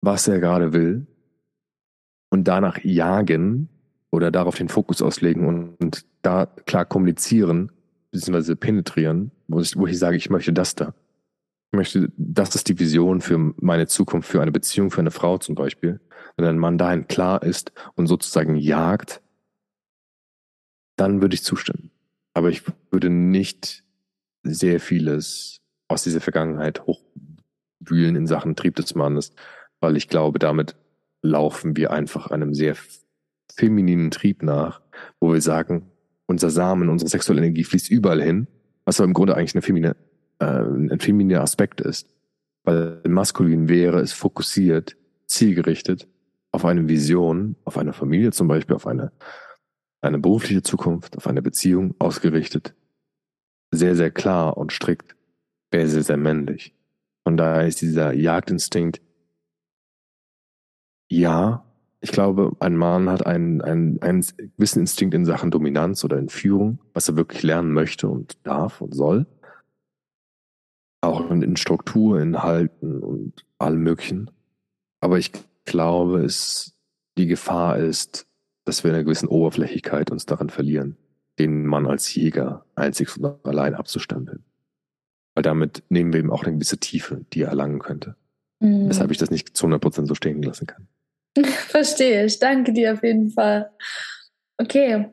[0.00, 1.06] was er gerade will
[2.30, 3.68] und danach jagen
[4.10, 7.70] oder darauf den Fokus auslegen und, und da klar kommunizieren,
[8.10, 10.94] beziehungsweise penetrieren, wo ich, wo ich sage, ich möchte das da.
[11.74, 15.54] Möchte, das ist die Vision für meine Zukunft, für eine Beziehung, für eine Frau zum
[15.54, 16.00] Beispiel.
[16.36, 19.22] Wenn ein Mann dahin klar ist und sozusagen jagt,
[20.96, 21.90] dann würde ich zustimmen.
[22.32, 23.84] Aber ich würde nicht
[24.42, 29.32] sehr vieles aus dieser Vergangenheit hochwühlen in Sachen Trieb des Mannes,
[29.80, 30.76] weil ich glaube, damit
[31.22, 32.76] laufen wir einfach einem sehr
[33.54, 34.80] femininen Trieb nach,
[35.20, 35.90] wo wir sagen,
[36.26, 38.46] unser Samen, unsere sexuelle Energie fließt überall hin,
[38.84, 39.96] was aber im Grunde eigentlich eine feminine,
[40.38, 42.08] äh, ein femininer Aspekt ist.
[42.64, 44.96] Weil maskulin wäre es fokussiert,
[45.26, 46.08] zielgerichtet
[46.52, 49.12] auf eine Vision, auf eine Familie zum Beispiel, auf eine,
[50.00, 52.74] eine berufliche Zukunft, auf eine Beziehung ausgerichtet.
[53.70, 55.16] Sehr, sehr klar und strikt,
[55.70, 56.74] wäre sehr, sehr männlich.
[57.24, 59.00] Von daher ist dieser Jagdinstinkt
[61.08, 61.64] ja,
[62.00, 64.24] ich glaube, ein Mann hat einen, einen, einen
[64.56, 68.80] gewissen Instinkt in Sachen Dominanz oder in Führung, was er wirklich lernen möchte und darf
[68.80, 69.26] und soll.
[71.04, 74.30] Auch in, in Struktur, in Halten und allem Möglichen.
[75.00, 75.32] Aber ich
[75.64, 76.74] glaube, es,
[77.18, 78.26] die Gefahr ist,
[78.64, 80.96] dass wir in einer gewissen Oberflächlichkeit uns daran verlieren,
[81.38, 84.44] den Mann als Jäger einzig und allein abzustempeln.
[85.34, 88.16] Weil damit nehmen wir ihm auch eine gewisse Tiefe, die er erlangen könnte.
[88.60, 88.88] Mhm.
[88.88, 90.88] Weshalb ich das nicht zu 100% so stehen lassen kann.
[91.44, 92.38] Verstehe ich.
[92.38, 93.70] Danke dir auf jeden Fall.
[94.56, 95.10] Okay.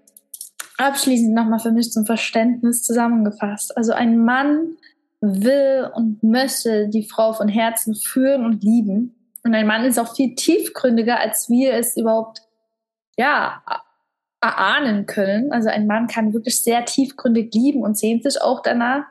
[0.78, 3.76] Abschließend nochmal für mich zum Verständnis zusammengefasst.
[3.76, 4.78] Also ein Mann
[5.22, 9.16] will und möchte die Frau von Herzen führen und lieben.
[9.44, 12.42] Und ein Mann ist auch viel tiefgründiger, als wir es überhaupt,
[13.18, 13.64] ja,
[14.42, 15.52] erahnen können.
[15.52, 19.04] Also ein Mann kann wirklich sehr tiefgründig lieben und sehnt sich auch danach.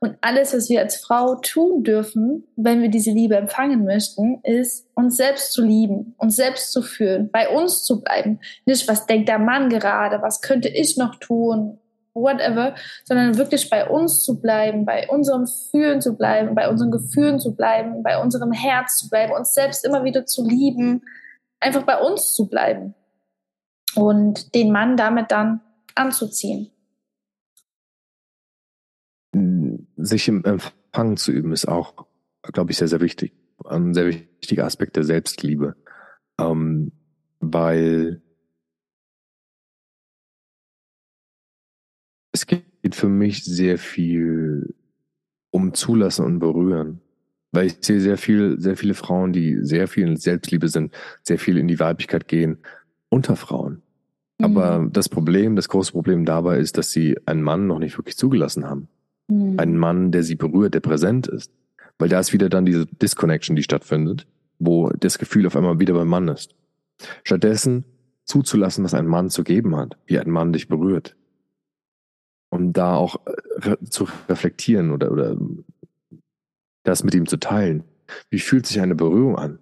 [0.00, 4.88] Und alles, was wir als Frau tun dürfen, wenn wir diese Liebe empfangen möchten, ist,
[4.94, 8.40] uns selbst zu lieben, uns selbst zu fühlen, bei uns zu bleiben.
[8.66, 11.78] Nicht, was denkt der Mann gerade, was könnte ich noch tun,
[12.14, 12.74] whatever,
[13.04, 17.54] sondern wirklich bei uns zu bleiben, bei unserem Fühlen zu bleiben, bei unseren Gefühlen zu
[17.54, 21.02] bleiben, bei unserem Herz zu bleiben, uns selbst immer wieder zu lieben,
[21.60, 22.94] einfach bei uns zu bleiben
[23.94, 25.60] und den Mann damit dann
[25.94, 26.70] anzuziehen.
[29.96, 32.06] Sich im Empfangen zu üben ist auch,
[32.42, 33.32] glaube ich, sehr, sehr wichtig.
[33.64, 35.76] Ein sehr wichtiger Aspekt der Selbstliebe.
[36.40, 36.92] Ähm,
[37.40, 38.21] weil
[42.32, 44.74] es geht für mich sehr viel
[45.50, 47.00] um Zulassen und Berühren.
[47.52, 50.92] Weil ich sehe sehr viel, sehr viele Frauen, die sehr viel in Selbstliebe sind,
[51.22, 52.58] sehr viel in die Weiblichkeit gehen,
[53.10, 53.82] unter Frauen.
[54.38, 54.44] Mhm.
[54.44, 58.16] Aber das Problem, das große Problem dabei ist, dass sie einen Mann noch nicht wirklich
[58.16, 58.88] zugelassen haben.
[59.28, 59.58] Mhm.
[59.58, 61.52] Einen Mann, der sie berührt, der präsent ist.
[61.98, 64.26] Weil da ist wieder dann diese Disconnection, die stattfindet,
[64.58, 66.54] wo das Gefühl auf einmal wieder beim Mann ist.
[67.22, 67.84] Stattdessen
[68.24, 71.16] zuzulassen, was ein Mann zu geben hat, wie ein Mann dich berührt,
[72.52, 73.16] und da auch
[73.62, 75.36] äh, zu reflektieren oder, oder
[76.82, 77.82] das mit ihm zu teilen.
[78.28, 79.58] Wie fühlt sich eine Berührung an?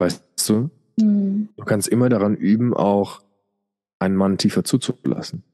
[0.00, 0.70] Weißt du?
[1.00, 1.48] Mhm.
[1.56, 3.22] Du kannst immer daran üben, auch
[4.00, 5.44] einen Mann tiefer zuzulassen.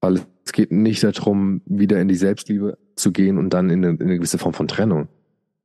[0.00, 3.94] Weil es geht nicht darum, wieder in die Selbstliebe zu gehen und dann in eine,
[3.94, 5.08] in eine gewisse Form von Trennung.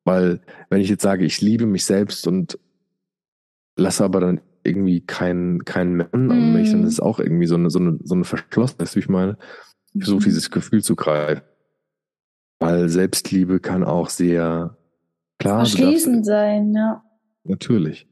[0.03, 2.59] Weil wenn ich jetzt sage, ich liebe mich selbst und
[3.77, 6.31] lasse aber dann irgendwie keinen keinen Mann mm.
[6.31, 8.99] an mich, dann ist es auch irgendwie so eine, so eine, so eine Verschlossenheit, wie
[8.99, 9.37] ich meine.
[9.93, 10.25] Ich versuche mm.
[10.25, 11.43] dieses Gefühl zu greifen.
[12.59, 14.77] Weil Selbstliebe kann auch sehr
[15.39, 17.03] klar Verschließend sein, ja.
[17.43, 18.07] Natürlich.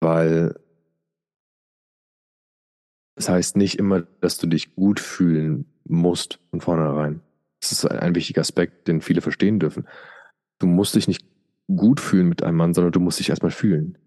[0.00, 0.54] Weil
[3.16, 7.22] das heißt nicht immer, dass du dich gut fühlen musst von vornherein.
[7.60, 9.88] Das ist ein wichtiger Aspekt, den viele verstehen dürfen.
[10.58, 11.26] Du musst dich nicht
[11.66, 13.98] gut fühlen mit einem Mann, sondern du musst dich erstmal fühlen.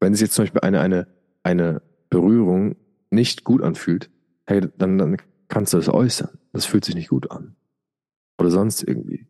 [0.00, 1.06] Wenn es jetzt zum Beispiel eine, eine,
[1.42, 2.76] eine Berührung
[3.10, 4.10] nicht gut anfühlt,
[4.46, 5.18] hey, dann, dann
[5.48, 6.30] kannst du das äußern.
[6.52, 7.54] Das fühlt sich nicht gut an.
[8.38, 9.26] Oder sonst irgendwie.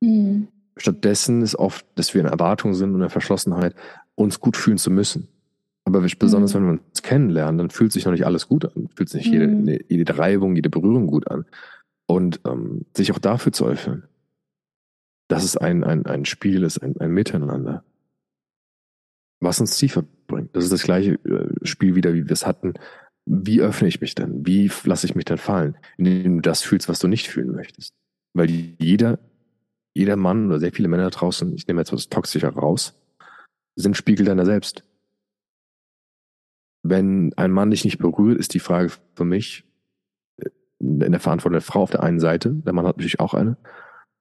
[0.00, 0.48] Mhm.
[0.76, 3.74] Stattdessen ist oft, dass wir in Erwartung sind und in der Verschlossenheit,
[4.14, 5.28] uns gut fühlen zu müssen.
[5.84, 6.58] Aber besonders, mhm.
[6.58, 8.88] wenn wir uns kennenlernen, dann fühlt sich noch nicht alles gut an.
[8.94, 9.66] Fühlt sich nicht mhm.
[9.66, 11.44] jede, jede Reibung, jede Berührung gut an.
[12.06, 14.04] Und ähm, sich auch dafür zu öffnen,
[15.28, 17.84] dass es ein, ein, ein Spiel ist, ein, ein Miteinander
[19.42, 20.54] was uns tiefer bringt.
[20.54, 22.74] Das ist das gleiche äh, Spiel wieder, wie wir es hatten.
[23.26, 24.46] Wie öffne ich mich denn?
[24.46, 25.76] Wie lasse ich mich denn fallen?
[25.96, 27.94] Indem du das fühlst, was du nicht fühlen möchtest.
[28.34, 29.18] Weil jeder,
[29.94, 32.94] jeder Mann oder sehr viele Männer draußen, ich nehme jetzt was Toxischer raus,
[33.74, 34.84] sind Spiegel deiner selbst.
[36.84, 39.64] Wenn ein Mann dich nicht berührt, ist die Frage für mich,
[40.36, 43.34] äh, in der Verantwortung der Frau auf der einen Seite, der Mann hat natürlich auch
[43.34, 43.56] eine,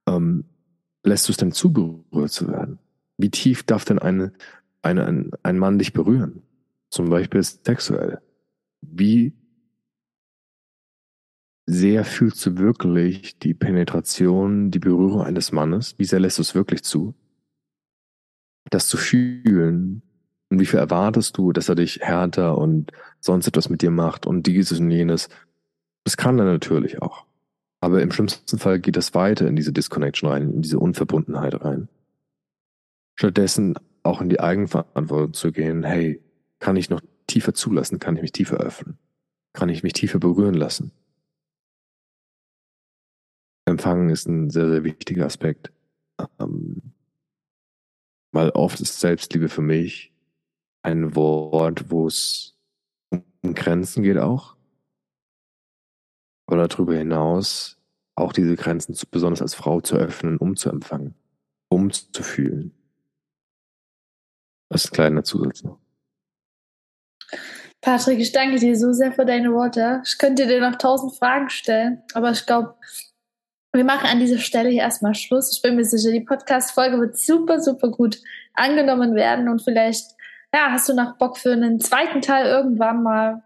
[0.08, 0.46] ähm,
[1.04, 2.80] lässt du es denn zu berührt zu werden?
[3.18, 4.34] Wie tief darf denn eine,
[4.82, 6.44] eine, ein, ein Mann dich berühren,
[6.90, 8.22] zum Beispiel sexuell,
[8.82, 9.34] wie
[11.66, 15.96] sehr fühlst du wirklich die Penetration, die Berührung eines Mannes?
[15.98, 17.14] Wie sehr lässt du es wirklich zu?
[18.70, 20.02] Das zu fühlen
[20.50, 24.26] und wie viel erwartest du, dass er dich härter und sonst etwas mit dir macht
[24.26, 25.30] und dieses und jenes?
[26.04, 27.26] Das kann er natürlich auch.
[27.80, 31.88] Aber im schlimmsten Fall geht das weiter in diese Disconnection rein, in diese Unverbundenheit rein.
[33.16, 36.24] Stattdessen auch in die Eigenverantwortung zu gehen, hey,
[36.60, 38.98] kann ich noch tiefer zulassen, kann ich mich tiefer öffnen,
[39.54, 40.92] kann ich mich tiefer berühren lassen.
[43.66, 45.72] Empfangen ist ein sehr, sehr wichtiger Aspekt.
[46.40, 46.94] Ähm,
[48.34, 50.14] weil oft ist Selbstliebe für mich
[50.84, 52.58] ein Wort, wo es
[53.10, 54.56] um Grenzen geht auch.
[56.50, 57.78] Oder darüber hinaus
[58.16, 61.16] auch diese Grenzen besonders als Frau zu öffnen, um zu empfangen,
[61.70, 62.74] um zu fühlen.
[64.72, 65.78] Ein kleiner Zusatz noch.
[67.82, 70.02] Patrick, ich danke dir so sehr für deine Worte.
[70.06, 72.76] Ich könnte dir noch tausend Fragen stellen, aber ich glaube,
[73.74, 75.52] wir machen an dieser Stelle hier erstmal Schluss.
[75.54, 78.20] Ich bin mir sicher, die Podcast-Folge wird super, super gut
[78.54, 80.12] angenommen werden und vielleicht,
[80.54, 83.44] ja, hast du noch Bock für einen zweiten Teil irgendwann mal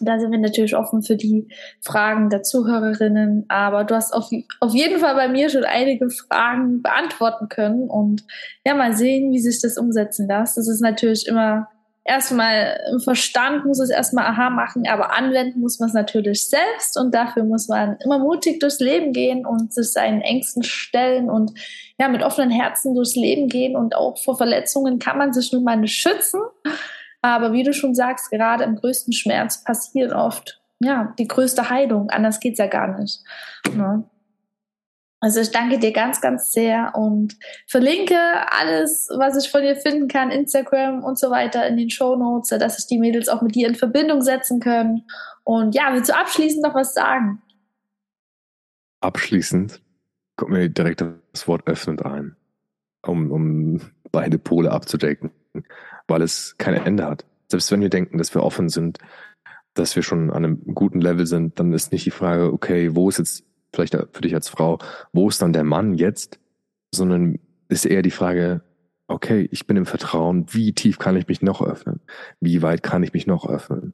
[0.00, 1.48] da sind wir natürlich offen für die
[1.80, 3.44] Fragen der Zuhörerinnen.
[3.48, 7.88] Aber du hast auf, auf jeden Fall bei mir schon einige Fragen beantworten können.
[7.88, 8.24] Und
[8.64, 10.56] ja, mal sehen, wie sich das umsetzen lässt.
[10.56, 11.68] Das ist natürlich immer
[12.06, 16.96] erstmal im Verstand muss es erstmal aha machen, aber anwenden muss man es natürlich selbst.
[16.96, 21.52] Und dafür muss man immer mutig durchs Leben gehen und sich seinen Ängsten stellen und
[21.98, 23.76] ja, mit offenen Herzen durchs Leben gehen.
[23.76, 26.40] Und auch vor Verletzungen kann man sich nun mal nicht schützen.
[27.26, 32.10] Aber wie du schon sagst, gerade im größten Schmerz passiert oft ja, die größte Heilung.
[32.10, 33.22] Anders geht es ja gar nicht.
[33.74, 34.04] Ne?
[35.20, 37.36] Also ich danke dir ganz, ganz sehr und
[37.66, 38.18] verlinke
[38.50, 42.50] alles, was ich von dir finden kann, Instagram und so weiter in den Show Notes,
[42.50, 45.06] dass sich die Mädels auch mit dir in Verbindung setzen können.
[45.42, 47.40] Und ja, willst du abschließend noch was sagen?
[49.00, 49.80] Abschließend
[50.36, 52.36] kommt mir direkt das Wort öffnend ein,
[53.02, 53.80] um, um
[54.12, 55.30] beide Pole abzudecken,
[56.08, 57.24] weil es kein Ende hat.
[57.48, 58.98] Selbst wenn wir denken, dass wir offen sind,
[59.74, 63.08] dass wir schon an einem guten Level sind, dann ist nicht die Frage, okay, wo
[63.08, 64.78] ist jetzt vielleicht für dich als Frau,
[65.12, 66.40] wo ist dann der Mann jetzt?
[66.94, 67.38] Sondern
[67.68, 68.62] ist eher die Frage,
[69.08, 72.00] okay, ich bin im Vertrauen, wie tief kann ich mich noch öffnen?
[72.40, 73.92] Wie weit kann ich mich noch öffnen?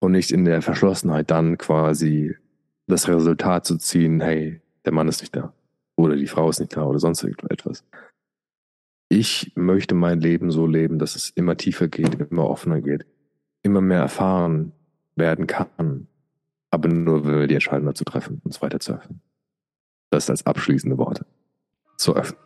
[0.00, 2.36] Und nicht in der Verschlossenheit dann quasi
[2.88, 5.52] das Resultat zu ziehen, hey, der Mann ist nicht da.
[5.96, 7.84] Oder die Frau ist nicht da oder sonst irgendetwas.
[9.14, 13.04] Ich möchte mein Leben so leben, dass es immer tiefer geht, immer offener geht,
[13.60, 14.72] immer mehr erfahren
[15.16, 16.08] werden kann,
[16.70, 19.20] aber nur, wenn wir die Entscheidung dazu treffen, uns weiter zu öffnen.
[20.08, 21.26] Das als abschließende Worte.
[21.98, 22.40] Zu öffnen.